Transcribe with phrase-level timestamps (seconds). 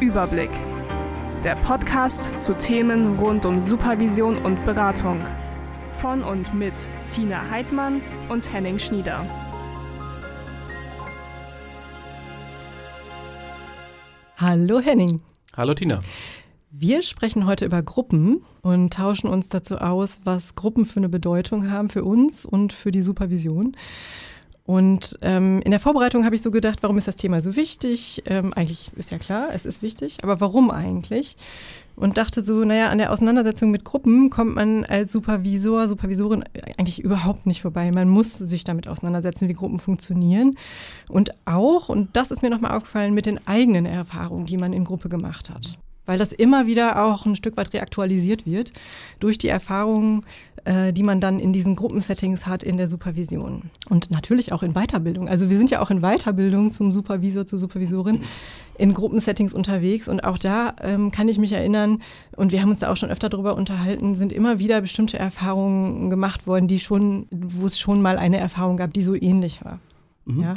[0.00, 0.50] Überblick.
[1.42, 5.20] Der Podcast zu Themen rund um Supervision und Beratung.
[5.92, 6.74] Von und mit
[7.08, 9.24] Tina Heidmann und Henning Schnieder.
[14.36, 15.22] Hallo Henning.
[15.56, 16.02] Hallo Tina.
[16.70, 21.70] Wir sprechen heute über Gruppen und tauschen uns dazu aus, was Gruppen für eine Bedeutung
[21.70, 23.74] haben für uns und für die Supervision.
[24.66, 28.24] Und ähm, in der Vorbereitung habe ich so gedacht, warum ist das Thema so wichtig?
[28.26, 31.36] Ähm, eigentlich ist ja klar, es ist wichtig, aber warum eigentlich?
[31.94, 36.44] Und dachte so, naja, an der Auseinandersetzung mit Gruppen kommt man als Supervisor, Supervisorin
[36.76, 37.90] eigentlich überhaupt nicht vorbei.
[37.90, 40.56] Man muss sich damit auseinandersetzen, wie Gruppen funktionieren.
[41.08, 44.84] Und auch, und das ist mir nochmal aufgefallen, mit den eigenen Erfahrungen, die man in
[44.84, 48.72] Gruppe gemacht hat weil das immer wieder auch ein Stück weit reaktualisiert wird
[49.20, 50.24] durch die Erfahrungen,
[50.64, 53.70] äh, die man dann in diesen Gruppensettings hat in der Supervision.
[53.88, 55.28] Und natürlich auch in Weiterbildung.
[55.28, 58.20] Also wir sind ja auch in Weiterbildung zum Supervisor, zur Supervisorin
[58.78, 60.08] in Gruppensettings unterwegs.
[60.08, 62.02] Und auch da ähm, kann ich mich erinnern,
[62.36, 66.10] und wir haben uns da auch schon öfter darüber unterhalten, sind immer wieder bestimmte Erfahrungen
[66.10, 69.78] gemacht worden, die schon, wo es schon mal eine Erfahrung gab, die so ähnlich war.
[70.24, 70.42] Mhm.
[70.42, 70.54] Ja.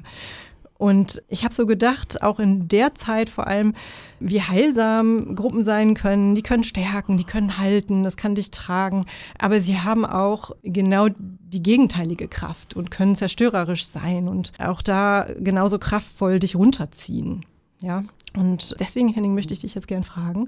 [0.79, 3.73] Und ich habe so gedacht, auch in der Zeit vor allem,
[4.21, 6.35] wie heilsam Gruppen sein können.
[6.35, 9.05] Die können stärken, die können halten, das kann dich tragen.
[9.37, 15.27] Aber sie haben auch genau die gegenteilige Kraft und können zerstörerisch sein und auch da
[15.37, 17.45] genauso kraftvoll dich runterziehen.
[17.81, 18.05] Ja.
[18.37, 20.47] Und deswegen, Henning, möchte ich dich jetzt gern fragen,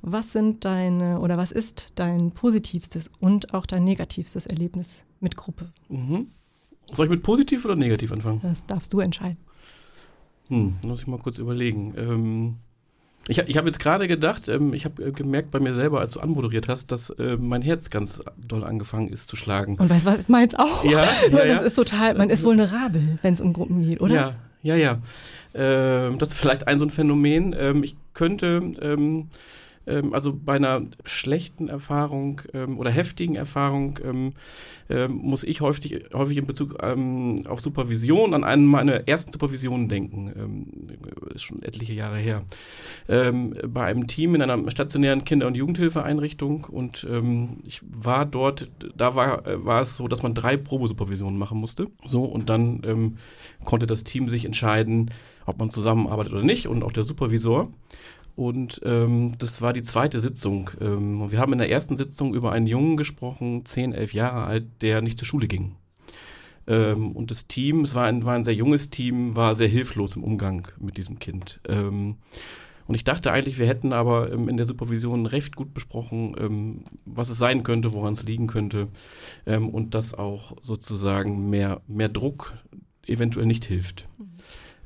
[0.00, 5.70] was sind deine oder was ist dein positivstes und auch dein negativstes Erlebnis mit Gruppe?
[5.90, 6.28] Mhm.
[6.92, 8.40] Soll ich mit positiv oder negativ anfangen?
[8.42, 9.36] Das darfst du entscheiden.
[10.48, 11.94] Hm, muss ich mal kurz überlegen.
[11.96, 12.56] Ähm,
[13.28, 16.12] ich, ich habe jetzt gerade gedacht, ähm, ich habe äh, gemerkt bei mir selber, als
[16.12, 19.76] du anmoderiert hast, dass äh, mein Herz ganz doll angefangen ist zu schlagen.
[19.76, 20.84] Und weißt du, was meins auch?
[20.84, 24.14] Ja, ja, das ist total, man ist vulnerabel, wenn es um Gruppen geht, oder?
[24.14, 24.98] Ja, ja, ja.
[25.54, 27.54] Ähm, das ist vielleicht ein so ein Phänomen.
[27.58, 28.74] Ähm, ich könnte
[29.86, 34.32] ähm, ähm, also bei einer schlechten Erfahrung ähm, oder heftigen Erfahrung ähm,
[34.88, 39.88] ähm muss ich häufig, häufig in Bezug ähm, auf Supervision an einen meiner ersten Supervisionen
[39.88, 40.32] denken.
[40.36, 40.66] Ähm,
[41.34, 42.42] ist schon etliche Jahre her.
[43.06, 47.06] bei einem Team in einer stationären Kinder- und Jugendhilfeeinrichtung und
[47.64, 51.88] ich war dort, da war, äh, war es so, dass man drei Probesupervisionen machen musste.
[52.04, 53.16] So und dann
[53.64, 55.10] konnte das Team sich entscheiden,
[55.46, 57.72] ob man zusammenarbeitet oder nicht und auch der Supervisor.
[58.36, 60.70] Und ähm, das war die zweite Sitzung.
[60.80, 64.82] Ähm, wir haben in der ersten Sitzung über einen Jungen gesprochen, 10, 11 Jahre alt,
[64.82, 65.74] der nicht zur Schule ging.
[66.66, 70.16] Ähm, und das Team, es war ein, war ein sehr junges Team, war sehr hilflos
[70.16, 71.60] im Umgang mit diesem Kind.
[71.66, 72.16] Ähm,
[72.86, 76.84] und ich dachte eigentlich, wir hätten aber ähm, in der Supervision recht gut besprochen, ähm,
[77.06, 78.88] was es sein könnte, woran es liegen könnte.
[79.46, 82.52] Ähm, und dass auch sozusagen mehr, mehr Druck
[83.06, 84.06] eventuell nicht hilft.
[84.18, 84.26] Mhm.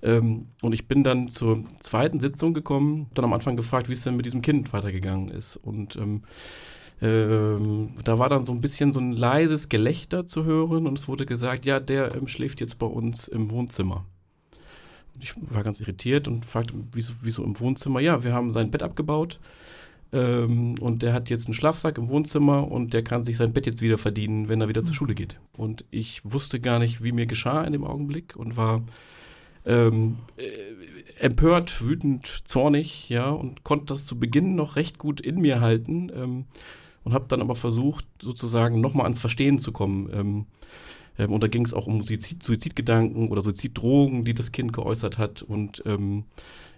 [0.02, 4.04] Ähm, und ich bin dann zur zweiten Sitzung gekommen, dann am Anfang gefragt, wie es
[4.04, 5.56] denn mit diesem Kind weitergegangen ist.
[5.56, 6.22] Und ähm,
[7.02, 11.08] ähm, da war dann so ein bisschen so ein leises Gelächter zu hören und es
[11.08, 14.04] wurde gesagt, ja, der ähm, schläft jetzt bei uns im Wohnzimmer.
[15.14, 18.00] Und ich war ganz irritiert und fragte, wieso, wieso im Wohnzimmer?
[18.00, 19.40] Ja, wir haben sein Bett abgebaut
[20.12, 23.66] ähm, und der hat jetzt einen Schlafsack im Wohnzimmer und der kann sich sein Bett
[23.66, 24.86] jetzt wieder verdienen, wenn er wieder mhm.
[24.86, 25.38] zur Schule geht.
[25.52, 28.82] Und ich wusste gar nicht, wie mir geschah in dem Augenblick und war
[29.66, 35.40] ähm, äh, empört, wütend, zornig, ja, und konnte das zu Beginn noch recht gut in
[35.40, 36.44] mir halten ähm,
[37.04, 40.10] und habe dann aber versucht, sozusagen nochmal ans Verstehen zu kommen.
[40.12, 40.46] Ähm,
[41.18, 45.18] ähm, und da ging es auch um Suizid, Suizidgedanken oder Suiziddrogen, die das Kind geäußert
[45.18, 45.42] hat.
[45.42, 46.24] Und ähm,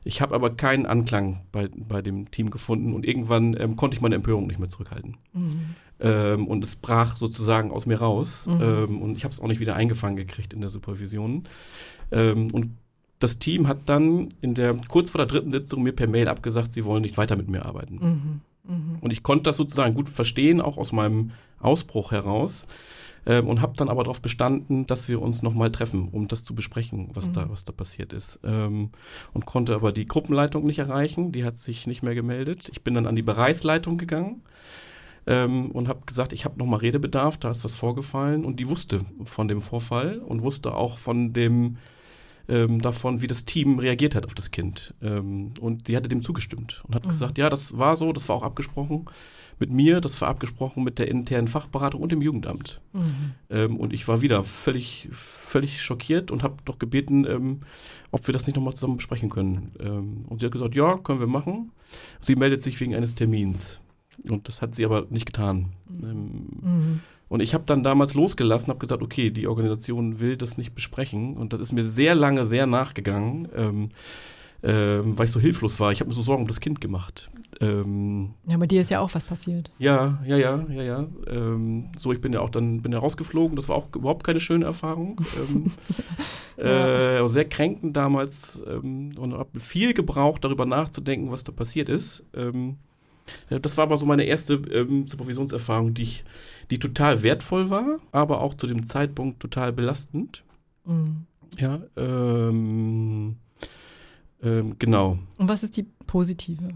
[0.04, 4.00] ich habe aber keinen Anklang bei, bei dem Team gefunden und irgendwann ähm, konnte ich
[4.00, 5.16] meine Empörung nicht mehr zurückhalten.
[5.32, 5.74] Mhm.
[6.48, 8.48] Und es brach sozusagen aus mir raus.
[8.48, 9.00] Mhm.
[9.00, 11.44] Und ich habe es auch nicht wieder eingefangen gekriegt in der Supervision.
[12.12, 12.76] Ähm, und
[13.18, 16.72] das Team hat dann in der kurz vor der dritten Sitzung mir per Mail abgesagt,
[16.72, 17.94] sie wollen nicht weiter mit mir arbeiten.
[17.94, 18.74] Mhm.
[18.74, 18.98] Mhm.
[19.00, 22.66] Und ich konnte das sozusagen gut verstehen, auch aus meinem Ausbruch heraus.
[23.24, 26.56] Ähm, und habe dann aber darauf bestanden, dass wir uns nochmal treffen, um das zu
[26.56, 27.32] besprechen, was, mhm.
[27.34, 28.40] da, was da passiert ist.
[28.42, 28.90] Ähm,
[29.32, 32.68] und konnte aber die Gruppenleitung nicht erreichen, die hat sich nicht mehr gemeldet.
[32.72, 34.42] Ich bin dann an die Bereichsleitung gegangen
[35.28, 38.44] ähm, und habe gesagt, ich habe nochmal Redebedarf, da ist was vorgefallen.
[38.44, 41.76] Und die wusste von dem Vorfall und wusste auch von dem
[42.52, 44.92] ähm, davon, wie das Team reagiert hat auf das Kind.
[45.00, 47.10] Ähm, und sie hatte dem zugestimmt und hat mhm.
[47.10, 49.06] gesagt, ja, das war so, das war auch abgesprochen
[49.58, 52.80] mit mir, das war abgesprochen mit der internen Fachberatung und dem Jugendamt.
[52.92, 53.34] Mhm.
[53.48, 57.60] Ähm, und ich war wieder völlig, völlig schockiert und habe doch gebeten, ähm,
[58.10, 59.72] ob wir das nicht nochmal zusammen besprechen können.
[59.80, 61.70] Ähm, und sie hat gesagt, ja, können wir machen.
[62.20, 63.80] Sie meldet sich wegen eines Termins.
[64.28, 65.72] Und das hat sie aber nicht getan.
[66.02, 67.00] Ähm, mhm.
[67.32, 71.38] Und ich habe dann damals losgelassen, habe gesagt, okay, die Organisation will das nicht besprechen.
[71.38, 73.48] Und das ist mir sehr lange sehr nachgegangen.
[73.56, 73.88] Ähm,
[74.62, 75.92] ähm, weil ich so hilflos war.
[75.92, 77.30] Ich habe mir so Sorgen um das Kind gemacht.
[77.62, 79.70] Ähm, ja, bei dir ist ja auch was passiert.
[79.78, 81.08] Ja, ja, ja, ja, ja.
[81.26, 83.56] Ähm, so, ich bin ja auch dann bin ja rausgeflogen.
[83.56, 85.18] Das war auch überhaupt keine schöne Erfahrung.
[85.38, 85.72] ähm,
[86.62, 87.24] ja.
[87.24, 92.24] äh, sehr kränkend damals ähm, und habe viel gebraucht, darüber nachzudenken, was da passiert ist.
[93.48, 94.60] Das war aber so meine erste
[95.06, 96.24] Supervisionserfahrung, die, ich,
[96.72, 100.42] die total wertvoll war, aber auch zu dem Zeitpunkt total belastend.
[100.86, 101.26] Mhm.
[101.58, 103.36] Ja, ähm,
[104.42, 105.18] ähm, genau.
[105.36, 106.70] Und was ist die positive?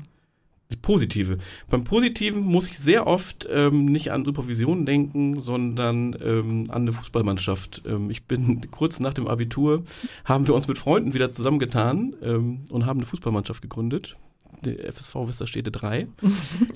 [0.71, 1.39] Die positive.
[1.71, 6.93] Beim Positiven muss ich sehr oft ähm, nicht an Supervision denken, sondern ähm, an eine
[6.93, 7.85] Fußballmannschaft.
[7.87, 9.83] Ähm, ich bin kurz nach dem Abitur,
[10.27, 14.19] haben wir uns mit Freunden wieder zusammengetan ähm, und haben eine Fußballmannschaft gegründet.
[14.65, 16.09] Die FSV Westerstede 3.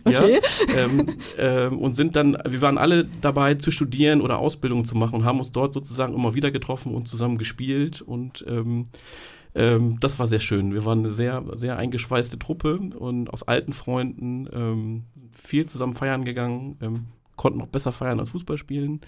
[0.05, 0.13] okay.
[0.13, 0.23] Ja,
[0.77, 5.17] ähm, ähm, und sind dann, wir waren alle dabei zu studieren oder Ausbildungen zu machen
[5.17, 8.87] und haben uns dort sozusagen immer wieder getroffen und zusammen gespielt und ähm,
[9.53, 10.73] das war sehr schön.
[10.73, 16.25] Wir waren eine sehr, sehr eingeschweißte Truppe und aus alten Freunden ähm, viel zusammen feiern
[16.25, 17.07] gegangen, ähm,
[17.41, 19.01] konnten noch besser feiern als Fußball spielen.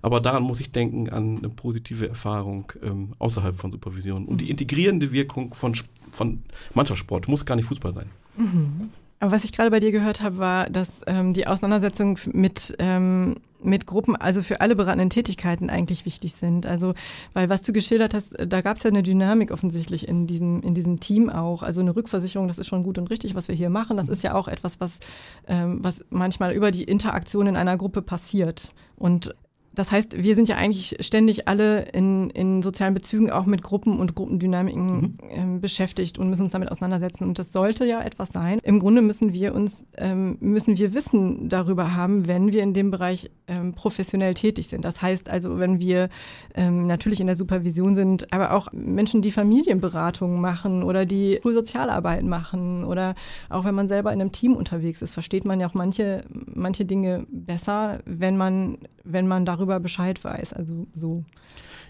[0.00, 4.24] Aber daran muss ich denken an eine positive Erfahrung ähm, außerhalb von Supervision.
[4.24, 5.74] Und die integrierende Wirkung von,
[6.14, 6.42] von
[6.74, 8.06] Mannschaftssport muss gar nicht Fußball sein.
[8.36, 8.90] Mhm.
[9.20, 13.36] Aber was ich gerade bei dir gehört habe, war, dass ähm, die Auseinandersetzung mit, ähm,
[13.62, 16.66] mit Gruppen, also für alle beratenden Tätigkeiten eigentlich wichtig sind.
[16.66, 16.92] Also,
[17.32, 20.74] weil was du geschildert hast, da gab es ja eine Dynamik offensichtlich in diesem, in
[20.74, 21.62] diesem Team auch.
[21.62, 23.96] Also eine Rückversicherung, das ist schon gut und richtig, was wir hier machen.
[23.96, 24.98] Das ist ja auch etwas, was,
[25.46, 28.74] ähm, was manchmal über die Interaktion in einer Gruppe passiert.
[28.96, 29.34] Und
[29.74, 33.98] das heißt, wir sind ja eigentlich ständig alle in, in sozialen Bezügen auch mit Gruppen
[33.98, 35.18] und Gruppendynamiken mhm.
[35.30, 37.24] ähm, beschäftigt und müssen uns damit auseinandersetzen.
[37.24, 38.60] Und das sollte ja etwas sein.
[38.62, 42.90] Im Grunde müssen wir uns, ähm, müssen wir Wissen darüber haben, wenn wir in dem
[42.90, 44.84] Bereich ähm, professionell tätig sind.
[44.84, 46.08] Das heißt also, wenn wir
[46.54, 52.24] ähm, natürlich in der Supervision sind, aber auch Menschen, die Familienberatungen machen oder die Schulsozialarbeit
[52.24, 53.14] machen oder
[53.50, 56.84] auch wenn man selber in einem Team unterwegs ist, versteht man ja auch manche, manche
[56.84, 60.52] Dinge besser, wenn man, wenn man darüber darüber Bescheid weiß.
[60.52, 61.24] Also so.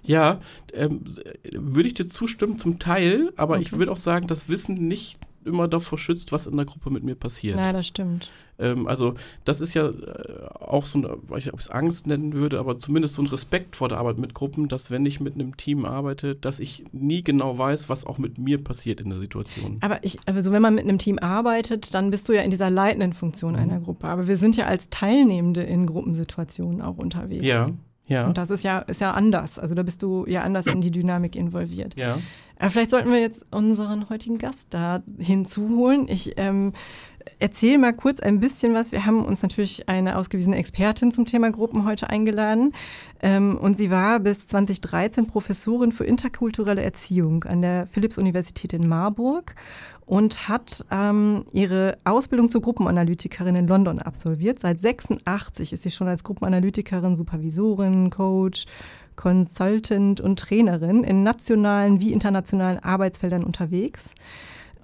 [0.03, 0.41] Ja,
[0.73, 1.05] ähm,
[1.53, 3.62] würde ich dir zustimmen zum Teil, aber okay.
[3.62, 7.05] ich würde auch sagen, das Wissen nicht immer davor schützt, was in der Gruppe mit
[7.05, 7.58] mir passiert.
[7.58, 8.31] Ja, das stimmt.
[8.58, 9.14] Ähm, also
[9.44, 9.93] das ist ja äh,
[10.61, 13.26] auch so, ein, weiß nicht, ob ich es Angst nennen würde, aber zumindest so ein
[13.26, 16.85] Respekt vor der Arbeit mit Gruppen, dass wenn ich mit einem Team arbeite, dass ich
[16.93, 19.79] nie genau weiß, was auch mit mir passiert in der Situation.
[19.81, 22.70] Aber ich, also wenn man mit einem Team arbeitet, dann bist du ja in dieser
[22.70, 23.58] leitenden Funktion mhm.
[23.58, 24.06] einer Gruppe.
[24.06, 27.44] Aber wir sind ja als Teilnehmende in Gruppensituationen auch unterwegs.
[27.44, 27.70] Ja.
[28.06, 28.27] Ja.
[28.27, 29.59] Und das ist ja, ist ja anders.
[29.59, 31.97] Also da bist du ja anders in die Dynamik involviert.
[31.97, 32.19] Ja.
[32.59, 36.06] Aber vielleicht sollten wir jetzt unseren heutigen Gast da hinzuholen.
[36.09, 36.73] Ich ähm,
[37.39, 38.93] erzähle mal kurz ein bisschen was.
[38.93, 42.73] Wir haben uns natürlich eine ausgewiesene Expertin zum Thema Gruppen heute eingeladen.
[43.23, 49.55] Ähm, und sie war bis 2013 Professorin für interkulturelle Erziehung an der Philipps-Universität in Marburg
[50.06, 54.59] und hat ähm, ihre Ausbildung zur Gruppenanalytikerin in London absolviert.
[54.59, 58.67] Seit 86 ist sie schon als Gruppenanalytikerin, Supervisorin, Coach,
[59.17, 64.15] Consultant und Trainerin in nationalen wie internationalen Arbeitsfeldern unterwegs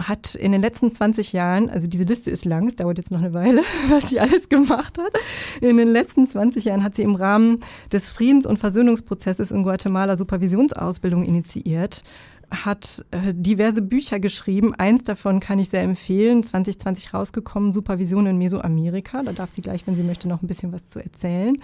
[0.09, 3.21] hat in den letzten 20 Jahren, also diese Liste ist lang, es dauert jetzt noch
[3.21, 5.13] eine Weile, was sie alles gemacht hat.
[5.61, 7.61] In den letzten 20 Jahren hat sie im Rahmen
[7.93, 12.03] des Friedens- und Versöhnungsprozesses in Guatemala Supervisionsausbildung initiiert,
[12.51, 14.75] hat äh, diverse Bücher geschrieben.
[14.75, 19.23] Eins davon kann ich sehr empfehlen, 2020 rausgekommen, Supervision in Mesoamerika.
[19.23, 21.59] Da darf sie gleich, wenn sie möchte, noch ein bisschen was zu erzählen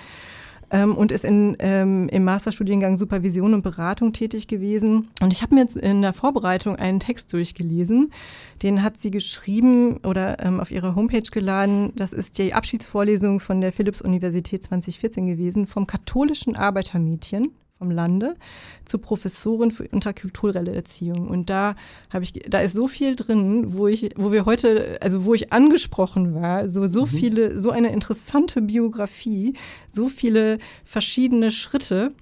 [0.70, 5.08] ähm, und ist in, ähm, im Masterstudiengang Supervision und Beratung tätig gewesen.
[5.20, 8.12] Und ich habe mir jetzt in der Vorbereitung einen Text durchgelesen.
[8.62, 11.92] Den hat sie geschrieben oder ähm, auf ihrer Homepage geladen.
[11.96, 18.36] Das ist die Abschiedsvorlesung von der Philipps-Universität 2014 gewesen vom katholischen Arbeitermädchen vom Lande
[18.84, 21.28] zur Professorin für interkulturelle Erziehung.
[21.28, 21.76] Und da
[22.10, 25.52] habe ich, da ist so viel drin, wo ich, wo wir heute, also wo ich
[25.52, 27.08] angesprochen war, so, so mhm.
[27.08, 29.54] viele, so eine interessante Biografie,
[29.90, 32.12] so viele verschiedene Schritte,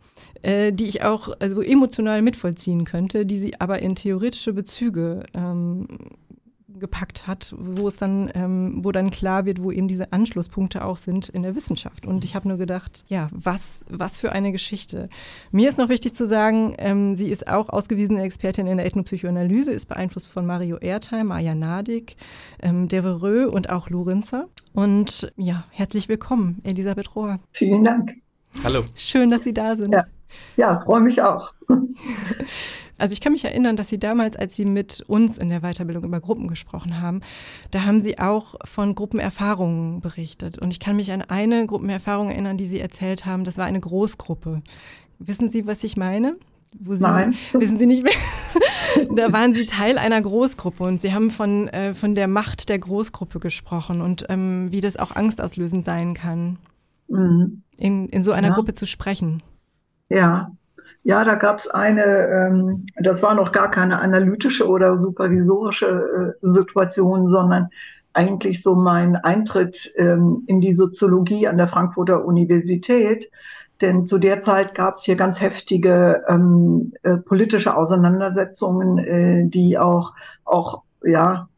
[0.43, 5.87] äh, die ich auch also emotional mitvollziehen könnte, die sie aber in theoretische Bezüge ähm,
[6.85, 10.99] gepackt hat, wo es dann, ähm, wo dann klar wird, wo eben diese Anschlusspunkte auch
[10.99, 12.05] sind in der Wissenschaft.
[12.05, 15.09] Und ich habe nur gedacht, ja, was, was für eine Geschichte.
[15.51, 19.73] Mir ist noch wichtig zu sagen, ähm, sie ist auch ausgewiesene Expertin in der Ethnopsychoanalyse,
[19.73, 22.17] ist beeinflusst von Mario Ertheim, Maja Nadig,
[22.61, 24.49] ähm, Devereux und auch Lorenzer.
[24.75, 27.39] Und ja, herzlich willkommen, Elisabeth Rohr.
[27.53, 28.13] Vielen Dank.
[28.63, 28.83] Hallo.
[28.95, 29.95] Schön, dass Sie da sind.
[29.95, 30.05] Ja,
[30.59, 31.55] ja freue mich auch.
[32.99, 36.05] Also ich kann mich erinnern, dass Sie damals, als Sie mit uns in der Weiterbildung
[36.05, 37.21] über Gruppen gesprochen haben,
[37.71, 40.59] da haben Sie auch von Gruppenerfahrungen berichtet.
[40.59, 43.45] Und ich kann mich an eine Gruppenerfahrung erinnern, die Sie erzählt haben.
[43.45, 44.63] Das war eine Großgruppe.
[45.19, 46.37] Wissen Sie, was ich meine?
[46.79, 47.35] wo Sie, Nein.
[47.53, 48.13] Wissen Sie nicht mehr?
[49.17, 52.79] da waren Sie Teil einer Großgruppe und Sie haben von, äh, von der Macht der
[52.79, 56.59] Großgruppe gesprochen und ähm, wie das auch angstauslösend sein kann,
[57.09, 57.63] mhm.
[57.77, 58.55] in, in so einer ja.
[58.55, 59.43] Gruppe zu sprechen.
[60.09, 60.51] Ja,
[61.05, 66.47] ja, da gab es eine, ähm, das war noch gar keine analytische oder supervisorische äh,
[66.47, 67.69] Situation, sondern
[68.15, 73.31] eigentlich so mein Eintritt ähm, in die Soziologie an der Frankfurter Universität.
[73.83, 79.79] Denn zu der Zeit gab es hier ganz heftige ähm, äh, politische Auseinandersetzungen, äh, die
[79.79, 81.49] auch, auch ja,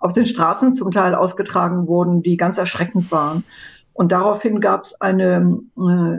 [0.00, 3.44] auf den Straßen zum Teil ausgetragen wurden, die ganz erschreckend waren.
[3.92, 6.18] Und daraufhin gab es eine äh,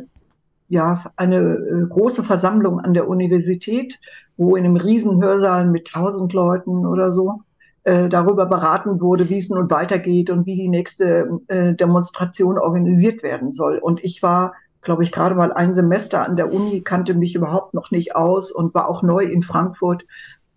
[0.70, 4.00] ja, eine äh, große Versammlung an der Universität,
[4.38, 7.42] wo in einem riesen Hörsaal mit tausend Leuten oder so
[7.84, 13.24] äh, darüber beraten wurde, wie es nun weitergeht und wie die nächste äh, Demonstration organisiert
[13.24, 13.80] werden soll.
[13.80, 17.74] Und ich war, glaube ich, gerade mal ein Semester an der Uni, kannte mich überhaupt
[17.74, 20.06] noch nicht aus und war auch neu in Frankfurt,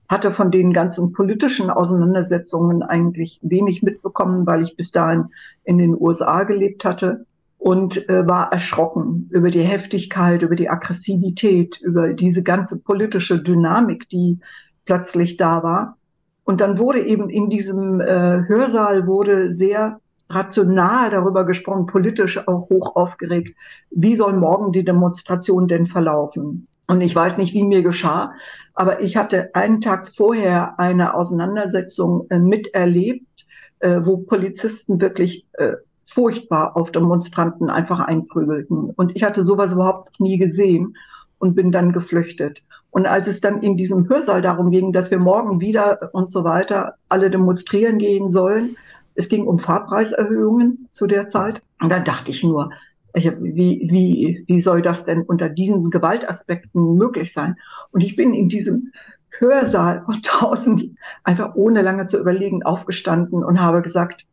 [0.08, 5.30] hatte von den ganzen politischen Auseinandersetzungen eigentlich wenig mitbekommen, weil ich bis dahin
[5.64, 7.24] in den USA gelebt hatte
[7.62, 14.08] und äh, war erschrocken über die Heftigkeit, über die Aggressivität, über diese ganze politische Dynamik,
[14.08, 14.40] die
[14.84, 15.96] plötzlich da war.
[16.42, 22.68] Und dann wurde eben in diesem äh, Hörsaal wurde sehr rational darüber gesprochen, politisch auch
[22.68, 23.54] hoch aufgeregt,
[23.92, 26.66] wie soll morgen die Demonstration denn verlaufen?
[26.88, 28.32] Und ich weiß nicht, wie mir geschah,
[28.74, 33.46] aber ich hatte einen Tag vorher eine Auseinandersetzung äh, miterlebt,
[33.78, 35.74] äh, wo Polizisten wirklich äh,
[36.14, 38.90] furchtbar auf Demonstranten einfach einprügelten.
[38.90, 40.96] Und ich hatte sowas überhaupt nie gesehen
[41.38, 42.62] und bin dann geflüchtet.
[42.90, 46.44] Und als es dann in diesem Hörsaal darum ging, dass wir morgen wieder und so
[46.44, 48.76] weiter alle demonstrieren gehen sollen,
[49.14, 51.62] es ging um Fahrpreiserhöhungen zu der Zeit.
[51.80, 52.70] Und da dachte ich nur,
[53.14, 57.56] wie, wie, wie soll das denn unter diesen Gewaltaspekten möglich sein?
[57.90, 58.92] Und ich bin in diesem
[59.38, 64.26] Hörsaal von tausend einfach ohne lange zu überlegen aufgestanden und habe gesagt,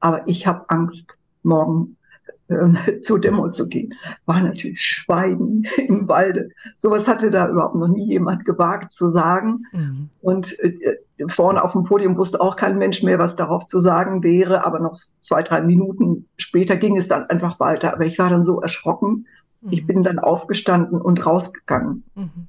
[0.00, 1.96] aber ich habe Angst, morgen
[2.50, 3.94] äh, zur Demo zu gehen.
[4.26, 6.50] War natürlich Schweigen im Walde.
[6.76, 9.64] Sowas hatte da überhaupt noch nie jemand gewagt zu sagen.
[9.72, 10.08] Mhm.
[10.20, 10.96] Und äh,
[11.28, 14.66] vorne auf dem Podium wusste auch kein Mensch mehr, was darauf zu sagen wäre.
[14.66, 17.92] Aber noch zwei, drei Minuten später ging es dann einfach weiter.
[17.94, 19.26] Aber ich war dann so erschrocken.
[19.60, 19.72] Mhm.
[19.72, 22.04] Ich bin dann aufgestanden und rausgegangen.
[22.14, 22.48] Mhm.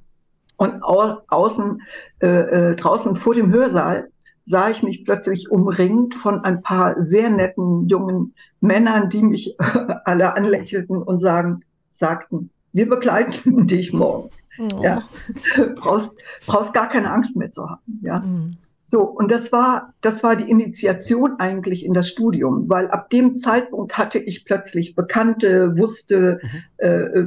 [0.56, 1.82] Und au außen,
[2.20, 4.08] äh, äh, draußen vor dem Hörsaal
[4.44, 9.56] sah ich mich plötzlich umringt von ein paar sehr netten jungen Männern, die mich
[10.04, 14.30] alle anlächelten und sagen, sagten, wir begleiten dich morgen.
[14.58, 14.82] Oh.
[14.82, 15.02] Ja,
[15.76, 16.10] brauchst,
[16.46, 18.00] brauchst gar keine Angst mehr zu haben.
[18.02, 18.20] Ja.
[18.20, 18.56] Mhm.
[18.84, 23.32] So, und das war, das war die Initiation eigentlich in das Studium, weil ab dem
[23.32, 26.48] Zeitpunkt hatte ich plötzlich Bekannte, wusste, mhm.
[26.76, 27.24] äh,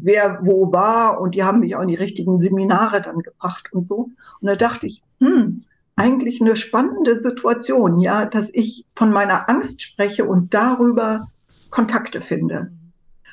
[0.00, 3.82] wer wo war und die haben mich auch in die richtigen Seminare dann gebracht und
[3.82, 4.10] so.
[4.40, 5.62] Und da dachte ich, hm,
[5.98, 11.28] eigentlich eine spannende Situation, ja, dass ich von meiner Angst spreche und darüber
[11.70, 12.70] Kontakte finde.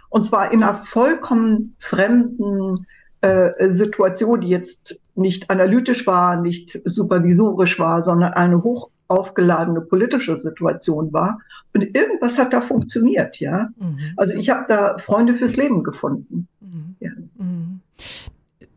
[0.09, 2.87] Und zwar in einer vollkommen fremden
[3.21, 10.35] äh, Situation, die jetzt nicht analytisch war, nicht supervisorisch war, sondern eine hoch aufgeladene politische
[10.35, 11.39] Situation war.
[11.73, 13.69] Und irgendwas hat da funktioniert, ja.
[13.77, 13.99] Mhm.
[14.17, 16.47] Also ich habe da Freunde fürs Leben gefunden.
[16.59, 16.95] Mhm.
[16.99, 17.11] Ja.
[17.37, 17.81] Mhm.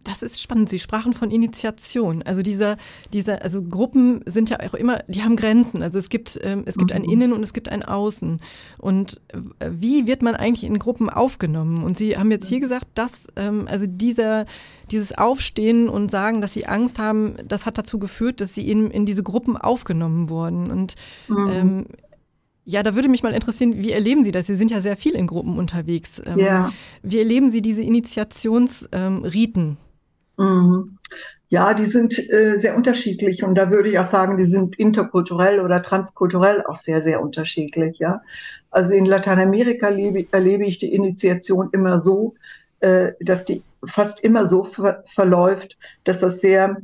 [0.09, 0.71] Das ist spannend.
[0.71, 2.23] Sie sprachen von Initiation.
[2.23, 2.79] Also dieser,
[3.13, 5.83] dieser, also Gruppen sind ja auch immer, die haben Grenzen.
[5.83, 6.97] Also es gibt, ähm, es gibt mhm.
[6.97, 8.41] ein Innen und es gibt ein Außen.
[8.79, 11.85] Und äh, wie wird man eigentlich in Gruppen aufgenommen?
[11.85, 14.47] Und Sie haben jetzt hier gesagt, dass ähm, also dieser,
[14.91, 18.91] dieses Aufstehen und sagen, dass Sie Angst haben, das hat dazu geführt, dass Sie in,
[18.91, 20.71] in diese Gruppen aufgenommen wurden.
[20.71, 20.95] Und
[21.29, 21.51] mhm.
[21.51, 21.87] ähm,
[22.65, 24.47] ja, da würde mich mal interessieren, wie erleben Sie das?
[24.47, 26.23] Sie sind ja sehr viel in Gruppen unterwegs.
[26.25, 26.73] Ähm, ja.
[27.03, 29.69] Wie erleben Sie diese Initiationsriten?
[29.69, 29.77] Mhm.
[31.51, 35.61] Ja, die sind äh, sehr unterschiedlich und da würde ich auch sagen, die sind interkulturell
[35.61, 37.99] oder transkulturell auch sehr, sehr unterschiedlich.
[37.99, 38.21] Ja,
[38.71, 42.35] also in Lateinamerika lebe, erlebe ich die Initiation immer so,
[42.81, 46.77] äh, dass die fast immer so ver verläuft, dass das sehr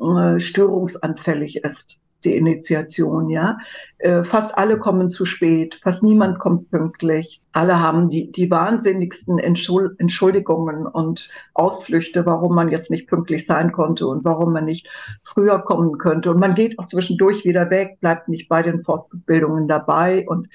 [0.00, 3.58] äh, störungsanfällig ist die Initiation, ja.
[3.98, 7.42] Äh, fast alle kommen zu spät, fast niemand kommt pünktlich.
[7.52, 14.06] Alle haben die, die wahnsinnigsten Entschuldigungen und Ausflüchte, warum man jetzt nicht pünktlich sein konnte
[14.06, 14.88] und warum man nicht
[15.22, 16.30] früher kommen könnte.
[16.30, 20.48] Und man geht auch zwischendurch wieder weg, bleibt nicht bei den Fortbildungen dabei und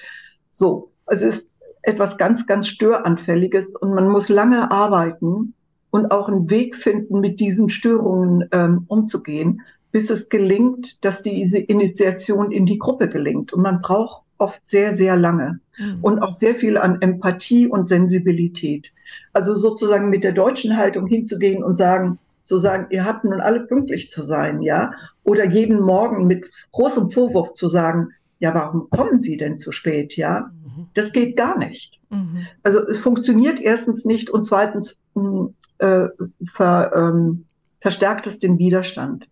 [0.50, 0.90] so.
[1.06, 1.48] Es ist
[1.82, 5.54] etwas ganz, ganz Störanfälliges und man muss lange arbeiten
[5.90, 9.62] und auch einen Weg finden, mit diesen Störungen ähm, umzugehen
[9.96, 13.54] bis es gelingt, dass diese Initiation in die Gruppe gelingt.
[13.54, 16.00] Und man braucht oft sehr, sehr lange mhm.
[16.02, 18.92] und auch sehr viel an Empathie und Sensibilität.
[19.32, 23.60] Also sozusagen mit der deutschen Haltung hinzugehen und sagen, zu sagen, ihr habt nun alle
[23.60, 24.92] pünktlich zu sein, ja,
[25.24, 30.14] oder jeden Morgen mit großem Vorwurf zu sagen, ja, warum kommen Sie denn zu spät,
[30.18, 30.50] ja?
[30.62, 30.88] Mhm.
[30.92, 32.00] Das geht gar nicht.
[32.10, 32.46] Mhm.
[32.62, 36.08] Also es funktioniert erstens nicht und zweitens hm, äh,
[36.52, 37.46] ver, ähm,
[37.80, 39.28] verstärkt es den Widerstand.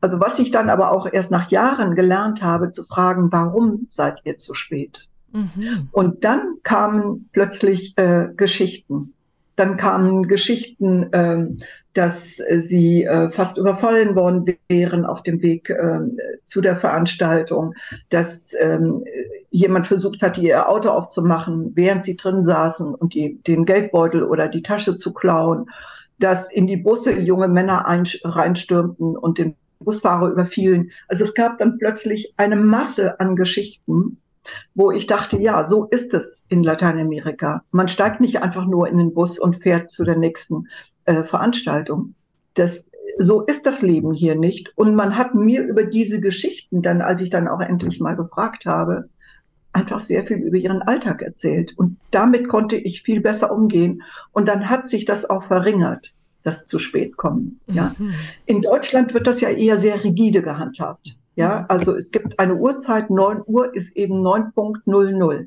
[0.00, 4.20] Also was ich dann aber auch erst nach Jahren gelernt habe, zu fragen, warum seid
[4.24, 5.08] ihr zu spät?
[5.32, 5.88] Mhm.
[5.92, 9.12] Und dann kamen plötzlich äh, Geschichten.
[9.56, 11.48] Dann kamen Geschichten, äh,
[11.94, 15.98] dass sie äh, fast überfallen worden wären auf dem Weg äh,
[16.44, 17.74] zu der Veranstaltung,
[18.08, 19.04] dass ähm,
[19.50, 24.48] jemand versucht hat, ihr Auto aufzumachen, während sie drin saßen und die, den Geldbeutel oder
[24.48, 25.68] die Tasche zu klauen,
[26.20, 27.84] dass in die Busse junge Männer
[28.24, 30.90] reinstürmten und den Busfahrer überfielen.
[31.08, 34.18] Also es gab dann plötzlich eine Masse an Geschichten,
[34.74, 37.64] wo ich dachte, ja, so ist es in Lateinamerika.
[37.70, 40.68] Man steigt nicht einfach nur in den Bus und fährt zu der nächsten
[41.04, 42.14] äh, Veranstaltung.
[42.54, 42.86] Das,
[43.18, 44.72] so ist das Leben hier nicht.
[44.76, 48.66] Und man hat mir über diese Geschichten dann, als ich dann auch endlich mal gefragt
[48.66, 49.08] habe,
[49.72, 51.76] einfach sehr viel über ihren Alltag erzählt.
[51.76, 54.02] Und damit konnte ich viel besser umgehen.
[54.32, 56.14] Und dann hat sich das auch verringert,
[56.48, 57.60] das zu spät kommen.
[57.66, 57.94] Ja.
[57.98, 58.14] Mhm.
[58.46, 61.16] In Deutschland wird das ja eher sehr rigide gehandhabt.
[61.36, 65.46] Ja, also es gibt eine Uhrzeit, 9 Uhr ist eben 9.00.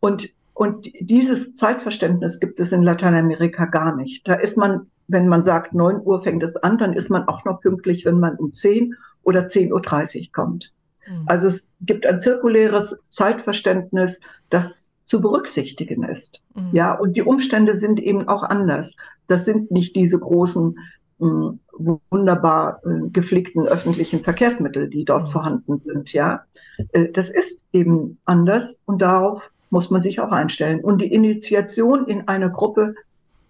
[0.00, 4.26] Und, und dieses Zeitverständnis gibt es in Lateinamerika gar nicht.
[4.26, 7.44] Da ist man, wenn man sagt, 9 Uhr fängt es an, dann ist man auch
[7.44, 10.72] noch pünktlich, wenn man um 10 oder 10.30 Uhr kommt.
[11.06, 11.22] Mhm.
[11.26, 16.40] Also es gibt ein zirkuläres Zeitverständnis, das zu berücksichtigen ist.
[16.54, 16.70] Mhm.
[16.72, 18.96] Ja, und die Umstände sind eben auch anders.
[19.26, 20.76] Das sind nicht diese großen
[21.18, 25.30] wunderbar äh, gepflegten öffentlichen Verkehrsmittel, die dort mhm.
[25.30, 26.12] vorhanden sind.
[26.12, 26.44] Ja,
[26.92, 30.80] äh, das ist eben anders und darauf muss man sich auch einstellen.
[30.80, 32.94] Und die Initiation in eine Gruppe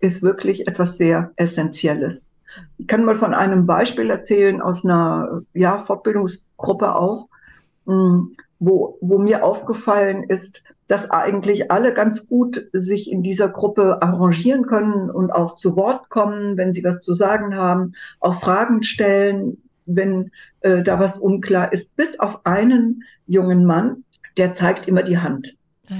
[0.00, 2.30] ist wirklich etwas sehr Essentielles.
[2.78, 7.28] Ich kann mal von einem Beispiel erzählen aus einer ja, Fortbildungsgruppe auch,
[7.84, 14.66] wo, wo mir aufgefallen ist, dass eigentlich alle ganz gut sich in dieser Gruppe arrangieren
[14.66, 19.58] können und auch zu Wort kommen, wenn sie was zu sagen haben, auch Fragen stellen,
[19.86, 20.30] wenn
[20.60, 24.04] äh, da was unklar ist, bis auf einen jungen Mann,
[24.36, 25.56] der zeigt immer die Hand.
[25.88, 25.94] Ah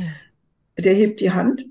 [0.78, 1.64] der hebt die Hand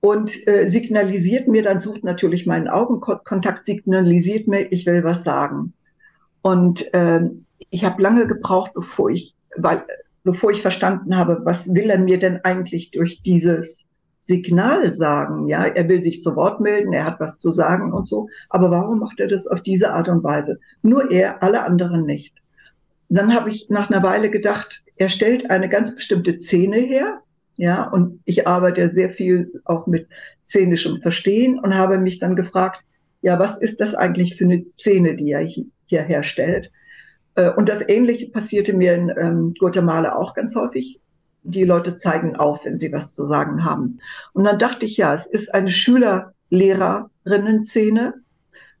[0.00, 5.72] und äh, signalisiert mir, dann sucht natürlich meinen Augenkontakt, signalisiert mir, ich will was sagen.
[6.42, 7.22] Und äh,
[7.70, 9.84] ich habe lange gebraucht, bevor ich, weil
[10.26, 13.86] bevor ich verstanden habe, was will er mir denn eigentlich durch dieses
[14.18, 15.48] Signal sagen?
[15.48, 18.28] Ja, er will sich zu Wort melden, er hat was zu sagen und so.
[18.50, 20.58] Aber warum macht er das auf diese Art und Weise?
[20.82, 22.34] Nur er, alle anderen nicht.
[23.08, 27.20] Dann habe ich nach einer Weile gedacht, er stellt eine ganz bestimmte Szene her.
[27.56, 30.08] Ja, und ich arbeite sehr viel auch mit
[30.44, 32.80] szenischem Verstehen und habe mich dann gefragt,
[33.22, 36.70] ja, was ist das eigentlich für eine Szene, die er hier herstellt?
[37.36, 40.98] Äh, und das Ähnliche passierte mir in ähm, Guatemala auch ganz häufig.
[41.44, 44.00] Die Leute zeigen auf, wenn sie was zu sagen haben.
[44.32, 48.14] Und dann dachte ich, ja, es ist eine Schüler-Lehrerinnen-Szene.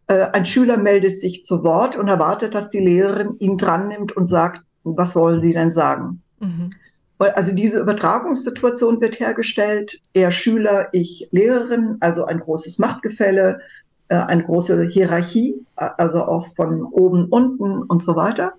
[0.08, 4.16] Äh, ein Schüler meldet sich zu Wort und erwartet, dass die Lehrerin ihn dran nimmt
[4.16, 6.22] und sagt, was wollen Sie denn sagen?
[6.40, 6.70] Mhm.
[7.18, 10.02] Also diese Übertragungssituation wird hergestellt.
[10.12, 13.60] Er Schüler, ich Lehrerin, also ein großes Machtgefälle
[14.08, 18.54] äh, eine große Hierarchie, also auch von oben, unten und so weiter.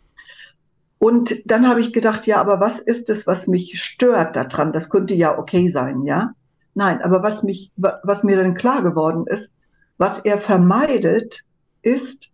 [1.00, 4.74] Und dann habe ich gedacht, ja, aber was ist es, was mich stört daran?
[4.74, 6.34] Das könnte ja okay sein, ja?
[6.74, 9.54] Nein, aber was mich, was mir dann klar geworden ist,
[9.98, 11.44] was er vermeidet,
[11.82, 12.30] ist,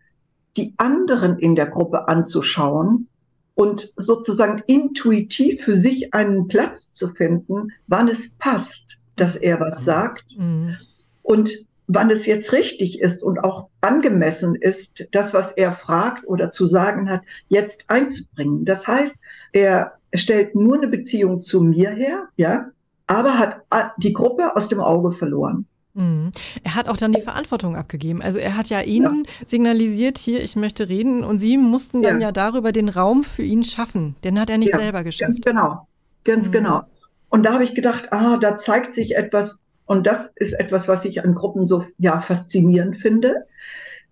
[0.58, 3.08] die anderen in der Gruppe anzuschauen
[3.56, 9.84] und sozusagen intuitiv für sich einen Platz zu finden, wann es passt, dass er was
[9.84, 10.38] sagt.
[10.38, 10.78] Mhm.
[11.21, 11.52] Und
[11.88, 16.65] wann es jetzt richtig ist und auch angemessen ist, das, was er fragt oder zu
[16.65, 18.65] sagen hat, jetzt einzubringen.
[18.65, 19.17] Das heißt,
[19.52, 22.67] er stellt nur eine Beziehung zu mir her, ja,
[23.08, 23.62] aber hat
[23.98, 25.65] die Gruppe aus dem Auge verloren.
[25.93, 26.32] Mhm.
[26.63, 28.22] Er hat auch dann die Verantwortung abgegeben.
[28.22, 29.48] Also er hat ja Ihnen ja.
[29.48, 32.28] signalisiert, hier, ich möchte reden und Sie mussten dann ja.
[32.28, 34.15] ja darüber den Raum für ihn schaffen.
[34.24, 35.28] Den hat er nicht ja, selber geschafft.
[35.28, 35.88] Ganz genau,
[36.24, 36.54] ganz mhm.
[36.54, 36.82] genau.
[37.30, 41.06] Und da habe ich gedacht, ah, da zeigt sich etwas, und das ist etwas, was
[41.06, 43.46] ich an Gruppen so ja faszinierend finde.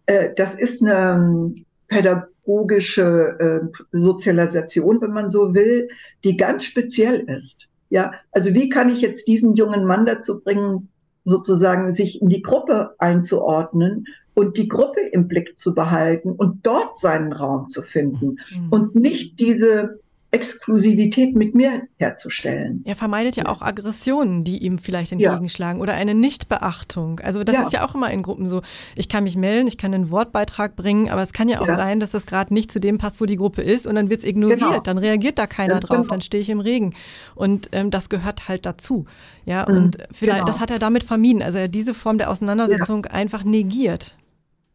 [0.06, 5.90] Äh, das ist eine ähm, pädagogische äh, Sozialisation, wenn man so will,
[6.24, 7.70] die ganz speziell ist.
[7.90, 10.90] Ja, also wie kann ich jetzt diesen jungen Mann dazu bringen,
[11.24, 16.98] sozusagen sich in die Gruppe einzuordnen und die Gruppe im Blick zu behalten und dort
[16.98, 18.70] seinen Raum zu finden mhm.
[18.70, 20.00] und nicht diese
[20.32, 22.84] Exklusivität mit mir herzustellen.
[22.86, 25.84] Er vermeidet ja auch Aggressionen, die ihm vielleicht entgegenschlagen ja.
[25.84, 27.20] oder eine Nichtbeachtung.
[27.20, 27.62] Also das ja.
[27.64, 28.62] ist ja auch immer in Gruppen so.
[28.96, 31.76] Ich kann mich melden, ich kann einen Wortbeitrag bringen, aber es kann ja auch ja.
[31.76, 34.22] sein, dass das gerade nicht zu dem passt, wo die Gruppe ist und dann wird
[34.22, 34.60] es ignoriert.
[34.60, 34.80] Genau.
[34.80, 36.10] Dann reagiert da keiner Ganz drauf, genau.
[36.10, 36.94] dann stehe ich im Regen.
[37.36, 39.06] Und ähm, das gehört halt dazu.
[39.46, 39.76] Ja, mhm.
[39.76, 40.48] und vielleicht, genau.
[40.48, 41.42] das hat er damit vermieden.
[41.42, 44.16] Also er diese Form der Auseinandersetzung einfach negiert.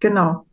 [0.01, 0.45] Genau.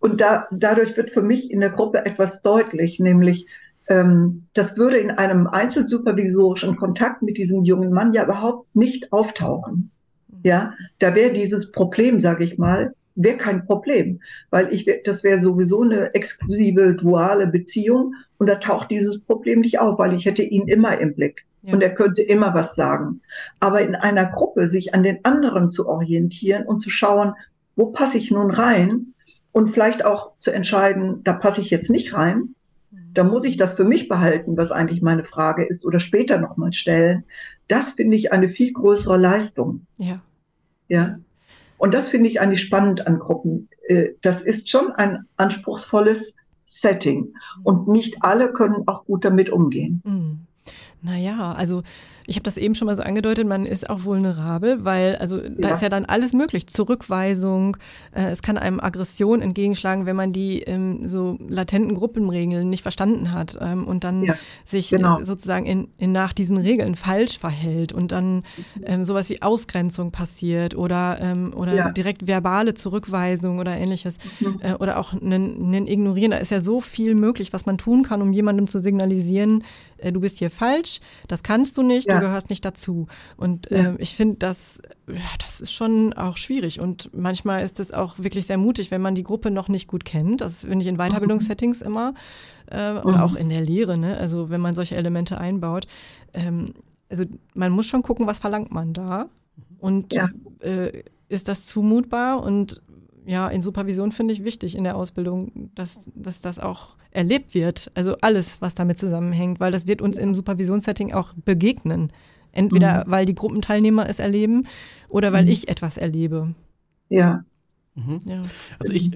[0.00, 3.46] Und da, dadurch wird für mich in der Gruppe etwas deutlich, nämlich
[3.88, 9.90] das würde in einem einzelsupervisorischen Kontakt mit diesem jungen Mann ja überhaupt nicht auftauchen.
[10.44, 14.20] Ja, da wäre dieses Problem, sage ich mal, wäre kein Problem,
[14.50, 19.80] weil ich das wäre sowieso eine exklusive duale Beziehung und da taucht dieses Problem nicht
[19.80, 21.74] auf, weil ich hätte ihn immer im Blick ja.
[21.74, 23.20] und er könnte immer was sagen.
[23.58, 27.32] Aber in einer Gruppe sich an den anderen zu orientieren und zu schauen,
[27.74, 29.14] wo passe ich nun rein
[29.52, 32.54] und vielleicht auch zu entscheiden, da passe ich jetzt nicht rein,
[33.18, 36.72] da muss ich das für mich behalten, was eigentlich meine Frage ist, oder später nochmal
[36.72, 37.24] stellen.
[37.66, 39.84] Das finde ich eine viel größere Leistung.
[39.96, 40.20] Ja.
[40.86, 41.18] Ja.
[41.78, 43.70] Und das finde ich eigentlich spannend an Gruppen.
[43.88, 47.34] Äh, das ist schon ein anspruchsvolles Setting.
[47.64, 50.00] Und nicht alle können auch gut damit umgehen.
[50.04, 50.38] Mhm.
[51.02, 51.82] Naja, also
[52.28, 55.68] ich habe das eben schon mal so angedeutet, man ist auch vulnerabel, weil also da
[55.68, 55.74] ja.
[55.74, 56.66] ist ja dann alles möglich.
[56.66, 57.78] Zurückweisung,
[58.12, 63.32] äh, es kann einem Aggression entgegenschlagen, wenn man die ähm, so latenten Gruppenregeln nicht verstanden
[63.32, 64.34] hat ähm, und dann ja,
[64.66, 65.20] sich genau.
[65.20, 68.42] äh, sozusagen in, in, nach diesen Regeln falsch verhält und dann
[68.84, 71.90] ähm, sowas wie Ausgrenzung passiert oder, ähm, oder ja.
[71.92, 74.60] direkt verbale Zurückweisung oder ähnliches mhm.
[74.60, 76.32] äh, oder auch einen Ignorieren.
[76.32, 79.64] Da ist ja so viel möglich, was man tun kann, um jemandem zu signalisieren,
[79.96, 82.17] äh, du bist hier falsch, das kannst du nicht, ja.
[82.20, 83.06] Du gehörst nicht dazu.
[83.36, 83.92] Und ja.
[83.92, 84.80] äh, ich finde, das,
[85.44, 86.80] das ist schon auch schwierig.
[86.80, 90.04] Und manchmal ist es auch wirklich sehr mutig, wenn man die Gruppe noch nicht gut
[90.04, 90.40] kennt.
[90.40, 92.14] Das finde ich in Weiterbildungssettings immer
[92.66, 93.22] äh, oder mhm.
[93.22, 94.16] auch in der Lehre, ne?
[94.16, 95.86] also wenn man solche Elemente einbaut.
[96.32, 96.74] Ähm,
[97.10, 99.28] also man muss schon gucken, was verlangt man da.
[99.78, 100.28] Und ja.
[100.60, 102.42] äh, ist das zumutbar?
[102.42, 102.82] Und
[103.28, 107.92] ja, in Supervision finde ich wichtig in der Ausbildung, dass, dass das auch erlebt wird.
[107.94, 112.10] Also alles, was damit zusammenhängt, weil das wird uns im Supervisionssetting auch begegnen.
[112.52, 113.10] Entweder mhm.
[113.10, 114.66] weil die Gruppenteilnehmer es erleben
[115.10, 115.50] oder weil mhm.
[115.50, 116.54] ich etwas erlebe.
[117.10, 117.44] Ja.
[117.94, 118.20] Mhm.
[118.24, 118.42] ja.
[118.78, 119.10] Also ich,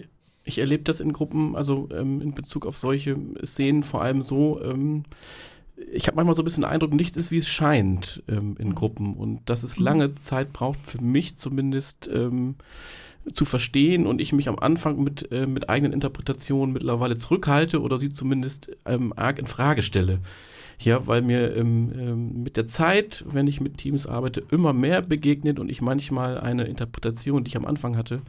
[0.44, 4.62] ich erlebe das in Gruppen, also ähm, in Bezug auf solche Szenen vor allem so,
[4.62, 5.04] ähm,
[5.90, 8.68] ich habe manchmal so ein bisschen den Eindruck, nichts ist, wie es scheint ähm, in
[8.68, 8.74] mhm.
[8.74, 9.84] Gruppen und dass es mhm.
[9.86, 12.56] lange Zeit braucht, für mich zumindest, ähm,
[13.30, 17.98] zu verstehen und ich mich am Anfang mit, äh, mit eigenen Interpretationen mittlerweile zurückhalte oder
[17.98, 20.20] sie zumindest ähm, arg in Frage stelle.
[20.78, 25.00] Ja, weil mir ähm, ähm, mit der Zeit, wenn ich mit Teams arbeite, immer mehr
[25.00, 28.22] begegnet und ich manchmal eine Interpretation, die ich am Anfang hatte,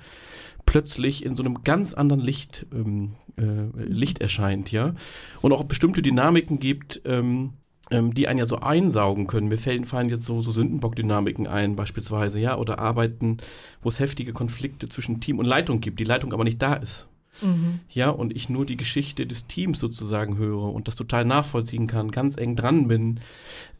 [0.65, 4.93] plötzlich in so einem ganz anderen Licht, ähm, äh, Licht erscheint, ja.
[5.41, 7.53] Und auch bestimmte Dynamiken gibt, ähm,
[7.91, 9.47] ähm, die einen ja so einsaugen können.
[9.47, 13.37] Mir fallen, fallen jetzt so, so Sündenbock-Dynamiken ein, beispielsweise, ja, oder Arbeiten,
[13.81, 17.07] wo es heftige Konflikte zwischen Team und Leitung gibt, die Leitung aber nicht da ist.
[17.41, 17.79] Mhm.
[17.89, 22.11] Ja, und ich nur die Geschichte des Teams sozusagen höre und das total nachvollziehen kann,
[22.11, 23.19] ganz eng dran bin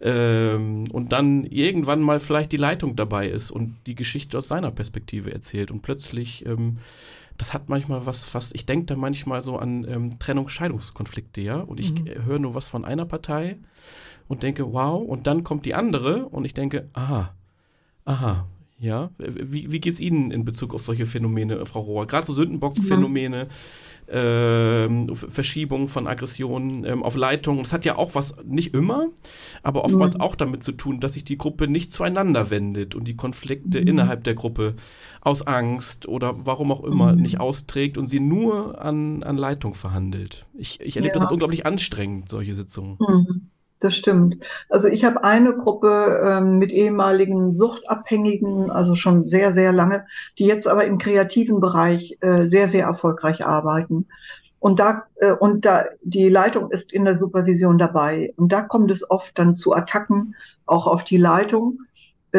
[0.02, 4.72] ähm, und dann irgendwann mal vielleicht die Leitung dabei ist und die Geschichte aus seiner
[4.72, 6.78] Perspektive erzählt und plötzlich ähm,
[7.38, 11.80] das hat manchmal was fast, ich denke da manchmal so an ähm, Trennung-Scheidungskonflikte, ja, und
[11.80, 12.26] ich mhm.
[12.26, 13.58] höre nur was von einer Partei
[14.28, 17.34] und denke, wow, und dann kommt die andere und ich denke, aha,
[18.06, 18.48] aha,
[18.84, 19.12] ja.
[19.18, 22.06] Wie, wie geht es Ihnen in Bezug auf solche Phänomene, Frau Rohr?
[22.08, 23.46] Gerade so Sündenbock-Phänomene.
[23.46, 23.50] Mhm
[24.08, 27.60] ähm, Verschiebung von Aggressionen ähm, auf Leitung.
[27.60, 29.08] Das hat ja auch was, nicht immer,
[29.62, 30.22] aber oftmals mhm.
[30.22, 33.88] auch damit zu tun, dass sich die Gruppe nicht zueinander wendet und die Konflikte mhm.
[33.88, 34.76] innerhalb der Gruppe
[35.22, 37.22] aus Angst oder warum auch immer mhm.
[37.22, 40.46] nicht austrägt und sie nur an, an Leitung verhandelt.
[40.54, 41.14] Ich, ich erlebe ja.
[41.16, 42.98] das als unglaublich anstrengend, solche Sitzungen.
[43.84, 44.38] Das stimmt.
[44.70, 50.06] Also ich habe eine Gruppe ähm, mit ehemaligen Suchtabhängigen, also schon sehr, sehr lange,
[50.40, 54.08] die jetzt aber im kreativen Bereich äh, sehr, sehr erfolgreich arbeiten.
[54.60, 58.34] Und da, äh, und da, die Leitung ist in der Supervision dabei.
[58.38, 61.80] Und da kommt es oft dann zu Attacken, auch auf die Leitung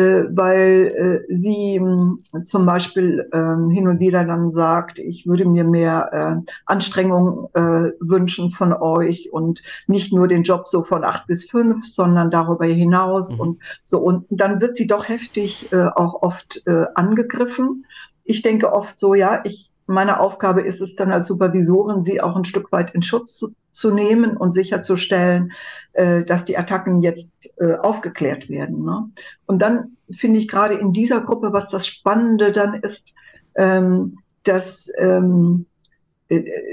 [0.00, 5.64] weil äh, sie äh, zum Beispiel äh, hin und wieder dann sagt, ich würde mir
[5.64, 11.26] mehr äh, Anstrengung äh, wünschen von euch und nicht nur den Job so von acht
[11.28, 13.40] bis fünf, sondern darüber hinaus mhm.
[13.40, 13.98] und so.
[13.98, 17.87] Und dann wird sie doch heftig äh, auch oft äh, angegriffen.
[18.24, 22.37] Ich denke oft so, ja, ich meine Aufgabe ist es dann als Supervisorin, sie auch
[22.37, 25.53] ein Stück weit in Schutz zu, zu nehmen und sicherzustellen,
[25.92, 28.85] äh, dass die Attacken jetzt äh, aufgeklärt werden.
[28.85, 29.11] Ne?
[29.47, 33.12] Und dann finde ich gerade in dieser Gruppe, was das Spannende dann ist,
[33.57, 35.73] ähm, dass ähm, äh,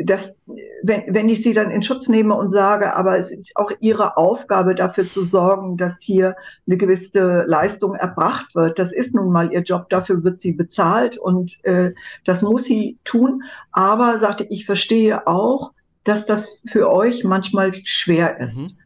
[0.04, 0.34] das,
[0.82, 4.16] wenn, wenn ich sie dann in Schutz nehme und sage, aber es ist auch ihre
[4.16, 6.36] Aufgabe, dafür zu sorgen, dass hier
[6.66, 8.80] eine gewisse Leistung erbracht wird.
[8.80, 11.92] Das ist nun mal ihr Job, dafür wird sie bezahlt und äh,
[12.24, 13.44] das muss sie tun.
[13.72, 15.74] Aber sagte ich, verstehe auch,
[16.06, 18.62] dass das für euch manchmal schwer ist.
[18.62, 18.78] Mhm.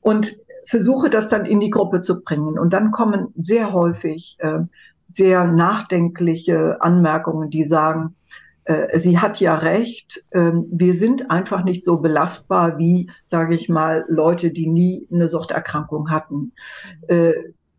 [0.00, 2.58] Und versuche das dann in die Gruppe zu bringen.
[2.58, 4.60] Und dann kommen sehr häufig äh,
[5.06, 8.23] sehr nachdenkliche Anmerkungen, die sagen, äh,
[8.94, 14.04] sie hat ja recht, äh, wir sind einfach nicht so belastbar wie, sage ich mal,
[14.08, 16.52] Leute, die nie eine Suchterkrankung hatten.
[17.08, 17.32] Äh,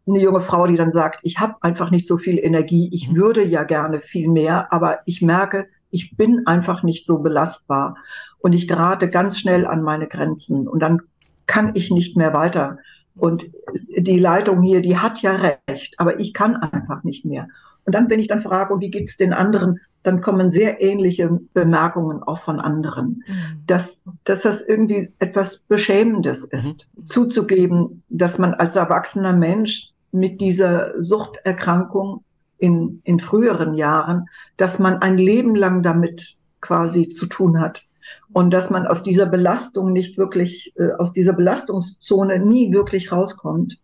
[0.08, 3.16] eine junge Frau, die dann sagt, ich habe einfach nicht so viel Energie, ich mhm.
[3.16, 7.96] würde ja gerne viel mehr, aber ich merke, ich bin einfach nicht so belastbar
[8.40, 11.02] und ich gerate ganz schnell an meine Grenzen und dann
[11.48, 12.78] kann ich nicht mehr weiter.
[13.16, 13.50] Und
[13.96, 17.48] die Leitung hier, die hat ja recht, aber ich kann einfach nicht mehr.
[17.86, 21.40] Und dann, wenn ich dann frage, und wie geht's den anderen, dann kommen sehr ähnliche
[21.54, 23.64] Bemerkungen auch von anderen, mhm.
[23.66, 26.58] dass, dass das irgendwie etwas Beschämendes mhm.
[26.58, 27.06] ist, mhm.
[27.06, 32.24] zuzugeben, dass man als erwachsener Mensch mit dieser Suchterkrankung
[32.58, 37.86] in, in früheren Jahren, dass man ein Leben lang damit quasi zu tun hat
[38.34, 43.78] und dass man aus dieser Belastung nicht wirklich, äh, aus dieser Belastungszone nie wirklich rauskommt.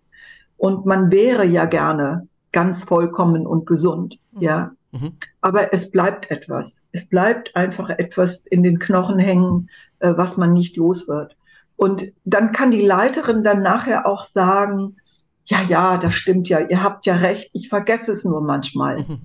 [0.57, 4.41] Und man wäre ja gerne ganz vollkommen und gesund, mhm.
[4.41, 4.71] ja.
[4.91, 5.13] Mhm.
[5.39, 6.89] Aber es bleibt etwas.
[6.91, 11.37] Es bleibt einfach etwas in den Knochen hängen, äh, was man nicht los wird.
[11.77, 14.97] Und dann kann die Leiterin dann nachher auch sagen,
[15.45, 18.99] ja, ja, das stimmt ja, ihr habt ja recht, ich vergesse es nur manchmal.
[18.99, 19.19] Mhm.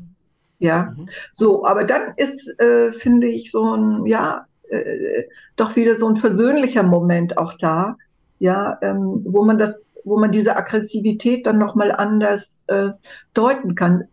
[0.58, 1.08] Ja, mhm.
[1.32, 5.24] so, aber dann ist, äh, finde ich, so ein, ja, äh,
[5.56, 7.96] doch wieder so ein versöhnlicher Moment auch da,
[8.38, 12.90] ja, ähm, wo man das, wo man diese Aggressivität dann nochmal anders äh,
[13.34, 14.04] deuten kann.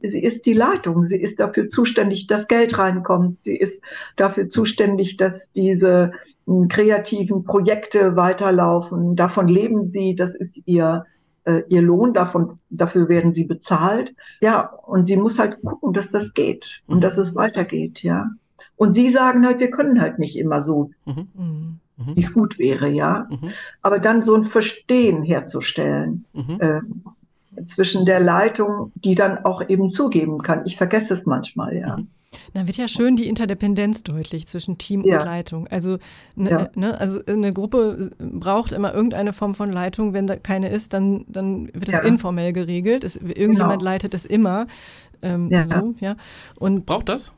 [0.00, 3.82] Sie ist die Leitung, sie ist dafür zuständig, dass Geld reinkommt, sie ist
[4.16, 6.12] dafür zuständig, dass diese
[6.46, 9.16] äh, kreativen Projekte weiterlaufen.
[9.16, 11.06] Davon leben sie, das ist ihr
[11.48, 14.14] äh, ihr Lohn, davon, dafür werden sie bezahlt.
[14.42, 18.26] Ja, und sie muss halt gucken, dass das geht und dass es weitergeht, ja.
[18.76, 21.80] Und sie sagen halt, wir können halt nicht immer so, mhm.
[21.98, 22.16] Mhm.
[22.16, 23.26] wie es gut wäre, ja.
[23.30, 23.50] Mhm.
[23.82, 26.58] Aber dann so ein Verstehen herzustellen mhm.
[26.60, 30.64] äh, zwischen der Leitung, die dann auch eben zugeben kann.
[30.64, 31.98] Ich vergesse es manchmal, ja.
[31.98, 32.08] Mhm.
[32.52, 35.18] Da wird ja schön die Interdependenz deutlich zwischen Team ja.
[35.18, 35.66] und Leitung.
[35.68, 35.98] Also,
[36.36, 36.68] ne, ja.
[36.74, 40.12] ne, also eine Gruppe braucht immer irgendeine Form von Leitung.
[40.12, 42.00] Wenn da keine ist, dann, dann wird das ja.
[42.00, 43.02] informell geregelt.
[43.02, 43.92] Es, irgendjemand genau.
[43.92, 44.66] leitet es immer.
[45.22, 46.16] Ähm, so, ja.
[46.56, 47.32] Und braucht das?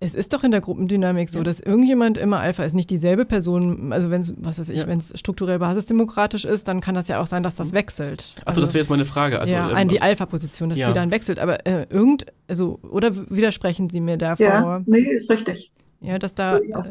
[0.00, 1.44] Es ist doch in der Gruppendynamik so, ja.
[1.44, 3.92] dass irgendjemand immer Alpha ist, nicht dieselbe Person.
[3.92, 4.86] Also wenn es, was weiß ich, ja.
[4.86, 8.34] wenn es strukturell basisdemokratisch ist, dann kann das ja auch sein, dass das wechselt.
[8.36, 9.40] Achso, also, das wäre jetzt meine Frage.
[9.40, 10.88] Also, ja, ähm, die Alpha-Position, dass ja.
[10.88, 11.40] sie dann wechselt.
[11.40, 14.44] Aber äh, irgend, also, oder widersprechen Sie mir da, Frau?
[14.44, 15.72] Ja, nee, ist richtig.
[16.00, 16.60] Ja, dass da.
[16.74, 16.84] Auch,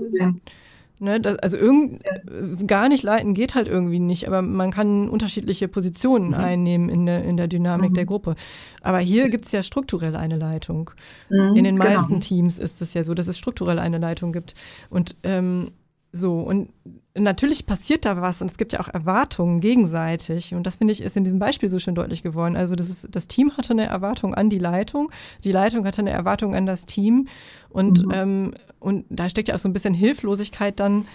[1.00, 2.66] Ne, das, also irgend, ja.
[2.66, 6.34] gar nicht leiten geht halt irgendwie nicht, aber man kann unterschiedliche Positionen mhm.
[6.34, 7.96] einnehmen in der, in der Dynamik mhm.
[7.96, 8.36] der Gruppe.
[8.82, 10.90] Aber hier gibt es ja strukturell eine Leitung.
[11.30, 11.90] Mhm, in den genau.
[11.92, 14.56] meisten Teams ist es ja so, dass es strukturell eine Leitung gibt.
[14.90, 15.72] Und ähm,
[16.12, 16.70] so, und
[17.20, 20.54] natürlich passiert da was und es gibt ja auch Erwartungen gegenseitig.
[20.54, 22.56] Und das finde ich ist in diesem Beispiel so schön deutlich geworden.
[22.56, 25.12] Also das, ist, das Team hatte eine Erwartung an die Leitung,
[25.44, 27.28] die Leitung hatte eine Erwartung an das Team.
[27.70, 28.12] Und, mhm.
[28.14, 31.06] ähm, und da steckt ja auch so ein bisschen Hilflosigkeit dann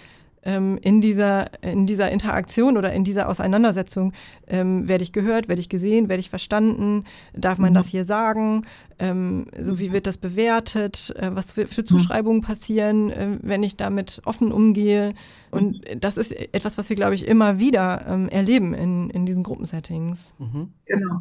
[0.45, 4.13] ähm, in, dieser, in dieser Interaktion oder in dieser Auseinandersetzung
[4.47, 7.75] ähm, werde ich gehört, werde ich gesehen, werde ich verstanden, darf man mhm.
[7.75, 8.65] das hier sagen,
[8.99, 11.85] ähm, so wie wird das bewertet, äh, was für, für mhm.
[11.85, 15.13] Zuschreibungen passieren, äh, wenn ich damit offen umgehe.
[15.51, 19.43] Und das ist etwas, was wir, glaube ich, immer wieder ähm, erleben in, in diesen
[19.43, 20.33] Gruppensettings.
[20.39, 20.73] Mhm.
[20.85, 21.19] Genau.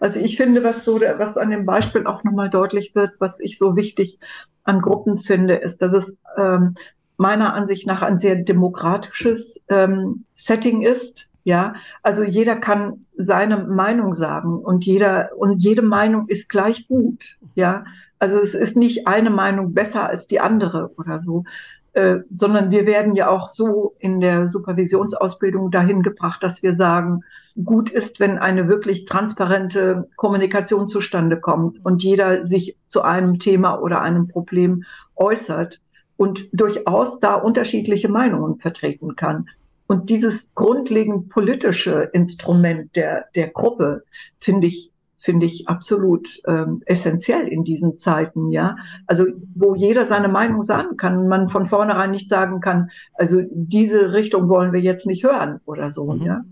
[0.00, 3.58] Also ich finde, was so, was an dem Beispiel auch nochmal deutlich wird, was ich
[3.58, 4.18] so wichtig
[4.62, 6.76] an Gruppen finde, ist, dass es ähm,
[7.16, 11.28] meiner Ansicht nach ein sehr demokratisches ähm, Setting ist.
[11.46, 17.36] Ja, also jeder kann seine Meinung sagen und jeder und jede Meinung ist gleich gut.
[17.54, 17.84] Ja,
[18.18, 21.44] also es ist nicht eine Meinung besser als die andere oder so,
[21.92, 27.20] äh, sondern wir werden ja auch so in der Supervisionsausbildung dahin gebracht, dass wir sagen,
[27.62, 33.80] gut ist, wenn eine wirklich transparente Kommunikation zustande kommt und jeder sich zu einem Thema
[33.80, 35.80] oder einem Problem äußert
[36.16, 39.48] und durchaus da unterschiedliche Meinungen vertreten kann.
[39.86, 44.04] Und dieses grundlegend politische Instrument der, der Gruppe
[44.38, 48.76] finde ich, finde ich absolut ähm, essentiell in diesen Zeiten, ja.
[49.06, 49.24] Also,
[49.54, 54.48] wo jeder seine Meinung sagen kann, man von vornherein nicht sagen kann, also diese Richtung
[54.48, 56.22] wollen wir jetzt nicht hören oder so, mhm.
[56.22, 56.44] ja.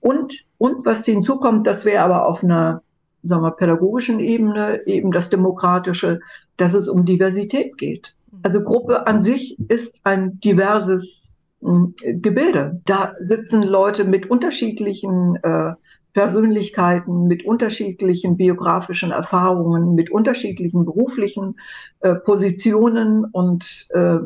[0.00, 2.82] Und, und was hinzukommt, das wäre aber auf einer,
[3.22, 6.20] sagen wir, pädagogischen Ebene eben das Demokratische,
[6.56, 8.16] dass es um Diversität geht.
[8.42, 12.80] Also Gruppe an sich ist ein diverses äh, Gebilde.
[12.84, 15.72] Da sitzen Leute mit unterschiedlichen äh,
[16.12, 21.56] Persönlichkeiten, mit unterschiedlichen biografischen Erfahrungen, mit unterschiedlichen beruflichen
[22.00, 24.18] äh, Positionen und äh,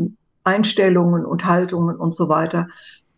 [0.45, 2.69] Einstellungen und Haltungen und so weiter.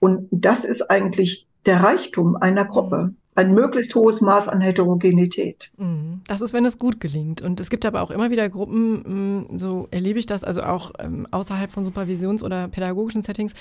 [0.00, 5.70] Und das ist eigentlich der Reichtum einer Gruppe ein möglichst hohes Maß an Heterogenität.
[5.76, 6.22] Mhm.
[6.26, 7.42] Das ist, wenn es gut gelingt.
[7.42, 10.92] Und es gibt aber auch immer wieder Gruppen, mm, so erlebe ich das, also auch
[10.98, 13.52] ähm, außerhalb von Supervisions- oder pädagogischen Settings,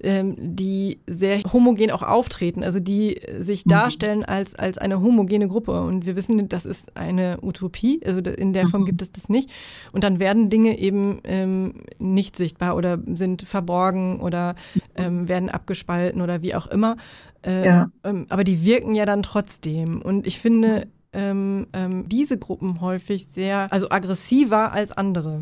[0.00, 3.70] ähm, die sehr homogen auch auftreten, also die sich mhm.
[3.70, 5.82] darstellen als, als eine homogene Gruppe.
[5.82, 8.86] Und wir wissen, das ist eine Utopie, also in der Form mhm.
[8.86, 9.50] gibt es das nicht.
[9.90, 14.54] Und dann werden Dinge eben ähm, nicht sichtbar oder sind verborgen oder
[14.96, 16.96] werden abgespalten oder wie auch immer.
[17.44, 17.90] Äh, ja.
[18.02, 20.00] Ähm, aber die wirken ja dann trotzdem.
[20.00, 25.40] Und ich finde ähm, ähm, diese Gruppen häufig sehr, also aggressiver als andere.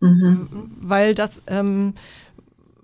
[0.00, 0.48] Mhm.
[0.80, 1.94] Weil das, ähm,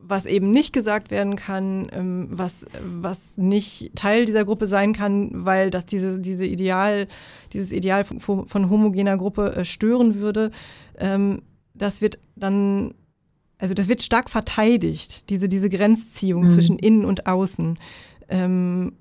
[0.00, 5.30] was eben nicht gesagt werden kann, ähm, was, was nicht Teil dieser Gruppe sein kann,
[5.32, 7.06] weil das diese, diese Ideal,
[7.52, 10.50] dieses Ideal von, von homogener Gruppe äh, stören würde,
[10.98, 11.42] ähm,
[11.74, 12.94] das wird dann
[13.60, 16.50] also das wird stark verteidigt, diese, diese Grenzziehung mhm.
[16.50, 17.76] zwischen innen und außen.
[18.28, 18.92] Ähm,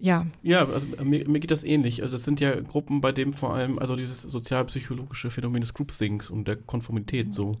[0.00, 0.26] ja.
[0.42, 2.02] Ja, also äh, mir, mir, geht das ähnlich.
[2.02, 6.30] Also es sind ja Gruppen, bei denen vor allem, also dieses sozialpsychologische Phänomen des Groupthinks
[6.30, 7.56] und der Konformität so,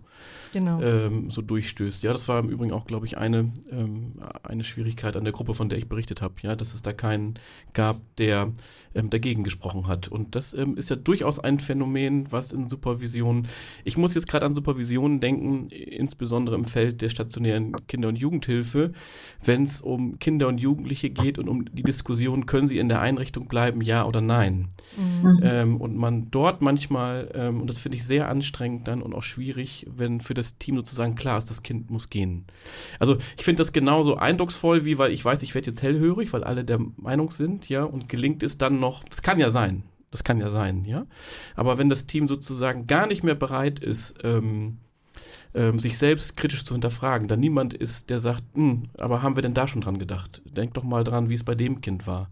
[0.52, 0.80] genau.
[0.80, 2.04] ähm, so durchstößt.
[2.04, 4.12] Ja, das war im Übrigen auch, glaube ich, eine, ähm,
[4.44, 7.40] eine Schwierigkeit an der Gruppe, von der ich berichtet habe, ja, dass es da keinen
[7.72, 8.52] gab, der
[8.94, 10.06] ähm, dagegen gesprochen hat.
[10.06, 13.48] Und das ähm, ist ja durchaus ein Phänomen, was in Supervision,
[13.84, 18.92] ich muss jetzt gerade an Supervisionen denken, insbesondere im Feld der stationären Kinder- und Jugendhilfe,
[19.44, 22.88] wenn es um Kinder und Jugendliche geht und um die Diskussion Diskussion, können sie in
[22.88, 24.68] der Einrichtung bleiben, ja oder nein?
[24.96, 25.40] Mhm.
[25.42, 29.22] Ähm, und man dort manchmal, ähm, und das finde ich sehr anstrengend dann und auch
[29.22, 32.46] schwierig, wenn für das Team sozusagen klar ist, das Kind muss gehen.
[32.98, 36.44] Also ich finde das genauso eindrucksvoll, wie weil ich weiß, ich werde jetzt hellhörig, weil
[36.44, 40.24] alle der Meinung sind, ja, und gelingt es dann noch, das kann ja sein, das
[40.24, 41.06] kann ja sein, ja.
[41.54, 44.78] Aber wenn das Team sozusagen gar nicht mehr bereit ist, ähm,
[45.58, 49.42] ähm, sich selbst kritisch zu hinterfragen, da niemand ist, der sagt, hm, aber haben wir
[49.42, 50.40] denn da schon dran gedacht?
[50.44, 52.30] Denk doch mal dran, wie es bei dem Kind war.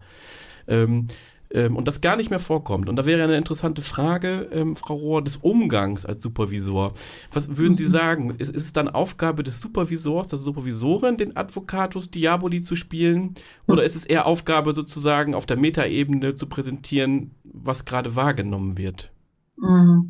[0.67, 1.07] Ähm,
[1.51, 2.87] ähm, und das gar nicht mehr vorkommt.
[2.87, 6.93] Und da wäre eine interessante Frage, ähm, Frau Rohr, des Umgangs als Supervisor.
[7.33, 7.89] Was würden Sie mhm.
[7.89, 8.29] sagen?
[8.37, 13.35] Ist, ist, es dann Aufgabe des Supervisors, der Supervisorin, den Advocatus Diaboli zu spielen?
[13.67, 19.11] Oder ist es eher Aufgabe sozusagen auf der Metaebene zu präsentieren, was gerade wahrgenommen wird?
[19.57, 20.09] Mhm.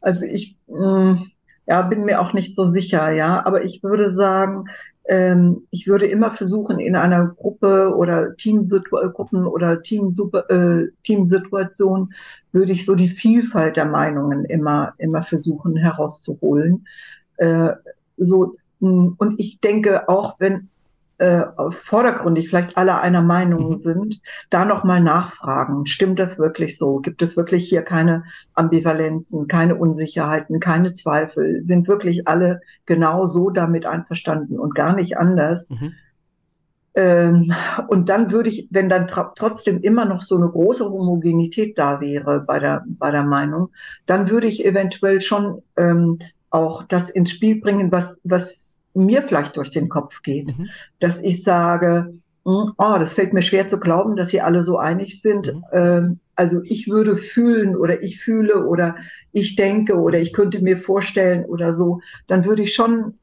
[0.00, 1.26] Also ich, mh,
[1.66, 3.44] ja, bin mir auch nicht so sicher, ja.
[3.44, 4.66] Aber ich würde sagen,
[5.08, 12.12] ähm, ich würde immer versuchen, in einer Gruppe oder Teamgruppen oder Teamsuper, äh, Teamsituation
[12.52, 16.86] würde ich so die Vielfalt der Meinungen immer, immer versuchen herauszuholen.
[17.36, 17.70] Äh,
[18.16, 20.68] so, und ich denke auch, wenn
[21.18, 23.74] äh, vordergründig vielleicht alle einer Meinung mhm.
[23.74, 25.86] sind, da nochmal nachfragen.
[25.86, 26.98] Stimmt das wirklich so?
[26.98, 28.24] Gibt es wirklich hier keine
[28.54, 31.64] Ambivalenzen, keine Unsicherheiten, keine Zweifel?
[31.64, 35.70] Sind wirklich alle genau so damit einverstanden und gar nicht anders?
[35.70, 35.94] Mhm.
[36.96, 37.52] Ähm,
[37.88, 42.40] und dann würde ich, wenn dann trotzdem immer noch so eine große Homogenität da wäre
[42.40, 43.70] bei der, bei der Meinung,
[44.06, 46.18] dann würde ich eventuell schon ähm,
[46.50, 48.65] auch das ins Spiel bringen, was, was
[48.96, 50.68] mir vielleicht durch den Kopf geht, mhm.
[51.00, 54.78] dass ich sage, hm, oh, das fällt mir schwer zu glauben, dass sie alle so
[54.78, 55.54] einig sind.
[55.54, 55.62] Mhm.
[55.72, 58.96] Ähm, also ich würde fühlen oder ich fühle oder
[59.32, 63.14] ich denke oder ich könnte mir vorstellen oder so, dann würde ich schon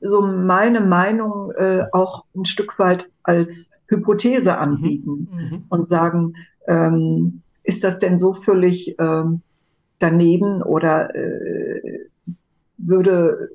[0.00, 4.58] so meine Meinung äh, auch ein Stück weit als Hypothese mhm.
[4.58, 5.64] anbieten mhm.
[5.68, 6.34] und sagen,
[6.66, 9.40] ähm, ist das denn so völlig ähm,
[9.98, 12.06] daneben oder äh,
[12.76, 13.50] würde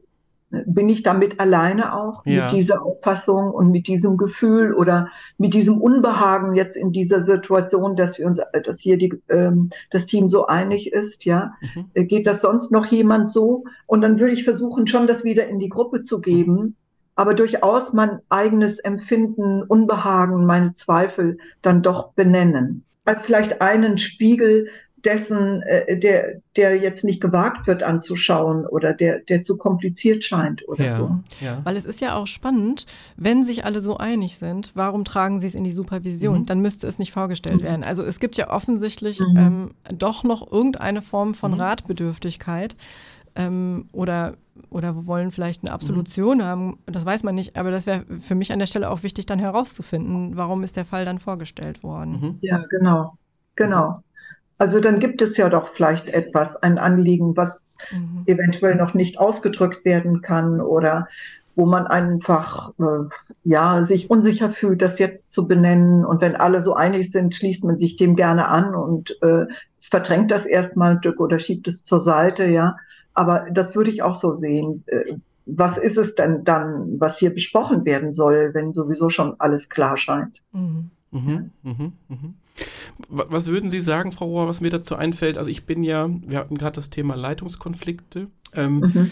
[0.66, 2.44] bin ich damit alleine auch ja.
[2.44, 7.96] mit dieser Auffassung und mit diesem Gefühl oder mit diesem Unbehagen jetzt in dieser Situation,
[7.96, 11.54] dass wir uns, dass hier die, ähm, das Team so einig ist, ja.
[11.62, 11.86] Mhm.
[11.96, 13.64] Äh, geht das sonst noch jemand so?
[13.88, 16.76] Und dann würde ich versuchen, schon das wieder in die Gruppe zu geben, mhm.
[17.16, 22.84] aber durchaus mein eigenes Empfinden, Unbehagen, meine Zweifel dann doch benennen.
[23.06, 24.68] Als vielleicht einen Spiegel
[25.06, 30.68] dessen, äh, der, der jetzt nicht gewagt wird anzuschauen oder der, der zu kompliziert scheint
[30.68, 31.18] oder ja, so.
[31.42, 31.62] Ja.
[31.64, 32.86] Weil es ist ja auch spannend,
[33.18, 36.42] wenn sich alle so einig sind, warum tragen sie es in die Supervision?
[36.42, 36.46] Mhm.
[36.46, 37.66] Dann müsste es nicht vorgestellt mhm.
[37.66, 37.84] werden.
[37.84, 39.38] Also es gibt ja offensichtlich mhm.
[39.38, 41.60] ähm, doch noch irgendeine Form von mhm.
[41.60, 42.76] Ratbedürftigkeit.
[43.36, 44.36] Ähm, oder
[44.70, 46.44] oder wollen vielleicht eine Absolution mhm.
[46.44, 49.26] haben, das weiß man nicht, aber das wäre für mich an der Stelle auch wichtig,
[49.26, 52.12] dann herauszufinden, warum ist der Fall dann vorgestellt worden.
[52.12, 52.38] Mhm.
[52.42, 53.18] Ja, genau,
[53.56, 54.04] genau.
[54.64, 57.62] Also dann gibt es ja doch vielleicht etwas, ein Anliegen, was
[57.92, 58.24] mhm.
[58.28, 61.10] eventuell noch nicht ausgedrückt werden kann oder
[61.58, 63.10] wo man einfach äh,
[63.44, 66.06] ja sich unsicher fühlt, das jetzt zu benennen.
[66.06, 69.48] Und wenn alle so einig sind, schließt man sich dem gerne an und äh,
[69.82, 72.78] verdrängt das erstmal ein Stück oder schiebt es zur Seite, ja.
[73.14, 74.86] Aber das würde ich auch so sehen.
[74.88, 79.68] Äh, was ist es denn dann, was hier besprochen werden soll, wenn sowieso schon alles
[79.68, 80.42] klar scheint?
[80.54, 80.90] Mhm.
[81.12, 82.36] Mhm, mhm, mhm.
[83.10, 85.38] Was würden Sie sagen, Frau Rohr, was mir dazu einfällt?
[85.38, 88.28] Also ich bin ja, wir hatten gerade das Thema Leitungskonflikte.
[88.56, 89.12] Ähm, mhm.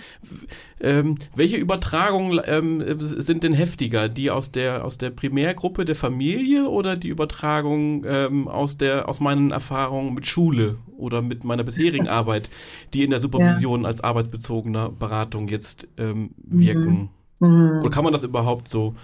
[0.81, 4.07] ähm, welche Übertragungen ähm, sind denn heftiger?
[4.09, 9.19] Die aus der, aus der Primärgruppe der Familie oder die Übertragung ähm, aus, der, aus
[9.19, 12.49] meinen Erfahrungen mit Schule oder mit meiner bisherigen Arbeit,
[12.93, 13.87] die in der Supervision ja.
[13.87, 17.09] als arbeitsbezogener Beratung jetzt ähm, wirken?
[17.39, 17.47] Mhm.
[17.47, 17.79] mhm.
[17.79, 18.95] Oder kann man das überhaupt so,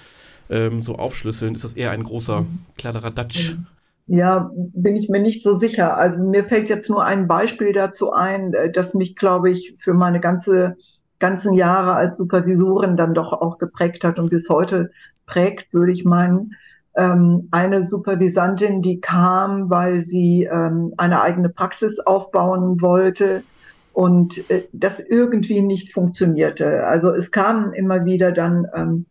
[0.49, 1.55] ähm, so aufschlüsseln?
[1.55, 2.45] Ist das eher ein großer
[2.77, 3.55] Kladderadatsch?
[3.55, 3.67] Mhm.
[4.07, 5.97] Ja, bin ich mir nicht so sicher.
[5.97, 9.93] Also mir fällt jetzt nur ein Beispiel dazu ein, äh, das mich, glaube ich, für
[9.93, 10.77] meine ganze,
[11.19, 14.91] ganzen Jahre als Supervisorin dann doch auch geprägt hat und bis heute
[15.25, 16.53] prägt, würde ich meinen.
[16.95, 23.43] Ähm, eine Supervisantin, die kam, weil sie ähm, eine eigene Praxis aufbauen wollte
[23.91, 26.85] und äh, das irgendwie nicht funktionierte.
[26.85, 29.05] Also es kamen immer wieder dann ähm,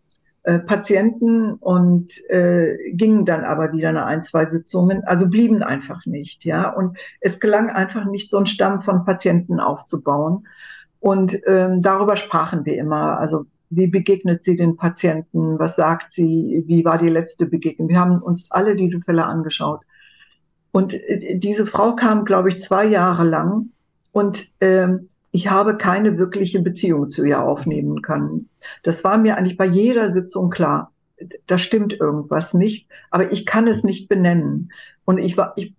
[0.47, 6.07] äh, Patienten und äh, gingen dann aber wieder nach ein, zwei Sitzungen, also blieben einfach
[6.07, 6.71] nicht, ja.
[6.71, 10.47] Und es gelang einfach nicht, so einen Stamm von Patienten aufzubauen.
[11.01, 13.19] Und ähm, darüber sprachen wir immer.
[13.19, 15.59] Also wie begegnet sie den Patienten?
[15.59, 16.63] Was sagt sie?
[16.69, 17.89] Wie war die letzte Begegnung?
[17.89, 19.81] Wir haben uns alle diese Fälle angeschaut.
[20.71, 23.71] Und äh, diese Frau kam, glaube ich, zwei Jahre lang
[24.13, 28.49] und ähm, ich habe keine wirkliche Beziehung zu ihr aufnehmen können.
[28.82, 30.93] Das war mir eigentlich bei jeder Sitzung klar.
[31.47, 34.72] Da stimmt irgendwas nicht, aber ich kann es nicht benennen.
[35.05, 35.74] Und ich war, ich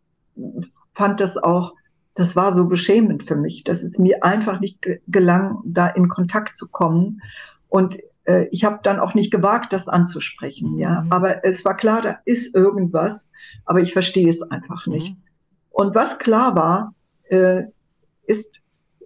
[0.94, 1.74] fand das auch,
[2.14, 6.56] das war so beschämend für mich, dass es mir einfach nicht gelang, da in Kontakt
[6.56, 7.24] zu kommen.
[7.68, 10.78] Und äh, ich habe dann auch nicht gewagt, das anzusprechen.
[10.78, 11.12] Ja, mhm.
[11.12, 13.32] aber es war klar, da ist irgendwas,
[13.66, 15.16] aber ich verstehe es einfach nicht.
[15.16, 15.24] Mhm.
[15.72, 16.94] Und was klar war,
[17.30, 17.64] äh,
[18.28, 18.62] ist,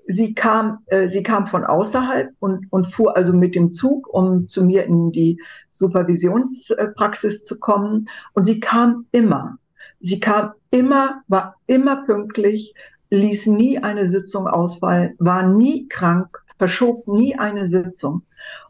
[0.07, 4.47] sie kam, äh, sie kam von außerhalb und, und fuhr also mit dem Zug, um
[4.47, 8.09] zu mir in die Supervisionspraxis zu kommen.
[8.33, 9.57] Und sie kam immer.
[9.99, 12.73] Sie kam immer, war immer pünktlich,
[13.11, 18.23] ließ nie eine Sitzung ausfallen, war nie krank, verschob nie eine Sitzung.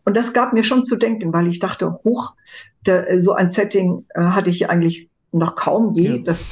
[0.04, 2.34] Und das gab mir schon zu denken, weil ich dachte, hoch,
[2.86, 6.18] der, so ein Setting äh, hatte ich eigentlich noch kaum je, ja.
[6.18, 6.44] dass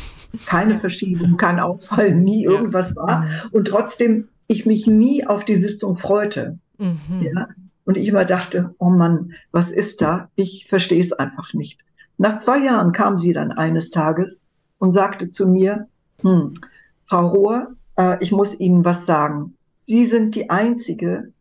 [0.45, 3.25] keine Verschiebung, kein Ausfall, nie irgendwas war.
[3.51, 6.57] Und trotzdem ich mich nie auf die Sitzung freute.
[6.79, 7.21] Mhm.
[7.21, 7.47] Ja?
[7.85, 10.29] Und ich immer dachte, oh Mann, was ist da?
[10.35, 11.79] Ich verstehe es einfach nicht.
[12.17, 14.43] Nach zwei Jahren kam sie dann eines Tages
[14.79, 15.87] und sagte zu mir,
[16.21, 16.53] hm,
[17.05, 19.55] Frau Rohr, äh, ich muss Ihnen was sagen.
[19.83, 21.31] Sie sind die einzige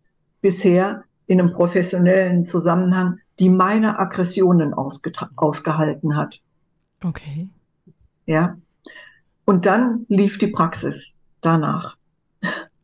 [0.41, 6.41] bisher in einem professionellen Zusammenhang, die meine Aggressionen ausgehalten hat.
[7.03, 7.49] Okay.
[8.27, 8.57] Ja.
[9.45, 11.98] Und dann lief die Praxis danach.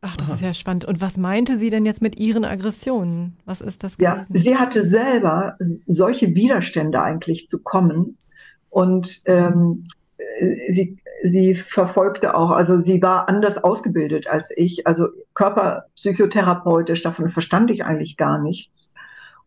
[0.07, 0.85] Ach, das ist ja spannend.
[0.85, 3.39] Und was meinte sie denn jetzt mit ihren Aggressionen?
[3.47, 4.27] Was ist das gewesen?
[4.29, 8.19] Ja, sie hatte selber solche Widerstände eigentlich zu kommen.
[8.69, 9.85] Und ähm,
[10.69, 14.87] sie, sie verfolgte auch, also sie war anders ausgebildet als ich.
[14.87, 18.95] Also körperpsychotherapeutisch, davon verstand ich eigentlich gar nichts.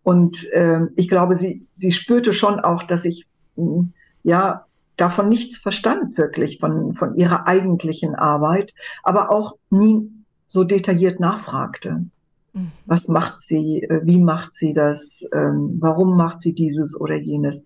[0.01, 3.27] Und ähm, ich glaube, sie, sie spürte schon auch, dass ich
[3.57, 3.93] hm,
[4.23, 10.09] ja davon nichts verstand, wirklich, von, von ihrer eigentlichen Arbeit, aber auch nie
[10.47, 12.05] so detailliert nachfragte.
[12.53, 12.71] Mhm.
[12.85, 13.83] Was macht sie?
[13.83, 15.27] Äh, wie macht sie das?
[15.33, 17.63] Ähm, warum macht sie dieses oder jenes?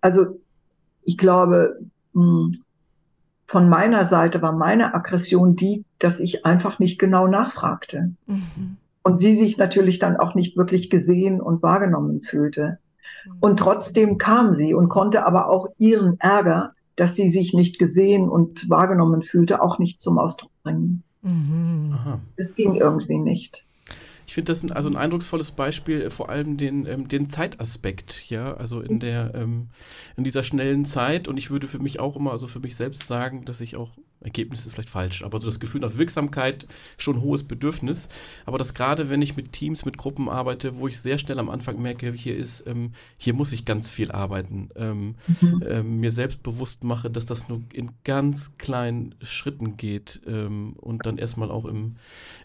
[0.00, 0.40] Also
[1.02, 1.80] ich glaube,
[2.14, 2.52] hm,
[3.46, 8.12] von meiner Seite war meine Aggression die, dass ich einfach nicht genau nachfragte.
[8.26, 8.76] Mhm.
[9.02, 12.78] Und sie sich natürlich dann auch nicht wirklich gesehen und wahrgenommen fühlte.
[13.24, 13.32] Mhm.
[13.40, 18.28] Und trotzdem kam sie und konnte aber auch ihren Ärger, dass sie sich nicht gesehen
[18.28, 21.02] und wahrgenommen fühlte, auch nicht zum Ausdruck bringen.
[21.22, 21.96] Mhm.
[22.36, 23.64] Es ging irgendwie nicht.
[24.26, 28.30] Ich finde das ein, also ein eindrucksvolles Beispiel, äh, vor allem den, ähm, den Zeitaspekt,
[28.30, 29.70] ja, also in der, ähm,
[30.16, 31.26] in dieser schnellen Zeit.
[31.26, 33.90] Und ich würde für mich auch immer, also für mich selbst sagen, dass ich auch
[34.20, 36.66] Ergebnis ist vielleicht falsch, aber so das Gefühl nach Wirksamkeit
[36.98, 38.08] schon ein hohes Bedürfnis.
[38.44, 41.48] Aber das gerade, wenn ich mit Teams, mit Gruppen arbeite, wo ich sehr schnell am
[41.48, 45.64] Anfang merke, hier ist, ähm, hier muss ich ganz viel arbeiten, ähm, mhm.
[45.66, 51.06] ähm, mir selbst bewusst mache, dass das nur in ganz kleinen Schritten geht ähm, und
[51.06, 51.96] dann erstmal auch im,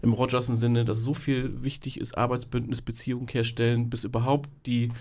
[0.01, 4.91] im Rogersen Sinne, dass so viel wichtig ist, Arbeitsbündnis, Beziehung herstellen, bis überhaupt die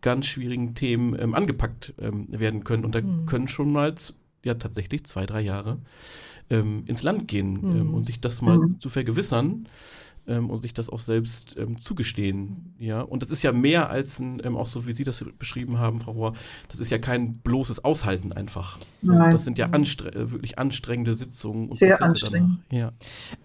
[0.00, 2.84] ganz schwierigen Themen ähm, angepackt ähm, werden können.
[2.84, 3.26] Und da mhm.
[3.26, 3.94] können schon mal
[4.44, 5.78] ja tatsächlich zwei, drei Jahre
[6.50, 7.94] ähm, ins Land gehen ähm, mhm.
[7.94, 8.80] und sich das mal mhm.
[8.80, 9.68] zu vergewissern,
[10.26, 12.74] ähm, und sich das auch selbst ähm, zugestehen.
[12.78, 15.78] Ja, und das ist ja mehr als ein, ähm, auch so wie Sie das beschrieben
[15.78, 16.32] haben, Frau Rohr,
[16.68, 18.78] das ist ja kein bloßes Aushalten einfach.
[19.02, 22.58] So, das sind ja anstre äh, wirklich anstrengende Sitzungen und Sehr Prozesse danach.
[22.70, 22.92] Ja.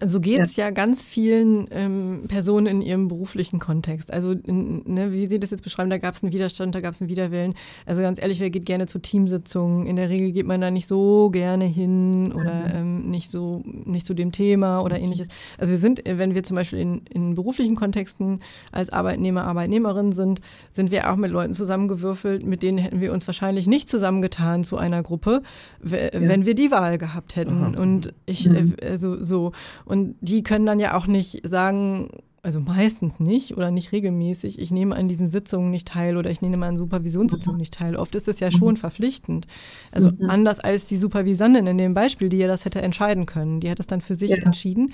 [0.04, 0.66] So geht es ja.
[0.66, 0.70] ja.
[0.70, 4.12] ganz vielen ähm, Personen in ihrem beruflichen Kontext.
[4.12, 6.94] Also, in, ne, wie Sie das jetzt beschreiben, da gab es einen Widerstand, da gab
[6.94, 7.54] es einen Widerwillen.
[7.86, 9.86] Also ganz ehrlich, wer geht gerne zu Teamsitzungen?
[9.86, 12.74] In der Regel geht man da nicht so gerne hin oder mhm.
[12.74, 15.28] ähm, nicht so nicht zu dem Thema oder ähnliches.
[15.56, 18.40] Also wir sind, wenn wir zum Beispiel Beispiel in, in beruflichen Kontexten
[18.72, 20.40] als Arbeitnehmer, Arbeitnehmerin sind,
[20.72, 24.76] sind wir auch mit Leuten zusammengewürfelt, mit denen hätten wir uns wahrscheinlich nicht zusammengetan zu
[24.76, 25.42] einer Gruppe,
[25.82, 26.08] ja.
[26.12, 27.74] wenn wir die Wahl gehabt hätten.
[27.74, 27.80] Aha.
[27.80, 28.74] Und ich, mhm.
[28.80, 29.52] Äh, also so,
[29.84, 32.10] und die können dann ja auch nicht sagen,
[32.42, 36.40] also meistens nicht oder nicht regelmäßig, ich nehme an diesen Sitzungen nicht teil oder ich
[36.40, 37.60] nehme an Supervisionssitzungen mhm.
[37.60, 37.96] nicht teil.
[37.96, 38.76] Oft ist es ja schon mhm.
[38.76, 39.46] verpflichtend.
[39.90, 40.30] Also mhm.
[40.30, 43.60] anders als die Supervisandin in dem Beispiel, die ja das hätte entscheiden können.
[43.60, 44.36] Die hat es dann für sich ja.
[44.36, 44.92] entschieden.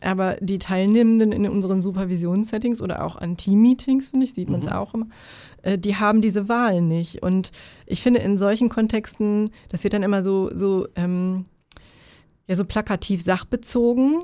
[0.00, 4.66] Aber die Teilnehmenden in unseren Supervisionssettings oder auch an Team-Meetings, finde ich, sieht man es
[4.66, 4.72] mhm.
[4.72, 5.06] auch immer,
[5.62, 7.22] äh, die haben diese Wahl nicht.
[7.22, 7.50] Und
[7.86, 11.46] ich finde, in solchen Kontexten, das wird dann immer so, so, ähm,
[12.46, 14.22] ja, so plakativ sachbezogen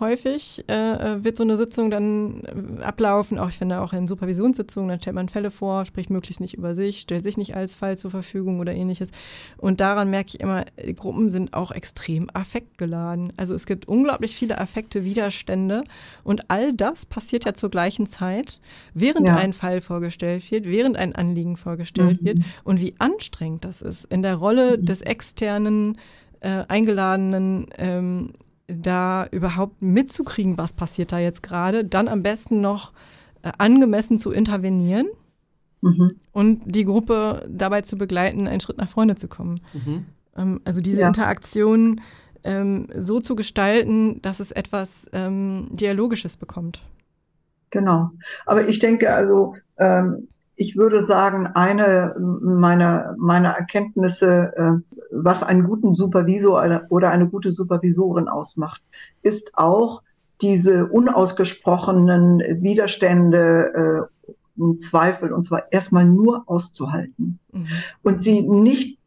[0.00, 2.42] häufig äh, äh, wird so eine Sitzung dann
[2.80, 3.38] äh, ablaufen.
[3.38, 6.74] Auch ich finde auch in Supervisionssitzungen, dann stellt man Fälle vor, spricht möglichst nicht über
[6.74, 9.10] sich, stellt sich nicht als Fall zur Verfügung oder ähnliches.
[9.58, 13.32] Und daran merke ich immer, die Gruppen sind auch extrem affektgeladen.
[13.36, 15.84] Also es gibt unglaublich viele Affekte, Widerstände
[16.24, 18.60] und all das passiert ja zur gleichen Zeit,
[18.94, 19.36] während ja.
[19.36, 22.26] ein Fall vorgestellt wird, während ein Anliegen vorgestellt mhm.
[22.26, 24.86] wird und wie anstrengend das ist in der Rolle mhm.
[24.86, 25.98] des externen
[26.40, 28.32] äh, Eingeladenen ähm,
[28.66, 32.92] da überhaupt mitzukriegen, was passiert da jetzt gerade, dann am besten noch
[33.42, 35.06] äh, angemessen zu intervenieren
[35.80, 36.12] mhm.
[36.32, 39.60] und die Gruppe dabei zu begleiten, einen Schritt nach vorne zu kommen.
[39.72, 40.06] Mhm.
[40.36, 41.08] Ähm, also diese ja.
[41.08, 42.00] Interaktion
[42.44, 46.82] ähm, so zu gestalten, dass es etwas ähm, Dialogisches bekommt.
[47.70, 48.10] Genau.
[48.46, 50.28] Aber ich denke, also ähm,
[50.62, 57.50] ich würde sagen, eine meiner, meiner Erkenntnisse, äh, was einen guten Supervisor oder eine gute
[57.50, 58.80] Supervisorin ausmacht,
[59.22, 60.02] ist auch
[60.40, 67.66] diese unausgesprochenen Widerstände, äh, Zweifel, und zwar erstmal nur auszuhalten mhm.
[68.02, 68.98] und sie nicht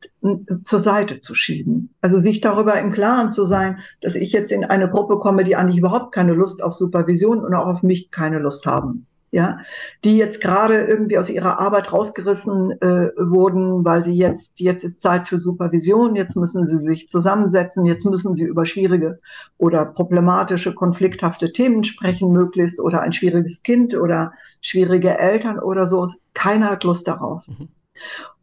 [0.64, 1.94] zur Seite zu schieben.
[2.02, 5.56] Also sich darüber im Klaren zu sein, dass ich jetzt in eine Gruppe komme, die
[5.56, 9.06] eigentlich überhaupt keine Lust auf Supervision und auch auf mich keine Lust haben
[9.36, 9.60] ja,
[10.06, 15.02] die jetzt gerade irgendwie aus ihrer Arbeit rausgerissen äh, wurden, weil sie jetzt, jetzt ist
[15.02, 19.20] Zeit für Supervision, jetzt müssen sie sich zusammensetzen, jetzt müssen sie über schwierige
[19.58, 24.32] oder problematische, konflikthafte Themen sprechen, möglichst, oder ein schwieriges Kind oder
[24.62, 26.08] schwierige Eltern oder so.
[26.34, 27.46] Keiner hat Lust darauf.
[27.46, 27.68] Mhm.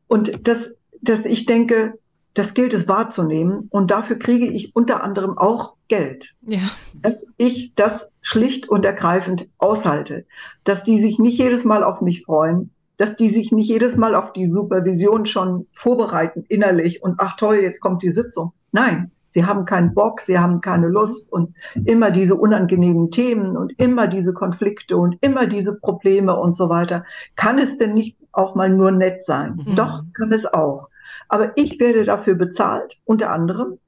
[0.09, 1.95] Und das, das, ich denke,
[2.35, 3.69] das gilt es wahrzunehmen.
[3.71, 6.35] Und dafür kriege ich unter anderem auch Geld.
[6.43, 6.71] Ja.
[6.93, 10.25] Dass ich das schlicht und ergreifend aushalte.
[10.65, 12.71] Dass die sich nicht jedes Mal auf mich freuen.
[12.97, 17.03] Dass die sich nicht jedes Mal auf die Supervision schon vorbereiten, innerlich.
[17.03, 18.53] Und ach toll, jetzt kommt die Sitzung.
[18.71, 19.11] Nein.
[19.35, 21.57] Sie haben keinen Bock, sie haben keine Lust und
[21.87, 27.07] immer diese unangenehmen Themen und immer diese Konflikte und immer diese Probleme und so weiter.
[27.35, 29.59] Kann es denn nicht auch mal nur nett sein?
[29.65, 29.75] Mhm.
[29.75, 30.91] Doch, kann es auch.
[31.29, 33.79] Aber ich werde dafür bezahlt, unter anderem,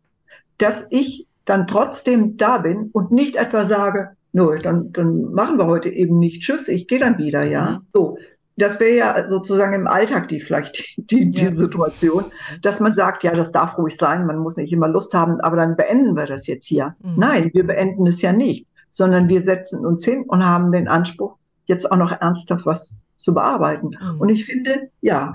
[0.56, 5.66] dass ich dann trotzdem da bin und nicht etwa sage, nur, dann, dann machen wir
[5.66, 7.70] heute eben nicht Tschüss, ich gehe dann wieder, ja.
[7.70, 7.86] Mhm.
[7.94, 8.18] So.
[8.56, 11.54] Das wäre ja sozusagen im Alltag die vielleicht die, die ja.
[11.54, 12.24] Situation,
[12.62, 15.56] dass man sagt, ja, das darf ruhig sein, man muss nicht immer Lust haben, aber
[15.56, 16.94] dann beenden wir das jetzt hier.
[17.02, 17.14] Mhm.
[17.16, 21.36] Nein, wir beenden es ja nicht, sondern wir setzen uns hin und haben den Anspruch,
[21.66, 23.90] jetzt auch noch ernsthaft was zu bearbeiten.
[24.00, 24.20] Mhm.
[24.20, 25.34] Und ich finde, ja,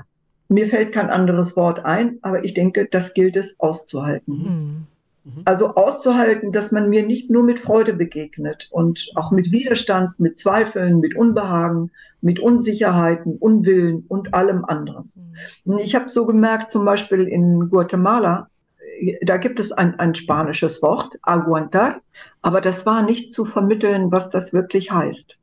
[0.49, 4.87] mir fällt kein anderes Wort ein, aber ich denke, das gilt es auszuhalten.
[5.35, 5.41] Mhm.
[5.45, 10.37] Also auszuhalten, dass man mir nicht nur mit Freude begegnet und auch mit Widerstand, mit
[10.37, 15.11] Zweifeln, mit Unbehagen, mit Unsicherheiten, Unwillen und allem anderen.
[15.65, 15.77] Mhm.
[15.79, 18.49] Ich habe so gemerkt, zum Beispiel in Guatemala,
[19.21, 22.01] da gibt es ein, ein spanisches Wort, aguantar,
[22.41, 25.39] aber das war nicht zu vermitteln, was das wirklich heißt.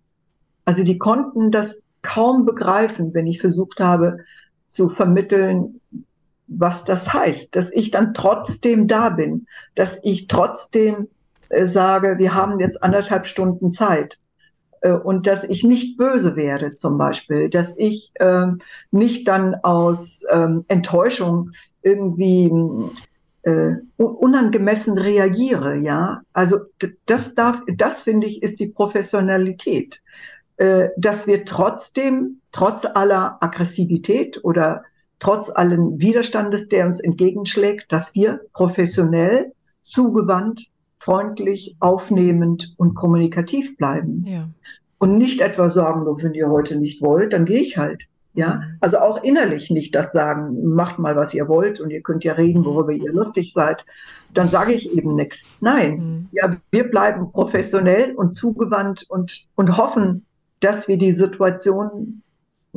[0.64, 4.18] Also die konnten das kaum begreifen, wenn ich versucht habe,
[4.66, 5.80] zu vermitteln,
[6.48, 11.08] was das heißt, dass ich dann trotzdem da bin, dass ich trotzdem
[11.48, 14.18] äh, sage, wir haben jetzt anderthalb Stunden Zeit
[14.80, 18.46] äh, und dass ich nicht böse werde zum Beispiel, dass ich äh,
[18.90, 21.50] nicht dann aus ähm, Enttäuschung
[21.82, 22.52] irgendwie
[23.42, 26.22] äh, unangemessen reagiere, ja.
[26.32, 26.58] Also
[27.06, 30.02] das darf, das finde ich, ist die Professionalität.
[30.58, 34.84] Äh, dass wir trotzdem, trotz aller Aggressivität oder
[35.18, 39.52] trotz allen Widerstandes, der uns entgegenschlägt, dass wir professionell,
[39.82, 40.68] zugewandt
[41.06, 44.24] freundlich, aufnehmend und kommunikativ bleiben.
[44.26, 44.48] Ja.
[44.98, 48.06] Und nicht etwa sagen, wenn ihr heute nicht wollt, dann gehe ich halt.
[48.34, 52.24] Ja, also auch innerlich nicht das sagen, macht mal, was ihr wollt und ihr könnt
[52.24, 53.86] ja reden, worüber ihr lustig seid.
[54.34, 55.44] Dann sage ich eben nichts.
[55.60, 56.28] Nein, Mhm.
[56.32, 60.26] ja, wir bleiben professionell und zugewandt und, und hoffen,
[60.60, 62.20] dass wir die Situation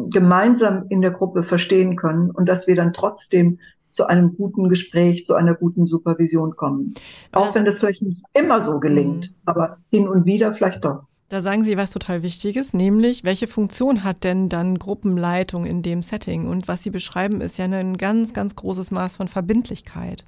[0.09, 3.59] gemeinsam in der Gruppe verstehen können und dass wir dann trotzdem
[3.91, 6.93] zu einem guten Gespräch, zu einer guten Supervision kommen.
[7.31, 9.35] Auch wenn das vielleicht nicht immer so gelingt, Mhm.
[9.45, 11.03] aber hin und wieder vielleicht doch.
[11.29, 16.01] Da sagen Sie was total Wichtiges, nämlich welche Funktion hat denn dann Gruppenleitung in dem
[16.01, 16.47] Setting?
[16.47, 20.25] Und was Sie beschreiben, ist ja ein ganz, ganz großes Maß von Verbindlichkeit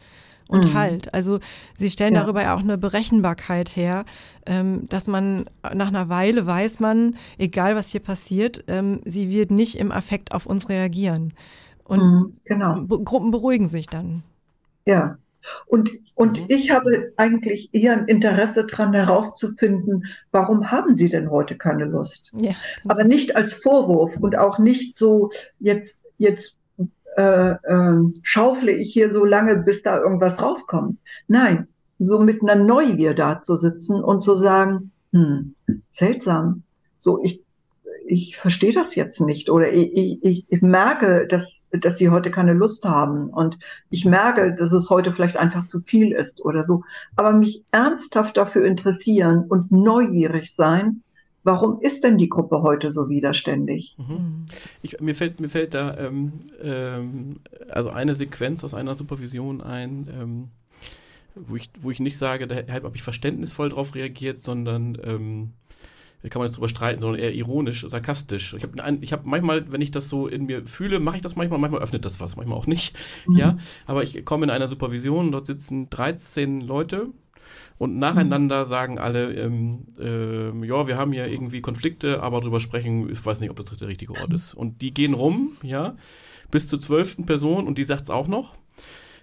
[0.52, 0.74] und Mhm.
[0.74, 1.14] Halt.
[1.14, 1.40] Also
[1.78, 2.22] Sie stellen Ja.
[2.24, 4.06] darüber ja auch eine Berechenbarkeit her,
[4.46, 9.52] ähm, dass man nach einer Weile weiß man, egal was hier passiert, ähm, sie wird
[9.52, 11.34] nicht im Affekt auf uns reagieren.
[11.86, 12.86] Und Mhm, genau.
[12.88, 14.24] Gruppen beruhigen sich dann.
[14.86, 15.18] Ja.
[15.66, 16.46] Und, und Mhm.
[16.50, 22.34] ich habe eigentlich eher ein Interesse daran herauszufinden, warum haben Sie denn heute keine Lust?
[22.34, 22.56] Ja,
[22.88, 26.58] Aber nicht als Vorwurf und auch nicht so, jetzt, jetzt
[27.22, 31.00] äh, äh, schaufle ich hier so lange, bis da irgendwas rauskommt.
[31.28, 31.68] Nein,
[32.00, 35.56] so mit einer Neugier da zu sitzen und zu sagen, hm,
[35.90, 36.64] seltsam,
[36.98, 37.42] so ich,
[38.08, 42.54] ich verstehe das jetzt nicht oder ich, ich, ich merke, dass, dass Sie heute keine
[42.54, 43.58] Lust haben und
[43.90, 46.84] ich merke, dass es heute vielleicht einfach zu viel ist oder so.
[47.16, 51.04] Aber mich ernsthaft dafür interessieren und neugierig sein,
[51.44, 53.96] warum ist denn die Gruppe heute so widerständig?
[53.98, 54.14] Mhm.
[54.14, 54.46] Mhm.
[54.82, 57.40] Ich, mir, fällt, mir fällt da ähm, ähm,
[57.70, 60.48] also eine Sequenz aus einer Supervision ein, ähm,
[61.36, 65.54] wo, ich, wo ich nicht sage, da habe ich verständnisvoll drauf reagiert, sondern ähm,
[66.22, 68.54] da kann man jetzt drüber streiten, sondern eher ironisch, sarkastisch.
[68.54, 71.36] Ich habe ich hab manchmal, wenn ich das so in mir fühle, mache ich das
[71.36, 72.96] manchmal, manchmal öffnet das was, manchmal auch nicht.
[73.32, 77.08] Ja, aber ich komme in einer Supervision, dort sitzen 13 Leute
[77.78, 83.10] und nacheinander sagen alle, ähm, ähm, ja, wir haben hier irgendwie Konflikte, aber drüber sprechen,
[83.10, 84.54] ich weiß nicht, ob das der richtige Ort ist.
[84.54, 85.96] Und die gehen rum, ja,
[86.52, 88.56] bis zur zwölften Person und die sagt es auch noch.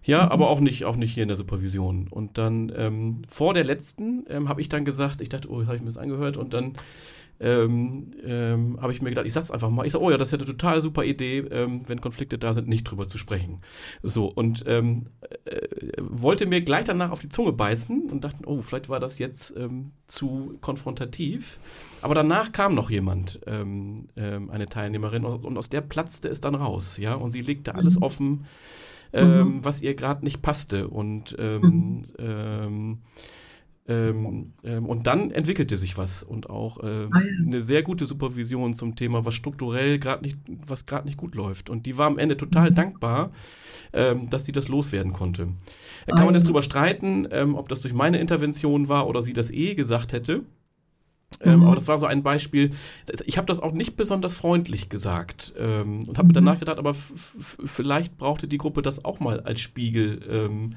[0.05, 0.31] Ja, Mhm.
[0.31, 2.09] aber auch nicht, auch nicht hier in der Supervision.
[2.09, 5.77] Und dann ähm, vor der letzten ähm, habe ich dann gesagt, ich dachte, oh, habe
[5.77, 6.75] ich mir das angehört und dann
[7.41, 9.87] ähm, ähm, habe ich mir gedacht, ich sag's einfach mal.
[9.87, 12.53] Ich sage, oh ja, das ist ja eine total super Idee, ähm, wenn Konflikte da
[12.55, 13.61] sind, nicht drüber zu sprechen.
[14.03, 15.07] So, und ähm,
[15.45, 15.61] äh,
[16.01, 19.55] wollte mir gleich danach auf die Zunge beißen und dachte, oh, vielleicht war das jetzt
[19.57, 21.61] ähm, zu konfrontativ.
[22.03, 26.97] Aber danach kam noch jemand, ähm, eine Teilnehmerin, und, aus der platzte es dann raus,
[26.97, 28.03] ja, und sie legte alles Mhm.
[28.03, 28.45] offen,
[29.13, 29.65] Mhm.
[29.65, 30.89] was ihr gerade nicht passte.
[30.89, 32.99] Und ähm, Mhm.
[33.89, 38.75] Ähm, ähm, und dann entwickelte sich was und auch ähm, Ah, eine sehr gute Supervision
[38.75, 41.71] zum Thema, was strukturell gerade nicht, was gerade nicht gut läuft.
[41.71, 42.75] Und die war am Ende total Mhm.
[42.75, 43.33] dankbar,
[43.93, 45.49] ähm, dass sie das loswerden konnte.
[46.07, 46.41] Da Ah, kann man ja.
[46.41, 50.13] jetzt drüber streiten, ähm, ob das durch meine Intervention war oder sie das eh gesagt
[50.13, 50.45] hätte.
[51.41, 51.63] Ähm, Mhm.
[51.63, 52.71] aber das war so ein Beispiel.
[53.27, 56.35] Ich habe das auch nicht besonders freundlich gesagt ähm, und habe mir Mhm.
[56.35, 60.21] danach gedacht, aber vielleicht brauchte die Gruppe das auch mal als Spiegel.
[60.29, 60.71] Ähm,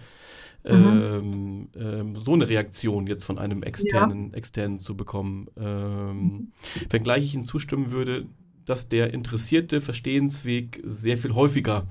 [0.64, 0.72] Mhm.
[0.74, 5.47] ähm, ähm, so eine Reaktion jetzt von einem externen, externen zu bekommen.
[5.57, 6.51] Ähm,
[6.89, 8.28] wenngleich ich Ihnen zustimmen würde,
[8.66, 11.88] dass der interessierte Verstehensweg sehr viel häufiger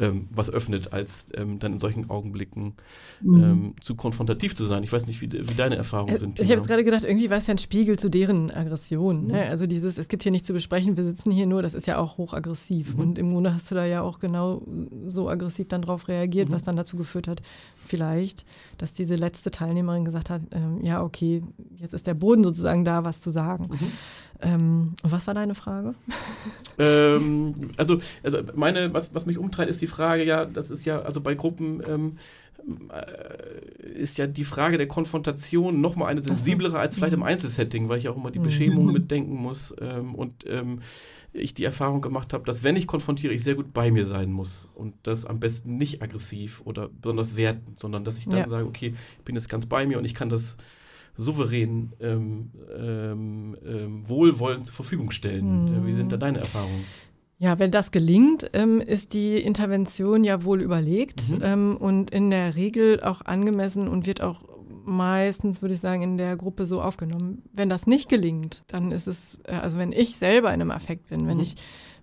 [0.00, 2.72] ähm, was öffnet, als ähm, dann in solchen Augenblicken
[3.22, 3.42] Mhm.
[3.44, 4.82] ähm, zu konfrontativ zu sein.
[4.82, 6.40] Ich weiß nicht, wie, wie deine Erfahrungen Äh, sind.
[6.40, 9.26] Ich habe jetzt gerade gedacht, irgendwie war es ja ein Spiegel zu deren Aggression.
[9.26, 9.34] Ne?
[9.44, 9.50] Mhm.
[9.50, 11.98] Also dieses, es gibt hier nichts zu besprechen, wir sitzen hier nur, das ist ja
[11.98, 12.94] auch hochaggressiv.
[12.94, 13.00] Mhm.
[13.00, 14.62] Und im Grunde hast du da ja auch genau
[15.06, 16.54] so aggressiv dann drauf reagiert, Mhm.
[16.54, 17.42] was dann dazu geführt hat,
[17.84, 18.46] vielleicht,
[18.78, 21.42] dass diese letzte Teilnehmerin gesagt hat, ähm, ja, okay,
[21.76, 23.68] jetzt ist der Boden sozusagen da, was zu sagen.
[24.42, 24.48] Mhm.
[24.52, 25.94] Ähm, was war deine Frage?
[26.78, 31.02] Ähm, also, also meine, was, was mich umtreibt, ist die Frage, ja, das ist ja,
[31.02, 32.16] also bei Gruppen ähm,
[32.90, 37.98] äh, ist ja die Frage der Konfrontation nochmal eine sensiblere als vielleicht im Einzelsetting, weil
[37.98, 38.44] ich auch immer die Mhm.
[38.44, 40.80] Beschämung mitdenken muss ähm, und ähm,
[41.34, 44.32] ich die Erfahrung gemacht habe, dass wenn ich konfrontiere, ich sehr gut bei mir sein
[44.32, 48.48] muss und das am besten nicht aggressiv oder besonders wertend, sondern dass ich dann Ja.
[48.48, 50.56] sage, okay, ich bin jetzt ganz bei mir und ich kann das
[51.20, 55.64] souverän ähm, ähm, ähm, wohlwollend zur Verfügung stellen.
[55.80, 55.86] Mhm.
[55.86, 56.84] Wie sind da deine Erfahrungen?
[57.38, 61.38] Ja, wenn das gelingt, ähm, ist die Intervention ja wohl überlegt Mhm.
[61.42, 64.42] ähm, und in der Regel auch angemessen und wird auch
[64.84, 67.42] meistens, würde ich sagen, in der Gruppe so aufgenommen.
[67.52, 71.08] Wenn das nicht gelingt, dann ist es, äh, also wenn ich selber in einem Affekt
[71.08, 71.42] bin, wenn Mhm.
[71.44, 71.54] ich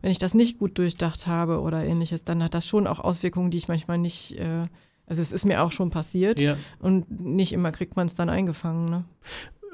[0.03, 3.49] wenn ich das nicht gut durchdacht habe oder ähnliches, dann hat das schon auch Auswirkungen,
[3.49, 4.67] die ich manchmal nicht, äh,
[5.07, 6.57] also es ist mir auch schon passiert Ja.
[6.79, 8.89] und nicht immer kriegt man es dann eingefangen.
[8.89, 9.05] Ne?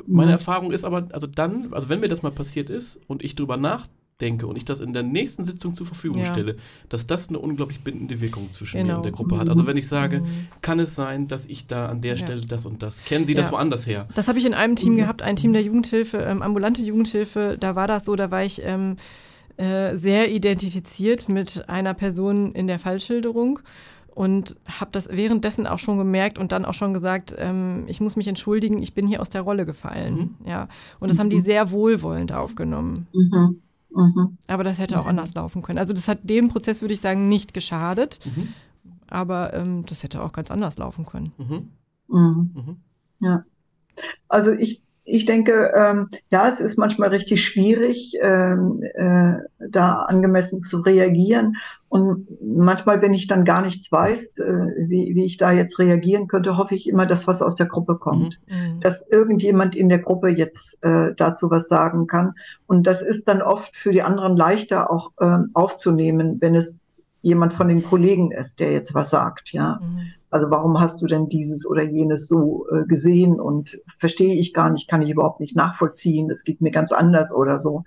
[0.08, 0.38] Meine Mhm.
[0.38, 3.58] Erfahrung ist aber, also dann, also wenn mir das mal passiert ist und ich drüber
[3.58, 3.88] nach,
[4.22, 6.26] denke und ich das in der nächsten Sitzung zur Verfügung Ja.
[6.32, 6.56] stelle,
[6.88, 8.98] dass das eine unglaublich bindende Wirkung zwischen mir Genau.
[8.98, 9.50] und der Gruppe hat.
[9.50, 10.48] Also wenn ich sage, Mhm.
[10.62, 12.18] kann es sein, dass ich da an der Ja.
[12.18, 14.08] Stelle das und das, kennen Sie das woanders her?
[14.14, 14.98] Das habe ich in einem Team Mhm.
[14.98, 17.58] gehabt, ein Team der Jugendhilfe, ähm, ambulante Jugendhilfe.
[17.60, 18.98] Da war das so, da war ich ähm,
[19.58, 23.60] äh, sehr identifiziert mit einer Person in der Fallschilderung
[24.16, 28.16] und habe das währenddessen auch schon gemerkt und dann auch schon gesagt, ähm, ich muss
[28.16, 30.36] mich entschuldigen, ich bin hier aus der Rolle gefallen.
[30.46, 30.68] Ja,
[31.00, 31.44] und das haben die Mhm.
[31.44, 33.08] sehr wohlwollend aufgenommen.
[33.14, 33.62] Mhm.
[33.96, 34.38] Mhm.
[34.48, 35.10] Aber das hätte auch Mhm.
[35.10, 35.80] anders laufen können.
[35.80, 38.50] Also das hat dem Prozess, würde ich sagen, nicht geschadet, Mhm.
[39.08, 41.32] aber ähm, das hätte auch ganz anders laufen können.
[41.38, 41.70] Mhm.
[42.08, 42.52] Mhm.
[42.54, 42.78] Mhm.
[43.20, 43.44] Ja.
[44.28, 49.34] Also ich, ich denke, ähm, ja, es ist manchmal richtig schwierig, ähm, äh,
[49.68, 51.58] da angemessen zu reagieren.
[51.90, 56.28] Und manchmal, wenn ich dann gar nichts weiß, äh, wie, wie ich da jetzt reagieren
[56.28, 58.40] könnte, hoffe ich immer, dass was aus der Gruppe kommt.
[58.48, 58.80] Mhm.
[58.80, 62.34] Dass irgendjemand in der Gruppe jetzt äh, dazu was sagen kann.
[62.66, 66.82] Und das ist dann oft für die anderen leichter auch ähm, aufzunehmen, wenn es
[67.22, 69.80] jemand von den Kollegen ist, der jetzt was sagt, ja.
[69.82, 70.14] Mhm.
[70.34, 74.72] Also warum hast du denn dieses oder jenes so äh, gesehen und verstehe ich gar
[74.72, 77.84] nicht, kann ich überhaupt nicht nachvollziehen, es geht mir ganz anders oder so.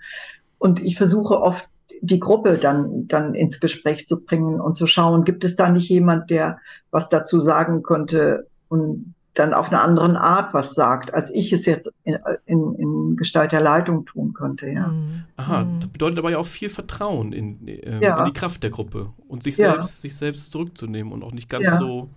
[0.59, 1.68] Und ich versuche oft
[2.03, 5.88] die Gruppe dann, dann ins Gespräch zu bringen und zu schauen, gibt es da nicht
[5.88, 6.59] jemand, der
[6.92, 11.66] was dazu sagen könnte und dann auf eine andere Art was sagt, als ich es
[11.66, 12.16] jetzt in,
[12.47, 14.88] in, in Gestalt der Leitung tun könnte, ja.
[14.88, 15.24] Mhm.
[15.36, 15.80] Aha, Mhm.
[15.80, 18.18] das bedeutet aber ja auch viel Vertrauen in, ähm, Ja.
[18.20, 19.72] in die Kraft der Gruppe und sich Ja.
[19.74, 21.76] selbst, sich selbst zurückzunehmen und auch nicht ganz Ja.
[21.78, 22.09] so,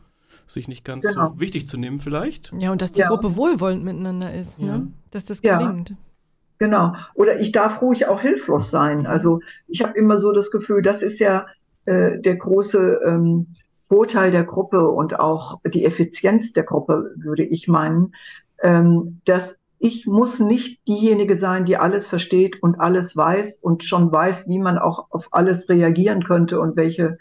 [0.51, 1.29] sich nicht ganz Genau.
[1.29, 2.51] so wichtig zu nehmen vielleicht.
[2.59, 3.07] Ja, und dass die Ja.
[3.07, 4.77] Gruppe wohlwollend miteinander ist, Ja.
[4.77, 4.87] ne?
[5.11, 5.57] dass das Ja.
[5.59, 5.93] gelingt.
[6.57, 6.93] Genau.
[7.13, 9.07] Oder ich darf ruhig auch hilflos sein.
[9.07, 11.45] Also ich habe immer so das Gefühl, das ist ja
[11.85, 13.47] äh, der große ähm,
[13.79, 18.13] Vorteil der Gruppe und auch die Effizienz der Gruppe, würde ich meinen,
[18.61, 24.11] ähm, dass ich muss nicht diejenige sein, die alles versteht und alles weiß und schon
[24.11, 27.17] weiß, wie man auch auf alles reagieren könnte und welche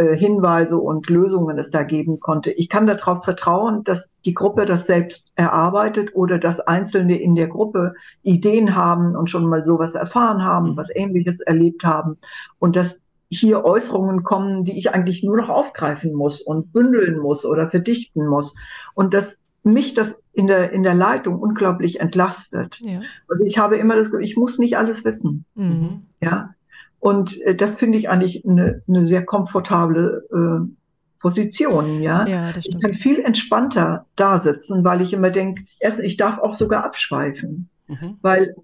[0.00, 2.50] äh, Hinweise und Lösungen es da geben konnte.
[2.52, 7.48] Ich kann darauf vertrauen, dass die Gruppe das selbst erarbeitet oder dass Einzelne in der
[7.48, 7.92] Gruppe
[8.22, 10.76] Ideen haben und schon mal sowas erfahren haben, Mhm.
[10.78, 12.16] was Ähnliches erlebt haben
[12.58, 12.98] und dass
[13.28, 18.26] hier Äußerungen kommen, die ich eigentlich nur noch aufgreifen muss und bündeln muss oder verdichten
[18.26, 18.56] muss
[18.94, 22.80] und dass mich das in der, in der Leitung unglaublich entlastet.
[22.82, 23.02] Ja.
[23.28, 25.44] Also ich habe immer das Gefühl, ich muss nicht alles wissen.
[25.54, 26.06] Mhm.
[26.22, 26.54] Ja.
[27.00, 30.70] Und äh, das finde ich eigentlich eine, eine sehr komfortable äh,
[31.18, 32.26] Position, ja.
[32.26, 36.38] Ja, das Ich kann viel entspannter da sitzen, weil ich immer denke, erstens, ich darf
[36.38, 38.18] auch sogar abschweifen, Mhm.
[38.22, 38.54] weil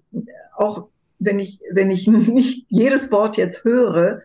[0.55, 0.87] auch
[1.19, 4.21] wenn ich, wenn ich nicht jedes Wort jetzt höre,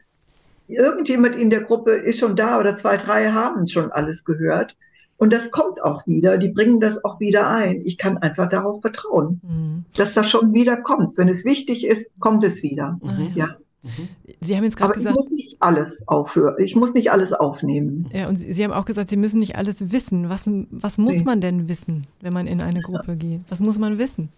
[0.68, 4.76] irgendjemand in der Gruppe ist schon da oder zwei, drei haben schon alles gehört.
[5.18, 6.36] Und das kommt auch wieder.
[6.38, 7.82] Die bringen das auch wieder ein.
[7.84, 9.84] Ich kann einfach darauf vertrauen, Mhm.
[9.96, 11.16] dass das schon wieder kommt.
[11.18, 12.98] Wenn es wichtig ist, kommt es wieder.
[13.02, 13.32] Mhm.
[13.34, 13.56] Ja.
[13.82, 14.16] Mhm.
[14.40, 16.56] Sie haben jetzt gerade Aber ich gesagt, muss nicht alles aufhören.
[16.58, 18.08] Ich muss nicht alles aufnehmen.
[18.12, 20.28] ja, und Sie, Sie haben auch gesagt, Sie müssen nicht alles wissen.
[20.30, 21.22] Was, was muss Nee.
[21.24, 23.42] man denn wissen, wenn man in eine Gruppe geht?
[23.48, 24.30] Was muss man wissen?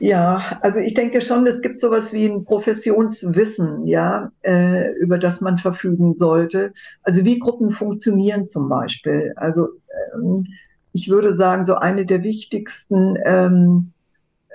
[0.00, 5.40] Ja, also ich denke schon, es gibt sowas wie ein Professionswissen, ja, äh, über das
[5.40, 6.72] man verfügen sollte.
[7.02, 9.32] Also wie Gruppen funktionieren zum Beispiel.
[9.36, 9.68] Also
[10.14, 10.46] ähm,
[10.92, 13.92] ich würde sagen, so eine der wichtigsten ähm,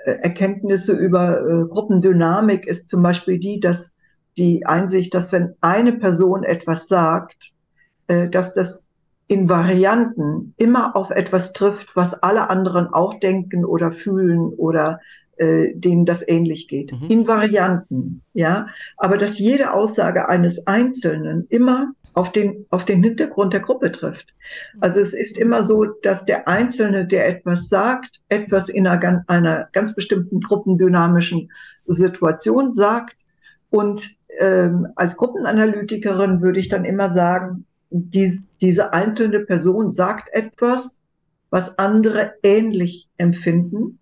[0.06, 3.93] äh, Erkenntnisse über äh, Gruppendynamik ist zum Beispiel die, dass
[4.36, 7.52] die Einsicht, dass wenn eine Person etwas sagt,
[8.06, 8.86] äh, dass das
[9.26, 15.00] in Varianten immer auf etwas trifft, was alle anderen auch denken oder fühlen oder
[15.36, 16.92] äh, denen das ähnlich geht.
[16.92, 17.08] Mhm.
[17.08, 18.68] In Varianten, ja.
[18.96, 24.32] Aber dass jede Aussage eines Einzelnen immer auf den, auf den Hintergrund der Gruppe trifft.
[24.80, 29.68] Also es ist immer so, dass der Einzelne, der etwas sagt, etwas in einer, einer
[29.72, 31.50] ganz bestimmten gruppendynamischen
[31.86, 33.16] Situation sagt.
[33.74, 41.00] Und ähm, als Gruppenanalytikerin würde ich dann immer sagen, die, diese einzelne Person sagt etwas,
[41.50, 43.98] was andere ähnlich empfinden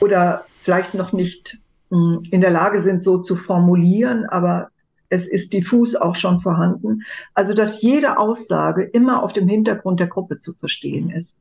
[0.00, 1.58] oder vielleicht noch nicht
[1.90, 4.70] mh, in der Lage sind, so zu formulieren, aber
[5.10, 7.02] es ist diffus auch schon vorhanden.
[7.34, 11.16] Also, dass jede Aussage immer auf dem Hintergrund der Gruppe zu verstehen Mhm.
[11.16, 11.36] ist.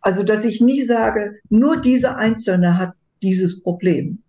[0.00, 4.22] Also, dass ich nie sage, nur diese Einzelne hat dieses Problem,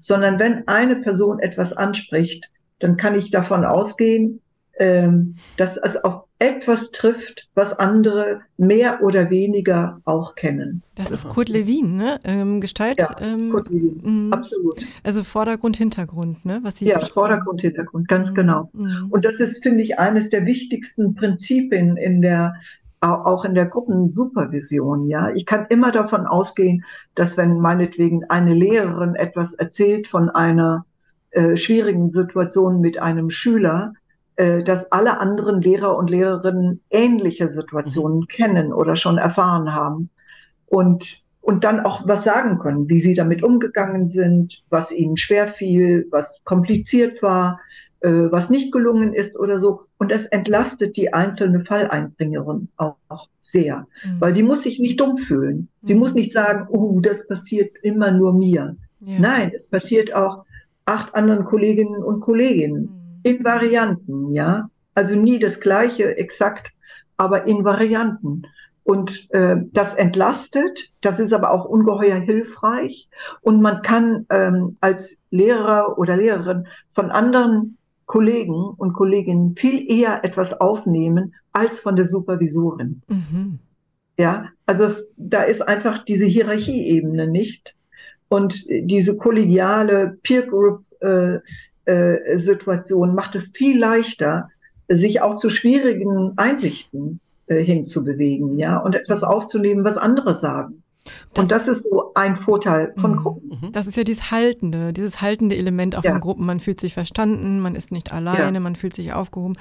[0.00, 4.40] sondern wenn eine Person etwas anspricht, dann kann ich davon ausgehen,
[4.78, 10.82] ähm, dass es auf etwas trifft, was andere mehr oder weniger auch kennen.
[10.94, 11.26] Das ist.
[11.26, 12.20] Kurt Lewin, ne?
[12.24, 14.00] Ähm, Gestalt, Ja, ähm, Kurt Lewin.
[14.26, 14.32] mhm.
[14.34, 14.84] Absolut.
[15.02, 16.60] also Vordergrund, Hintergrund, ne?
[16.62, 17.00] Was Sie Ja.
[17.00, 18.34] Vordergrund, Hintergrund, ganz Mhm.
[18.34, 18.68] genau.
[18.74, 19.06] Mhm.
[19.08, 22.52] Und das ist, finde ich, eines der wichtigsten Prinzipien in der,
[23.00, 25.08] auch in der Gruppensupervision.
[25.08, 26.84] Ja, ich kann immer davon ausgehen,
[27.14, 30.86] dass wenn meinetwegen eine Lehrerin etwas erzählt von einer
[31.30, 33.92] äh, schwierigen Situation mit einem Schüler,
[34.36, 38.28] äh, dass alle anderen Lehrer und Lehrerinnen ähnliche Situationen mhm.
[38.28, 40.10] kennen oder schon erfahren haben
[40.66, 45.46] und und dann auch was sagen können, wie sie damit umgegangen sind, was ihnen schwer
[45.46, 47.60] fiel, was kompliziert war,
[48.00, 49.82] äh, was nicht gelungen ist oder so.
[49.98, 54.20] Und das entlastet die einzelne Falleinbringerin auch, auch sehr, mhm.
[54.20, 55.68] weil sie muss sich nicht dumm fühlen.
[55.82, 56.00] Sie mhm.
[56.00, 58.76] muss nicht sagen, oh, das passiert immer nur mir.
[59.00, 59.18] Ja.
[59.18, 60.44] Nein, es passiert auch
[60.84, 63.20] acht anderen Kolleginnen und Kollegen mhm.
[63.22, 64.70] in Varianten, ja.
[64.94, 66.72] Also nie das Gleiche exakt,
[67.16, 68.42] aber in Varianten.
[68.86, 73.08] Und äh, das entlastet, das ist aber auch ungeheuer hilfreich.
[73.42, 77.76] Und man kann ähm, als Lehrer oder Lehrerin von anderen
[78.06, 83.02] Kollegen und Kolleginnen viel eher etwas aufnehmen als von der Supervisorin.
[83.08, 83.58] Mhm.
[84.18, 87.74] Ja, also da ist einfach diese Hierarchieebene nicht.
[88.28, 91.38] Und diese kollegiale Peer Group äh,
[91.84, 94.48] äh, Situation macht es viel leichter,
[94.88, 100.82] sich auch zu schwierigen Einsichten äh, hinzubewegen, ja, und etwas aufzunehmen, was andere sagen.
[101.34, 103.16] Das, und das ist so ein Vorteil von mhm.
[103.16, 103.58] Gruppen.
[103.60, 103.72] Mhm.
[103.72, 106.12] Das ist ja dieses Haltende, dieses haltende Element auch ja.
[106.12, 106.46] von Gruppen.
[106.46, 108.60] Man fühlt sich verstanden, man ist nicht alleine, ja.
[108.60, 109.56] man fühlt sich aufgehoben.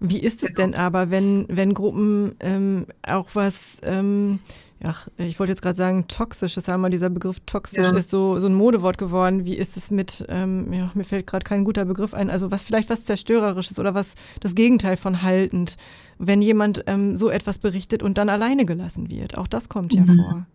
[0.00, 0.60] Wie ist es genau.
[0.60, 4.40] denn aber, wenn, wenn Gruppen ähm, auch was, ähm,
[4.82, 7.96] ja, ich wollte jetzt gerade sagen, toxisches, haben wir dieser Begriff toxisch ja.
[7.96, 9.44] ist so, so ein Modewort geworden.
[9.44, 12.64] Wie ist es mit, ähm, ja, mir fällt gerade kein guter Begriff ein, also was
[12.64, 15.76] vielleicht was Zerstörerisches oder was das Gegenteil von haltend,
[16.18, 19.36] wenn jemand ähm, so etwas berichtet und dann alleine gelassen wird.
[19.36, 20.16] Auch das kommt ja mhm.
[20.16, 20.46] vor.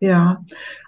[0.00, 0.44] Ja,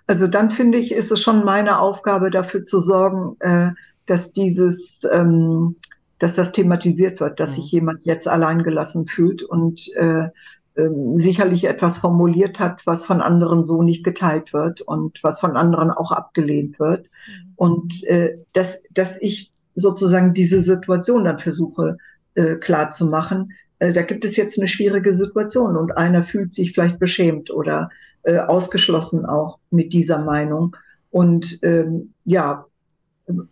[0.07, 3.71] also dann finde ich, ist es schon meine Aufgabe, dafür zu sorgen, äh,
[4.07, 5.77] dass dieses, ähm,
[6.19, 7.55] dass das thematisiert wird, dass mhm.
[7.55, 10.29] sich jemand jetzt allein gelassen fühlt und äh,
[10.75, 15.57] äh, sicherlich etwas formuliert hat, was von anderen so nicht geteilt wird und was von
[15.57, 17.07] anderen auch abgelehnt wird.
[17.07, 17.53] Mhm.
[17.57, 21.99] Und äh, dass, dass ich sozusagen diese Situation dann versuche
[22.35, 23.53] äh, klar zu machen.
[23.79, 27.91] Äh, da gibt es jetzt eine schwierige Situation und einer fühlt sich vielleicht beschämt oder
[28.27, 30.77] äh, ausgeschlossen auch mit dieser Meinung.
[31.11, 32.67] Und ähm, ja,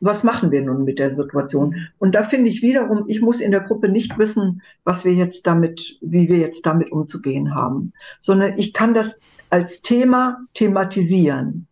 [0.01, 1.77] was machen wir nun mit der Situation?
[1.99, 5.47] Und da finde ich wiederum, ich muss in der Gruppe nicht wissen, was wir jetzt
[5.47, 9.18] damit, wie wir jetzt damit umzugehen haben, sondern ich kann das
[9.51, 11.68] als Thema thematisieren,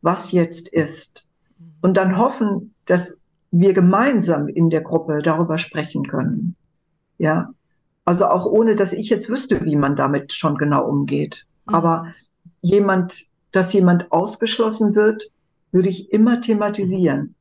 [0.00, 1.28] was jetzt ist.
[1.82, 3.18] Und dann hoffen, dass
[3.50, 6.56] wir gemeinsam in der Gruppe darüber sprechen können.
[7.18, 7.50] Ja.
[8.06, 11.44] Also auch ohne, dass ich jetzt wüsste, wie man damit schon genau umgeht.
[11.66, 12.14] Aber
[12.66, 15.30] jemand, dass jemand ausgeschlossen wird,
[15.72, 17.34] würde ich immer thematisieren.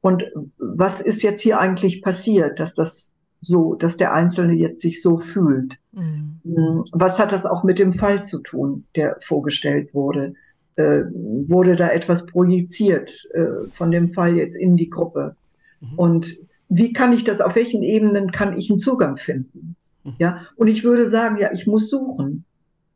[0.00, 0.24] Und
[0.58, 5.18] was ist jetzt hier eigentlich passiert, dass das so, dass der Einzelne jetzt sich so
[5.18, 5.78] fühlt?
[5.92, 6.40] Mhm.
[6.44, 10.34] Hm, was hat das auch mit dem Fall zu tun, der vorgestellt wurde?
[10.76, 11.02] Äh,
[11.46, 15.36] wurde da etwas projiziert äh, von dem Fall jetzt in die Gruppe?
[15.80, 15.98] Mhm.
[15.98, 16.38] Und
[16.68, 19.76] wie kann ich das, auf welchen Ebenen kann ich einen Zugang finden?
[20.04, 20.14] Mhm.
[20.18, 22.44] Ja, und ich würde sagen, ja, ich muss suchen.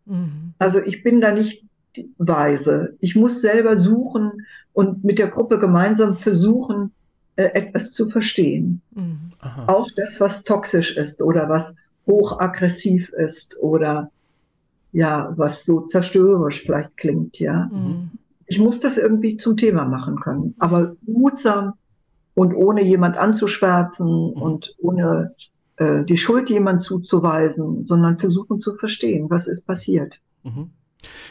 [0.06, 0.54] Mhm.
[0.58, 1.64] Also ich bin da nicht
[2.18, 2.96] weise.
[3.00, 6.92] Ich muss selber suchen und mit der Gruppe gemeinsam versuchen,
[7.36, 8.80] äh, etwas zu verstehen.
[8.94, 9.32] Mhm.
[9.66, 11.74] Auch das, was toxisch ist oder was
[12.06, 14.10] hochaggressiv ist oder
[14.92, 17.68] ja, was so zerstörerisch vielleicht klingt, ja.
[17.72, 18.12] Mhm.
[18.46, 21.74] Ich muss das irgendwie zum Thema machen können, aber gutsam
[22.34, 24.42] und ohne jemand anzuschwärzen mhm.
[24.42, 25.34] und ohne
[25.76, 30.20] äh, die Schuld jemand zuzuweisen, sondern versuchen zu verstehen, was ist passiert.
[30.42, 30.70] Mhm.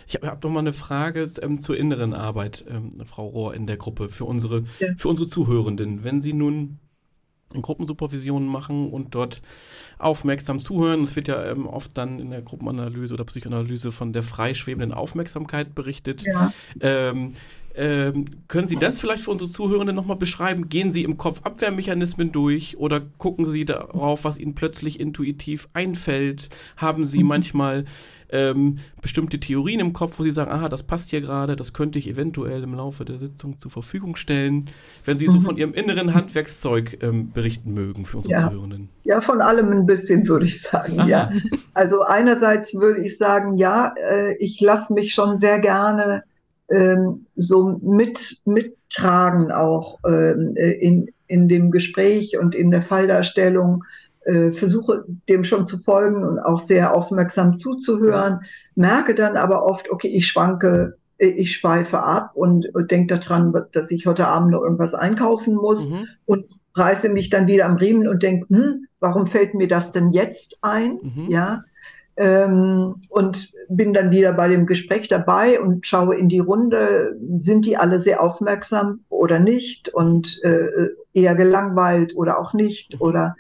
[0.08, 3.68] Ich habe hab noch mal eine Frage ähm, zur inneren Arbeit, ähm, Frau Rohr, in
[3.68, 4.90] der Gruppe für unsere, ja.
[4.98, 6.04] für unsere Zuhörenden.
[6.04, 6.80] Wenn Sie nun
[7.62, 9.42] Gruppensupervisionen machen und dort
[9.98, 11.04] aufmerksam zuhören.
[11.04, 15.76] Es wird ja ähm, oft dann in der Gruppenanalyse oder Psychoanalyse von der freischwebenden Aufmerksamkeit
[15.76, 16.24] berichtet.
[16.24, 16.52] Ja.
[16.80, 17.34] Ähm,
[17.78, 20.70] ähm, können Sie das vielleicht für unsere Zuhörenden nochmal beschreiben?
[20.70, 26.50] Gehen Sie im Kopf Abwehrmechanismen durch oder gucken Sie darauf, was Ihnen plötzlich intuitiv einfällt?
[26.78, 27.30] Haben Sie mhm.
[27.30, 27.86] manchmal
[28.30, 32.00] ähm, bestimmte Theorien im Kopf, wo Sie sagen, aha, das passt hier gerade, das könnte
[32.00, 34.70] ich eventuell im Laufe der Sitzung zur Verfügung stellen,
[35.04, 35.32] wenn Sie mhm.
[35.32, 38.50] so von Ihrem inneren Handwerkszeug ähm, berichten mögen für unsere ja.
[38.50, 38.90] Zuhörenden?
[39.04, 41.08] Ja, von allem ein bisschen, würde ich sagen.
[41.08, 41.32] Ja.
[41.74, 46.24] Also einerseits würde ich sagen, ja, äh, ich lasse mich schon sehr gerne
[46.70, 53.84] ähm, so mit, mittragen auch ähm, äh, in, in dem Gespräch und in der Falldarstellung.
[54.26, 58.40] Äh, versuche dem schon zu folgen und auch sehr aufmerksam zuzuhören,
[58.74, 63.54] merke dann aber oft, okay, ich schwanke, äh, ich schweife ab und, und denke daran,
[63.72, 66.08] dass ich heute Abend noch irgendwas einkaufen muss mhm.
[66.26, 70.12] und reiße mich dann wieder am Riemen und denke, hm, warum fällt mir das denn
[70.12, 71.00] jetzt ein?
[71.04, 71.30] Mhm.
[71.30, 71.64] Ja,
[72.18, 77.66] ähm, und bin dann wieder bei dem Gespräch dabei und schaue in die Runde, sind
[77.66, 83.36] die alle sehr aufmerksam oder nicht und äh, eher gelangweilt oder auch nicht oder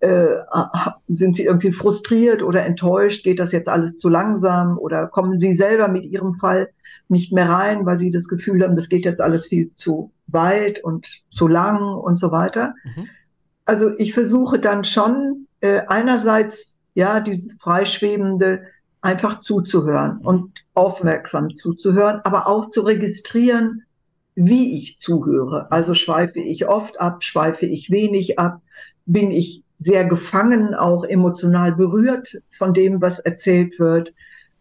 [0.00, 0.36] äh,
[1.08, 5.54] sind sie irgendwie frustriert oder enttäuscht, geht das jetzt alles zu langsam oder kommen sie
[5.54, 6.70] selber mit ihrem Fall
[7.08, 10.84] nicht mehr rein, weil sie das Gefühl haben, das geht jetzt alles viel zu weit
[10.84, 12.74] und zu lang und so weiter.
[12.84, 13.08] Mhm.
[13.64, 18.62] Also ich versuche dann schon äh, einerseits ja dieses freischwebende
[19.00, 23.82] einfach zuzuhören und aufmerksam zuzuhören, aber auch zu registrieren,
[24.34, 25.72] wie ich zuhöre.
[25.72, 28.60] Also schweife ich oft ab, schweife ich wenig ab,
[29.06, 34.14] bin ich sehr gefangen, auch emotional berührt von dem, was erzählt wird.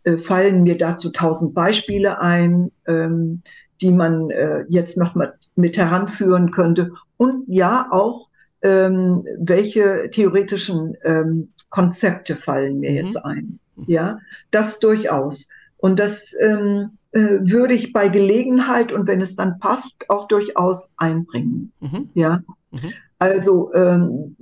[0.04, 3.42] Äh, fallen mir dazu tausend Beispiele ein, ähm,
[3.82, 6.94] die man äh, jetzt noch mal mit heranführen könnte.
[7.18, 8.30] Und ja, auch
[8.62, 12.96] ähm, welche theoretischen ähm, Konzepte fallen mir mhm.
[12.96, 13.60] jetzt ein.
[13.88, 14.20] Ja,
[14.52, 15.48] das durchaus.
[15.78, 20.90] Und das ähm, äh, würde ich bei Gelegenheit und wenn es dann passt, auch durchaus
[20.98, 21.72] einbringen.
[21.80, 22.10] Mhm.
[22.14, 22.42] Ja.
[22.72, 22.94] Mhm.
[23.20, 24.36] Also ähm,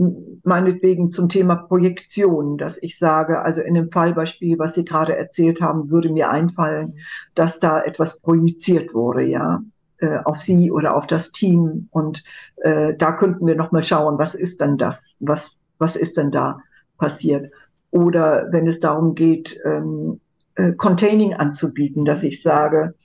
[0.43, 5.61] meinetwegen zum Thema Projektion, dass ich sage, also in dem Fallbeispiel, was Sie gerade erzählt
[5.61, 6.95] haben, würde mir einfallen,
[7.33, 9.61] dass da etwas projiziert wurde, ja,
[9.97, 11.87] äh, auf Sie oder auf das Team.
[11.89, 12.23] Und
[12.57, 15.15] äh, da könnten wir noch mal schauen, was ist denn das?
[15.19, 16.59] Was was ist denn da
[16.97, 17.51] passiert?
[17.91, 20.19] Oder wenn es darum geht, ähm,
[20.55, 22.95] äh, Containing anzubieten, dass ich sage,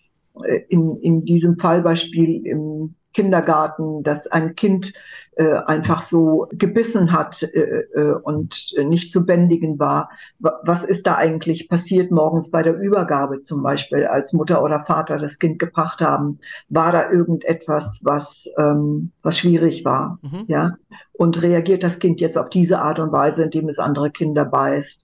[0.45, 4.93] äh, in, in diesem Fallbeispiel im Kindergarten, dass ein Kind
[5.35, 10.11] äh, einfach so gebissen hat äh, äh, und nicht zu bändigen war.
[10.39, 15.19] Was ist da eigentlich passiert morgens bei der Übergabe zum Beispiel, als Mutter oder Vater
[15.19, 16.39] das Kind gebracht haben?
[16.69, 20.19] War da irgendetwas, was, ähm, was schwierig war?
[20.21, 20.45] Mhm.
[20.49, 20.77] Ja?
[21.13, 25.03] Und reagiert das Kind jetzt auf diese Art und Weise, indem es andere Kinder beißt?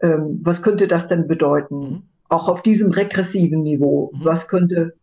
[0.00, 1.78] Ähm, was könnte das denn bedeuten?
[1.78, 2.02] Mhm.
[2.30, 4.10] Auch auf diesem regressiven Niveau.
[4.14, 4.24] Mhm.
[4.24, 4.94] Was könnte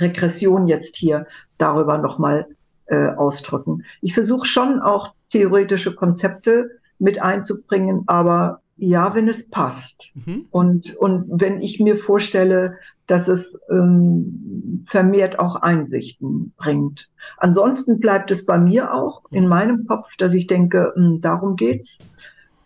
[0.00, 1.26] Regression jetzt hier
[1.58, 2.46] darüber nochmal
[2.92, 3.84] äh, ausdrücken.
[4.02, 10.12] Ich versuche schon auch theoretische Konzepte mit einzubringen, aber ja, wenn es passt.
[10.14, 10.46] Mhm.
[10.50, 12.76] Und, und wenn ich mir vorstelle,
[13.06, 17.08] dass es ähm, vermehrt auch Einsichten bringt.
[17.38, 21.56] Ansonsten bleibt es bei mir auch in meinem Kopf, dass ich denke, mh, hm, darum
[21.56, 21.98] geht's.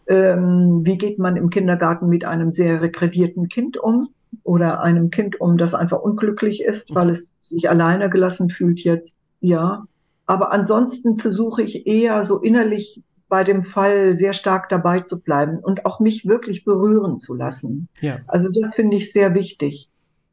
[0.09, 4.09] Ähm, wie geht man im Kindergarten mit einem sehr regredierten Kind um?
[4.43, 9.17] Oder einem Kind um, das einfach unglücklich ist, weil es sich alleine gelassen fühlt jetzt.
[9.41, 9.87] Ja,
[10.27, 15.59] aber ansonsten versuche ich eher so innerlich bei dem Fall sehr stark dabei zu bleiben
[15.59, 17.89] und auch mich wirklich berühren zu lassen.
[18.01, 18.19] Ja.
[18.27, 19.89] Also das finde ich sehr wichtig,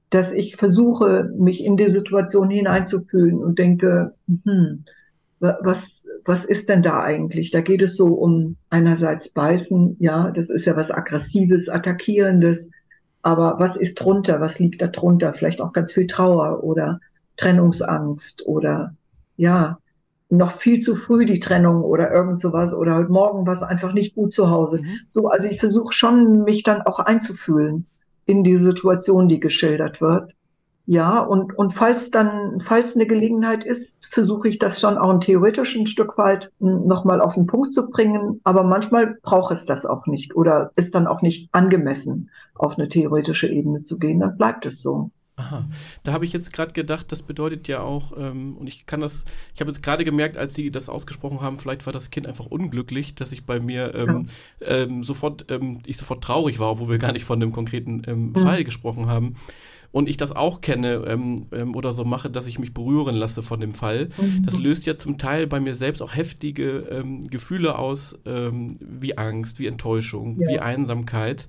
[0.10, 4.86] dass ich versuche, mich in die Situation hineinzufühlen und denke, hm,
[5.40, 7.52] was, was ist denn da eigentlich?
[7.52, 12.70] Da geht es so um einerseits beißen, ja, das ist ja was Aggressives, Attackierendes,
[13.24, 14.40] aber was ist drunter?
[14.40, 15.34] Was liegt da drunter?
[15.34, 17.00] Vielleicht auch ganz viel Trauer oder
[17.38, 18.96] Trennungsangst oder
[19.36, 19.80] ja,
[20.38, 23.94] noch viel zu früh die Trennung oder irgend sowas oder heute Morgen war es einfach
[23.94, 24.82] nicht gut zu Hause.
[24.82, 25.00] Mhm.
[25.08, 27.86] So, also ich versuche schon, mich dann auch einzufühlen
[28.26, 30.34] in die Situation, die geschildert wird.
[30.86, 35.22] Ja, und, und falls dann, falls eine Gelegenheit ist, versuche ich das schon auch ein
[35.22, 38.42] theoretischen Stück weit nochmal auf den Punkt zu bringen.
[38.44, 42.90] Aber manchmal braucht es das auch nicht oder ist dann auch nicht angemessen, auf eine
[42.90, 44.20] theoretische Ebene zu gehen.
[44.20, 45.12] Dann bleibt es so.
[45.36, 45.68] Aha,
[46.04, 49.26] da habe ich jetzt gerade gedacht, das bedeutet ja auch, ähm, und ich kann das,
[49.56, 52.46] ich habe jetzt gerade gemerkt, als Sie das ausgesprochen haben, vielleicht war das Kind einfach
[52.46, 54.30] unglücklich, dass ich bei mir ähm,
[54.62, 54.68] ja.
[54.68, 58.28] ähm, sofort, ähm, ich sofort traurig war, obwohl wir gar nicht von dem konkreten ähm,
[58.28, 58.36] mhm.
[58.36, 59.36] Fall gesprochen haben.
[59.92, 63.60] Und ich das auch kenne ähm, oder so mache, dass ich mich berühren lasse von
[63.60, 64.10] dem Fall.
[64.18, 64.44] Mhm.
[64.46, 69.68] Das löst ja zum Teil bei mir selbst auch heftige Gefühle aus, wie Angst, wie
[69.68, 70.48] Enttäuschung, ja.
[70.48, 71.48] wie Einsamkeit.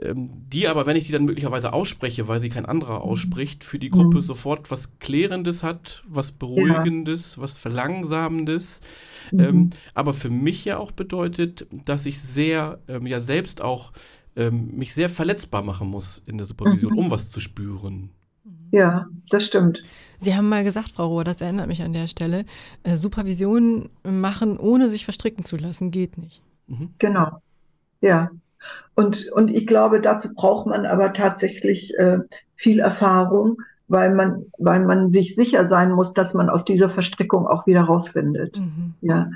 [0.00, 3.10] Ähm, die aber, wenn ich die dann möglicherweise ausspreche, weil sie kein anderer mhm.
[3.10, 4.22] ausspricht, für die Gruppe mhm.
[4.22, 7.42] sofort was Klärendes hat, was Beruhigendes, ja.
[7.42, 8.80] was Verlangsamendes.
[9.32, 9.40] Mhm.
[9.40, 13.92] Ähm, aber für mich ja auch bedeutet, dass ich sehr, ähm, ja selbst auch
[14.36, 16.98] ähm, mich sehr verletzbar machen muss in der Supervision, mhm.
[16.98, 18.10] um was zu spüren.
[18.70, 19.82] Ja, das stimmt.
[20.20, 22.44] Sie haben mal gesagt, Frau Rohr, das erinnert mich an der Stelle,
[22.84, 26.42] äh, Supervision machen, ohne sich verstricken zu lassen, geht nicht.
[26.68, 26.90] Mhm.
[26.98, 27.40] Genau.
[28.00, 28.30] Ja,
[28.94, 32.18] und, und ich glaube, dazu braucht man aber tatsächlich äh,
[32.54, 33.58] viel Erfahrung,
[33.88, 37.82] weil man, weil man sich sicher sein muss, dass man aus dieser Verstrickung auch wieder
[37.82, 38.58] rausfindet.
[38.58, 38.94] Mhm.
[39.00, 39.30] Ja.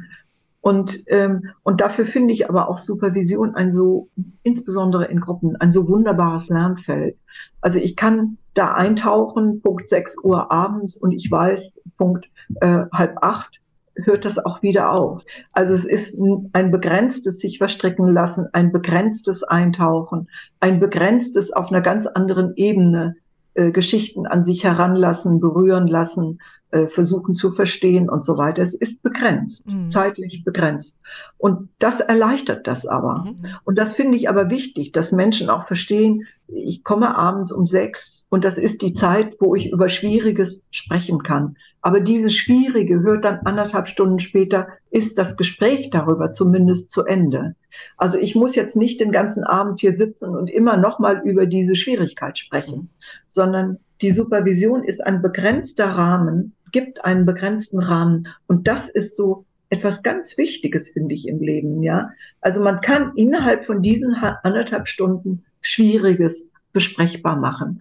[0.61, 4.09] Und, ähm, und dafür finde ich aber auch Supervision ein so,
[4.43, 7.16] insbesondere in Gruppen, ein so wunderbares Lernfeld.
[7.61, 12.29] Also ich kann da eintauchen, Punkt 6 Uhr abends und ich weiß, Punkt
[12.61, 13.61] äh, halb acht
[14.05, 15.24] hört das auch wieder auf.
[15.53, 16.16] Also es ist
[16.53, 20.28] ein begrenztes sich verstricken lassen, ein begrenztes Eintauchen,
[20.61, 23.16] ein begrenztes auf einer ganz anderen Ebene
[23.55, 26.38] äh, Geschichten an sich heranlassen, berühren lassen,
[26.70, 28.62] äh, versuchen zu verstehen und so weiter.
[28.62, 29.88] Es ist begrenzt, mhm.
[29.88, 30.99] zeitlich begrenzt.
[31.38, 33.24] Und das erleichtert das aber.
[33.24, 33.46] Mhm.
[33.64, 38.26] Und das finde ich aber wichtig, dass Menschen auch verstehen, ich komme abends um sechs
[38.30, 41.57] und das ist die Zeit, wo ich über Schwieriges sprechen kann.
[41.89, 47.55] Aber dieses Schwierige hört dann anderthalb Stunden später, ist das Gespräch darüber zumindest zu Ende.
[47.97, 51.76] Also ich muss jetzt nicht den ganzen Abend hier sitzen und immer nochmal über diese
[51.76, 52.91] Schwierigkeit sprechen,
[53.26, 58.28] sondern die Supervision ist ein begrenzter Rahmen, gibt einen begrenzten Rahmen.
[58.47, 62.11] Und das ist so etwas ganz Wichtiges, finde ich, im Leben, ja.
[62.43, 67.80] Also man kann innerhalb von diesen anderthalb Stunden Schwieriges besprechbar machen.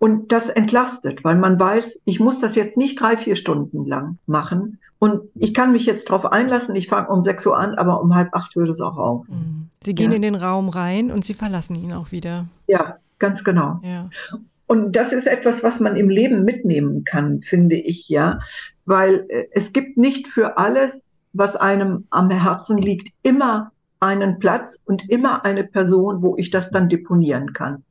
[0.00, 4.16] Und das entlastet, weil man weiß, ich muss das jetzt nicht drei, vier Stunden lang
[4.26, 4.78] machen.
[4.98, 8.14] Und ich kann mich jetzt darauf einlassen, ich fange um sechs Uhr an, aber um
[8.14, 9.28] halb acht hört es auch auf.
[9.28, 9.68] Mhm.
[9.84, 10.16] Sie gehen ja.
[10.16, 12.46] in den Raum rein und Sie verlassen ihn auch wieder.
[12.66, 13.78] Ja, ganz genau.
[13.82, 14.08] Ja.
[14.66, 18.38] Und das ist etwas, was man im Leben mitnehmen kann, finde ich, ja.
[18.86, 23.70] Weil äh, es gibt nicht für alles, was einem am Herzen liegt, immer
[24.00, 27.84] einen Platz und immer eine Person, wo ich das dann deponieren kann.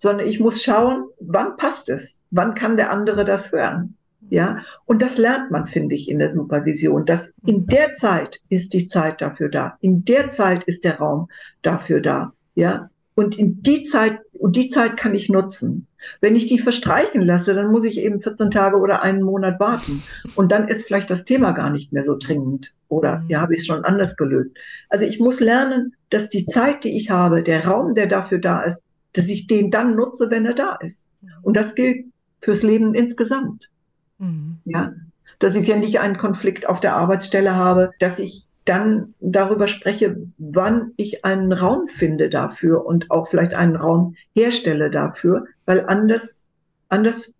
[0.00, 2.22] Sondern ich muss schauen, wann passt es?
[2.30, 3.98] Wann kann der andere das hören?
[4.30, 8.72] Ja, und das lernt man, finde ich, in der Supervision, dass in der Zeit ist
[8.72, 9.76] die Zeit dafür da.
[9.82, 11.28] In der Zeit ist der Raum
[11.60, 12.32] dafür da.
[12.54, 15.86] Ja, und in die Zeit, und die Zeit kann ich nutzen.
[16.22, 20.02] Wenn ich die verstreichen lasse, dann muss ich eben 14 Tage oder einen Monat warten.
[20.34, 22.72] Und dann ist vielleicht das Thema gar nicht mehr so dringend.
[22.88, 24.56] Oder ja, habe ich es schon anders gelöst.
[24.88, 28.62] Also ich muss lernen, dass die Zeit, die ich habe, der Raum, der dafür da
[28.62, 28.82] ist,
[29.12, 31.06] dass ich den dann nutze, wenn er da ist.
[31.42, 32.06] Und das gilt
[32.40, 33.70] fürs Leben insgesamt.
[34.18, 34.58] Mhm.
[34.64, 34.92] Ja,
[35.38, 40.16] dass ich ja nicht einen Konflikt auf der Arbeitsstelle habe, dass ich dann darüber spreche,
[40.38, 46.46] wann ich einen Raum finde dafür und auch vielleicht einen Raum herstelle dafür, weil anders,
[46.88, 47.32] anders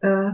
[0.00, 0.32] äh,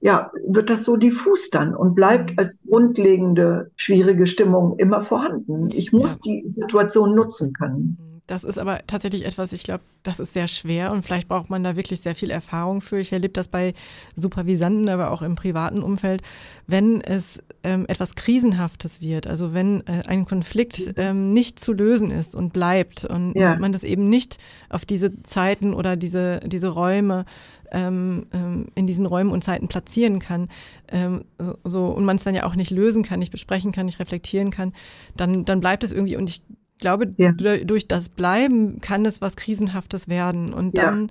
[0.00, 2.38] ja, wird das so diffus dann und bleibt mhm.
[2.38, 5.68] als grundlegende schwierige Stimmung immer vorhanden.
[5.72, 6.20] Ich muss ja.
[6.24, 7.98] die Situation nutzen können.
[8.28, 11.64] Das ist aber tatsächlich etwas, ich glaube, das ist sehr schwer und vielleicht braucht man
[11.64, 12.98] da wirklich sehr viel Erfahrung für.
[12.98, 13.72] Ich erlebe das bei
[14.16, 16.20] Supervisanten, aber auch im privaten Umfeld,
[16.66, 22.10] wenn es ähm, etwas Krisenhaftes wird, also wenn äh, ein Konflikt ähm, nicht zu lösen
[22.10, 23.56] ist und bleibt und ja.
[23.56, 24.36] man das eben nicht
[24.68, 27.24] auf diese Zeiten oder diese, diese Räume
[27.72, 30.48] ähm, ähm in diesen Räumen und Zeiten platzieren kann,
[30.88, 33.86] ähm, so, so, und man es dann ja auch nicht lösen kann, nicht besprechen kann,
[33.86, 34.74] nicht reflektieren kann,
[35.16, 36.42] dann, dann bleibt es irgendwie und ich
[36.78, 37.32] glaube, ja.
[37.32, 40.52] durch das Bleiben kann es was Krisenhaftes werden.
[40.52, 41.08] Und dann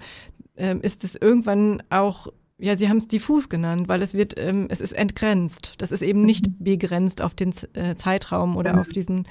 [0.58, 0.66] ja.
[0.72, 4.68] ähm, ist es irgendwann auch, ja, Sie haben es diffus genannt, weil es wird, ähm,
[4.70, 5.76] es ist entgrenzt.
[5.78, 6.64] Das ist eben nicht mhm.
[6.64, 8.80] begrenzt auf den äh, Zeitraum oder ja.
[8.80, 9.28] auf diesen,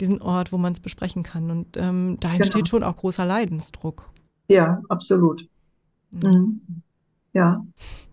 [0.00, 1.50] diesen Ort, wo man es besprechen kann.
[1.50, 2.66] Und ähm, da entsteht genau.
[2.66, 4.10] schon auch großer Leidensdruck.
[4.48, 5.46] Ja, absolut.
[6.10, 6.60] Mhm.
[7.32, 7.64] Ja.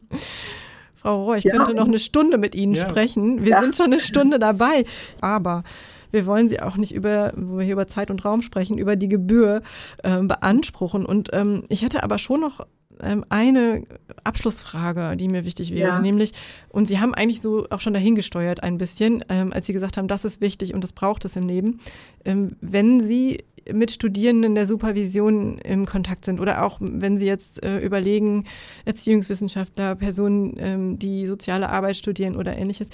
[0.96, 1.56] Frau Rohr, ich ja.
[1.56, 2.90] könnte noch eine Stunde mit Ihnen ja.
[2.90, 3.46] sprechen.
[3.46, 3.62] Wir ja.
[3.62, 4.86] sind schon eine Stunde dabei.
[5.22, 5.64] Aber
[6.12, 8.96] wir wollen sie auch nicht über, wo wir hier über Zeit und Raum sprechen, über
[8.96, 9.62] die Gebühr
[10.04, 11.06] äh, beanspruchen.
[11.06, 12.66] Und ähm, ich hätte aber schon noch
[13.02, 13.84] ähm, eine
[14.24, 16.00] Abschlussfrage, die mir wichtig wäre, ja.
[16.00, 16.32] nämlich,
[16.70, 19.98] und Sie haben eigentlich so auch schon dahin gesteuert ein bisschen, ähm, als Sie gesagt
[19.98, 21.80] haben, das ist wichtig und das braucht es im Leben.
[22.24, 27.64] Ähm, wenn Sie mit Studierenden der Supervision im Kontakt sind oder auch wenn Sie jetzt
[27.64, 28.46] äh, überlegen,
[28.86, 32.90] Erziehungswissenschaftler, Personen, ähm, die soziale Arbeit studieren oder ähnliches,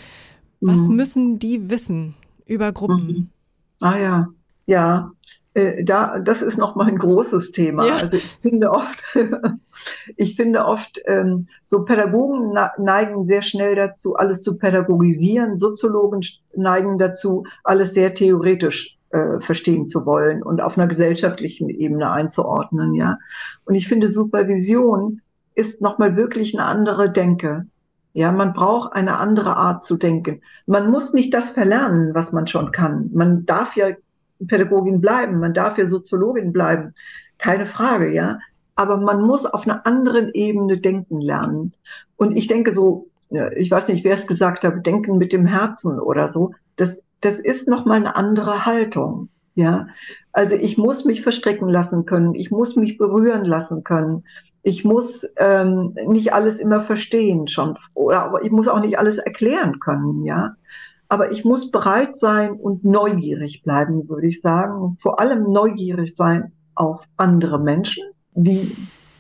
[0.62, 0.95] was mhm.
[0.95, 2.16] müssen die wissen?
[2.52, 3.08] Über Gruppen.
[3.08, 3.30] Mhm.
[3.80, 4.28] Ah ja,
[4.66, 5.12] ja.
[5.54, 7.86] Äh, da, das ist noch mal ein großes Thema.
[7.86, 7.97] Ja.
[7.97, 9.04] Also ich finde oft,
[10.16, 15.60] ich finde oft, ähm, so Pädagogen neigen sehr schnell dazu, alles zu pädagogisieren.
[15.60, 16.22] Soziologen
[16.56, 22.93] neigen dazu, alles sehr theoretisch äh, verstehen zu wollen und auf einer gesellschaftlichen Ebene einzuordnen.
[22.93, 23.18] Ja,
[23.66, 25.22] und ich finde Supervision
[25.54, 27.65] ist noch mal wirklich eine andere Denke.
[28.13, 30.41] Ja, man braucht eine andere Art zu denken.
[30.65, 33.09] Man muss nicht das verlernen, was man schon kann.
[33.13, 33.91] Man darf ja
[34.47, 36.93] Pädagogin bleiben, man darf ja Soziologin bleiben.
[37.38, 38.39] Keine Frage, ja.
[38.75, 41.73] Aber man muss auf einer anderen Ebene denken lernen.
[42.17, 43.07] Und ich denke so,
[43.55, 46.53] ich weiß nicht, wer es gesagt hat, denken mit dem Herzen oder so.
[46.75, 49.29] Das, das ist nochmal eine andere Haltung.
[49.55, 49.88] Ja,
[50.31, 52.35] also ich muss mich verstricken lassen können.
[52.35, 54.23] Ich muss mich berühren lassen können
[54.63, 59.17] ich muss ähm, nicht alles immer verstehen schon, oder aber ich muss auch nicht alles
[59.17, 60.55] erklären können, ja.
[61.09, 64.97] Aber ich muss bereit sein und neugierig bleiben, würde ich sagen.
[65.01, 68.03] vor allem neugierig sein auf andere Menschen.
[68.33, 68.75] Wie,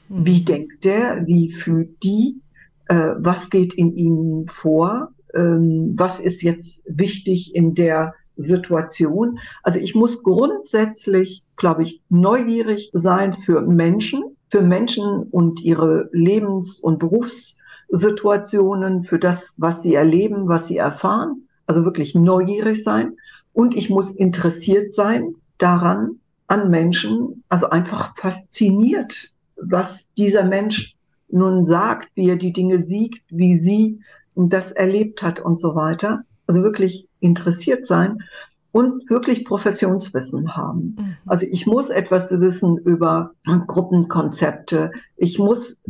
[0.07, 0.45] wie mhm.
[0.45, 1.27] denkt der?
[1.27, 2.39] Wie fühlt die?
[2.87, 5.11] Äh, was geht in ihnen vor?
[5.33, 9.39] ähm, was ist jetzt wichtig in der Situation.
[9.61, 16.79] Also ich muss grundsätzlich, glaube ich, neugierig sein für Menschen, für Menschen und ihre Lebens-
[16.79, 21.47] und Berufssituationen, für das, was sie erleben, was sie erfahren.
[21.65, 23.15] Also wirklich neugierig sein.
[23.53, 30.95] Und ich muss interessiert sein daran, an Menschen, also einfach fasziniert, was dieser Mensch
[31.29, 34.01] nun sagt, wie er die Dinge sieht, wie sie
[34.35, 36.23] das erlebt hat und so weiter.
[36.45, 38.17] Also wirklich interessiert sein
[38.71, 40.95] und wirklich Professionswissen haben.
[40.97, 41.17] Mhm.
[41.25, 43.31] Also ich muss etwas wissen über
[43.67, 44.91] Gruppenkonzepte.
[45.17, 45.81] Ich muss,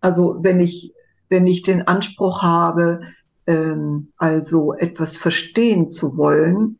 [0.00, 0.92] also wenn ich,
[1.28, 3.00] wenn ich den Anspruch habe,
[3.46, 6.78] ähm, also etwas verstehen zu wollen,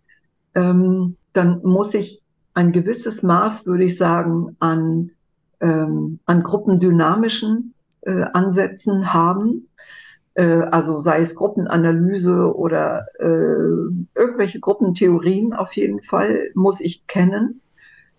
[0.54, 2.22] ähm, dann muss ich
[2.54, 5.10] ein gewisses Maß, würde ich sagen, an,
[5.60, 9.68] ähm, an gruppendynamischen äh, Ansätzen haben.
[10.36, 17.62] Äh, also sei es Gruppenanalyse oder äh, irgendwelche Gruppentheorien auf jeden Fall muss ich kennen.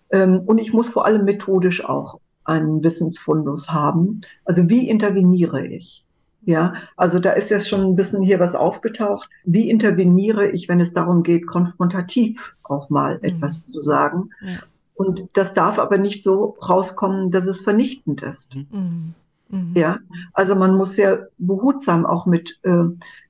[0.10, 4.22] Ähm, und ich muss vor allem methodisch auch einen Wissensfundus haben.
[4.46, 6.06] Also wie interveniere ich?
[6.44, 9.30] Ja, also da ist jetzt schon ein bisschen hier was aufgetaucht.
[9.44, 13.26] Wie interveniere ich, wenn es darum geht, konfrontativ auch mal mhm.
[13.26, 14.30] etwas zu sagen?
[14.42, 14.60] Ja.
[14.96, 18.56] Und das darf aber nicht so rauskommen, dass es vernichtend ist.
[18.56, 19.14] Mhm.
[19.50, 19.74] Mhm.
[19.76, 20.00] Ja,
[20.34, 22.84] also man muss sehr behutsam auch mit äh,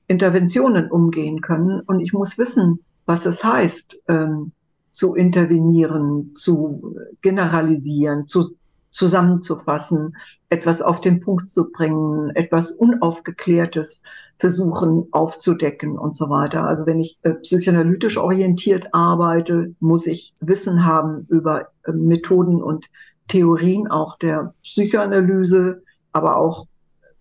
[0.06, 1.80] Interventionen umgehen können.
[1.80, 4.52] Und ich muss wissen, was es heißt, ähm,
[4.90, 8.56] zu intervenieren, zu generalisieren, zu
[8.90, 10.16] zusammenzufassen,
[10.48, 14.02] etwas auf den Punkt zu bringen, etwas Unaufgeklärtes
[14.38, 16.64] versuchen aufzudecken und so weiter.
[16.66, 22.86] Also wenn ich äh, psychoanalytisch orientiert arbeite, muss ich Wissen haben über äh, Methoden und
[23.28, 25.82] Theorien auch der Psychoanalyse,
[26.12, 26.66] aber auch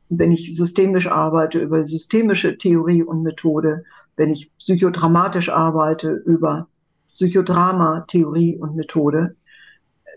[0.09, 3.84] wenn ich systemisch arbeite, über systemische Theorie und Methode,
[4.15, 6.68] wenn ich psychodramatisch arbeite, über
[7.15, 9.35] Psychodrama, Theorie und Methode,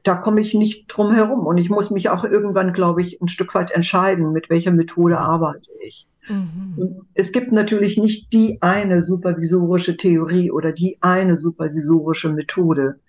[0.05, 1.47] da komme ich nicht drum herum.
[1.47, 5.19] Und ich muss mich auch irgendwann, glaube ich, ein Stück weit entscheiden, mit welcher Methode
[5.19, 6.07] arbeite ich.
[6.29, 7.07] Mhm.
[7.15, 13.01] Es gibt natürlich nicht die eine supervisorische Theorie oder die eine supervisorische Methode.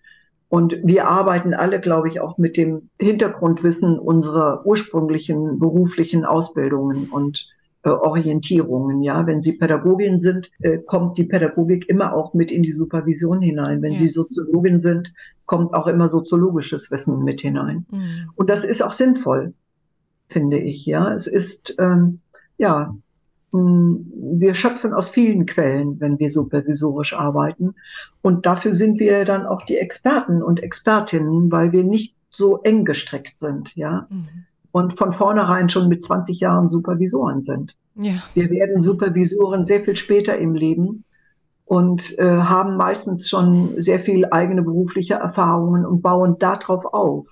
[0.52, 7.48] Und wir arbeiten alle, glaube ich, auch mit dem Hintergrundwissen unserer ursprünglichen beruflichen Ausbildungen und
[7.84, 9.02] äh, Orientierungen.
[9.02, 13.40] Ja, wenn Sie Pädagogin sind, äh, kommt die Pädagogik immer auch mit in die Supervision
[13.41, 13.82] hinein.
[13.82, 13.99] Wenn ja.
[13.99, 15.14] Sie Soziologin sind,
[15.45, 17.86] kommt auch immer soziologisches Wissen mit hinein.
[17.90, 18.32] Mhm.
[18.36, 19.53] Und das ist auch sinnvoll,
[20.28, 20.86] finde ich.
[20.86, 22.19] Ja, es ist ähm,
[22.57, 22.94] ja
[23.53, 27.76] wir schöpfen aus vielen Quellen, wenn wir supervisorisch arbeiten.
[28.22, 32.86] Und dafür sind wir dann auch die Experten und Expertinnen, weil wir nicht so eng
[32.86, 34.07] gestrickt sind, ja.
[34.10, 34.28] Mhm.
[34.72, 37.76] Und von vornherein schon mit 20 Jahren Supervisoren sind.
[37.95, 38.23] Ja.
[38.34, 41.03] Wir werden Supervisoren sehr viel später im Leben
[41.65, 47.28] und äh, haben meistens schon sehr viel eigene berufliche Erfahrungen und bauen darauf auf.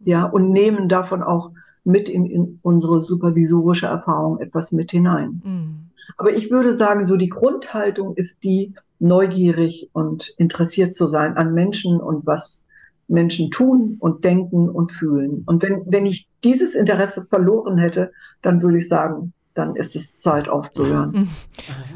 [0.00, 1.52] Ja, und nehmen davon auch
[1.84, 5.42] mit in, in unsere supervisorische Erfahrung etwas mit hinein.
[5.44, 5.90] Mhm.
[6.16, 11.52] Aber ich würde sagen, so die Grundhaltung ist die, neugierig und interessiert zu sein an
[11.52, 12.62] Menschen und was
[13.06, 15.42] Menschen tun und denken und fühlen.
[15.46, 20.16] Und wenn, wenn ich dieses Interesse verloren hätte, dann würde ich sagen, dann ist es
[20.16, 21.10] Zeit aufzuhören.
[21.12, 21.28] Mhm.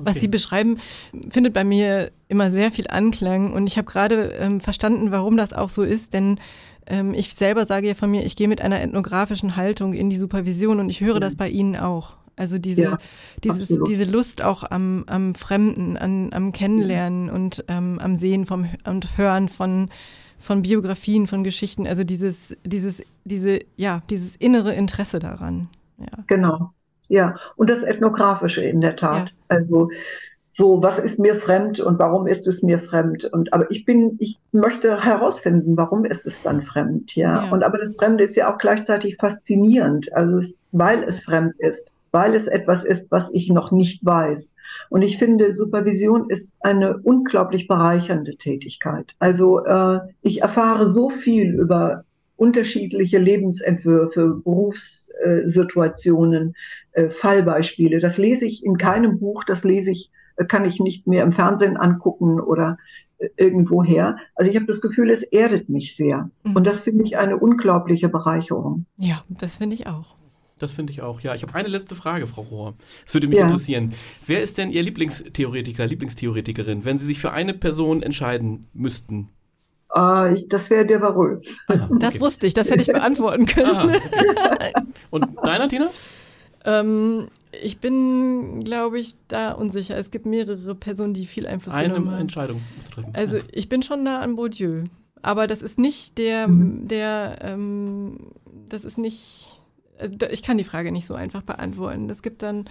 [0.05, 0.79] Was Sie beschreiben,
[1.31, 5.53] findet bei mir immer sehr viel Anklang und ich habe gerade ähm, verstanden, warum das
[5.53, 6.39] auch so ist, denn
[6.89, 10.19] ähm, ich selber sage ja von mir, ich gehe mit einer ethnografischen Haltung in die
[10.19, 11.21] Supervision und ich höre mhm.
[11.21, 12.15] das bei Ihnen auch.
[12.37, 12.99] Also diese, ja,
[13.43, 17.33] dieses, diese Lust auch am, am Fremden, an, am Kennenlernen mhm.
[17.33, 19.89] und ähm, am Sehen vom, und Hören von,
[20.39, 25.69] von Biografien, von Geschichten, also dieses, dieses, diese, ja, dieses innere Interesse daran.
[25.99, 26.25] Ja.
[26.29, 26.73] Genau.
[27.09, 29.29] Ja, und das Ethnografische in der Tat.
[29.31, 29.35] Ja.
[29.49, 29.91] Also
[30.51, 33.25] so, was ist mir fremd und warum ist es mir fremd?
[33.25, 37.45] Und aber ich bin, ich möchte herausfinden, warum ist es dann fremd, ja.
[37.45, 37.51] ja.
[37.51, 41.87] Und aber das Fremde ist ja auch gleichzeitig faszinierend, also es, weil es fremd ist,
[42.13, 44.55] weil es etwas ist, was ich noch nicht weiß.
[44.89, 49.15] Und ich finde, Supervision ist eine unglaublich bereichernde Tätigkeit.
[49.19, 52.05] Also äh, ich erfahre so viel über
[52.37, 56.55] unterschiedliche Lebensentwürfe, Berufssituationen,
[56.93, 57.99] äh, Fallbeispiele.
[57.99, 60.11] Das lese ich in keinem Buch, das lese ich
[60.47, 62.79] kann ich nicht mehr im Fernsehen angucken oder
[63.19, 64.17] äh, irgendwoher.
[64.35, 66.31] Also ich habe das Gefühl, es erdet mich sehr.
[66.45, 66.57] Mhm.
[66.57, 68.87] Und das finde ich eine unglaubliche Bereicherung.
[68.97, 70.15] Ja, das finde ich auch.
[70.59, 71.21] Das finde ich auch.
[71.21, 72.75] Ja, ich habe eine letzte Frage, Frau Rohr.
[73.07, 73.45] Es würde mich ja.
[73.45, 73.95] interessieren.
[74.27, 79.29] Wer ist denn Ihr Lieblingstheoretiker, Lieblingstheoretikerin, wenn Sie sich für eine Person entscheiden müssten?
[79.95, 81.41] Uh, ich, das wäre der Varol.
[81.69, 81.99] Ah, okay.
[82.01, 83.75] Das wusste ich, das hätte ich beantworten können.
[83.75, 84.73] Ah, okay.
[85.11, 85.89] Und deiner, Tina?
[86.65, 87.29] Ähm,
[87.63, 89.97] Ich bin, glaube ich, da unsicher.
[89.97, 92.21] Es gibt mehrere Personen, die viel Einfluss Eine genommen haben.
[92.21, 93.11] Entscheidung zu treffen.
[93.15, 94.85] Also ich bin schon nah an Bourdieu.
[95.23, 96.87] Aber das ist nicht der, Mhm.
[96.89, 98.19] der, ähm,
[98.69, 99.59] das ist nicht,
[99.99, 102.09] also da, ich kann die Frage nicht so einfach beantworten.
[102.11, 102.67] Es gibt dann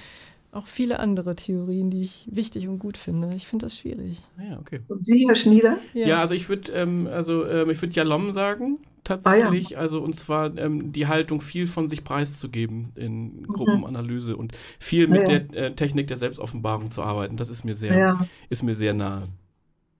[0.53, 3.33] auch viele andere Theorien, die ich wichtig und gut finde.
[3.35, 4.21] Ich finde das schwierig.
[4.39, 4.79] Ah ja, okay.
[4.87, 5.77] Und Sie, Herr Schnieder?
[5.93, 8.77] Ja, also ich würde ähm, also ähm, ich würde Jalom sagen
[9.07, 15.07] tatsächlich, also und zwar ähm, die Haltung viel von sich preiszugeben in Gruppenanalyse und viel
[15.07, 15.39] mit Ja, ja.
[15.49, 17.37] der äh, Technik der Selbstoffenbarung zu arbeiten.
[17.37, 18.17] Das ist mir sehr Ja.
[18.49, 19.29] ist mir sehr nahe.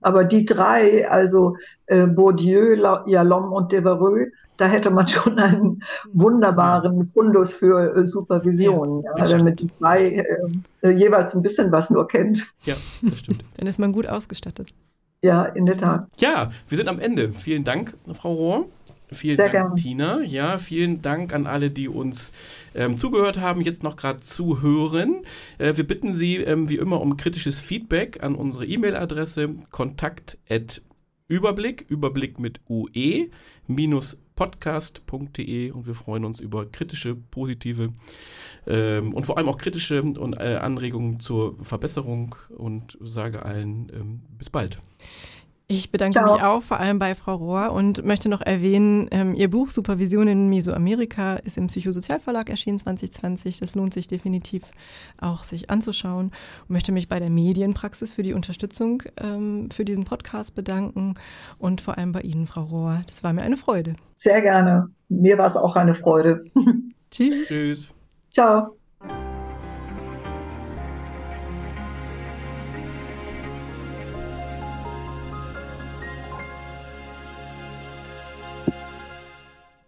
[0.00, 1.56] Aber die drei, also
[1.86, 5.82] äh, Bourdieu, La- Jalom und Devereux, da hätte man schon einen
[6.12, 10.24] wunderbaren Fundus für äh, Supervision, ja, das damit die drei äh,
[10.82, 12.46] äh, jeweils ein bisschen was nur kennt.
[12.64, 12.76] Ja,
[13.08, 13.44] das stimmt.
[13.54, 14.74] Dann ist man gut ausgestattet.
[15.22, 16.08] Ja, in der Tat.
[16.20, 17.32] Ja, wir sind am Ende.
[17.32, 18.68] Vielen Dank, Frau Rohr.
[19.10, 19.74] Vielen Sehr Dank, gerne.
[19.76, 20.20] Tina.
[20.22, 22.32] Ja, vielen Dank an alle, die uns
[22.74, 25.22] ähm, zugehört haben, jetzt noch gerade zuhören.
[25.58, 30.38] Äh, wir bitten Sie ähm, wie immer um kritisches Feedback an unsere E-Mail-Adresse kontakt
[31.28, 33.28] Überblick, Überblick mit UE,
[33.66, 37.92] minus podcast.de und wir freuen uns über kritische, positive
[38.66, 44.20] ähm, und vor allem auch kritische und, äh, Anregungen zur Verbesserung und sage allen ähm,
[44.38, 44.78] bis bald.
[45.70, 46.32] Ich bedanke Ciao.
[46.32, 50.26] mich auch vor allem bei Frau Rohr und möchte noch erwähnen, ähm, Ihr Buch Supervision
[50.26, 53.60] in Mesoamerika ist im Psychosozialverlag erschienen 2020.
[53.60, 54.62] Das lohnt sich definitiv
[55.20, 56.32] auch sich anzuschauen.
[56.62, 61.16] Und möchte mich bei der Medienpraxis für die Unterstützung ähm, für diesen Podcast bedanken
[61.58, 63.02] und vor allem bei Ihnen, Frau Rohr.
[63.06, 63.96] Das war mir eine Freude.
[64.14, 64.88] Sehr gerne.
[65.10, 66.46] Mir war es auch eine Freude.
[67.10, 67.46] Tschüss.
[67.46, 67.94] Tschüss.
[68.32, 68.77] Ciao.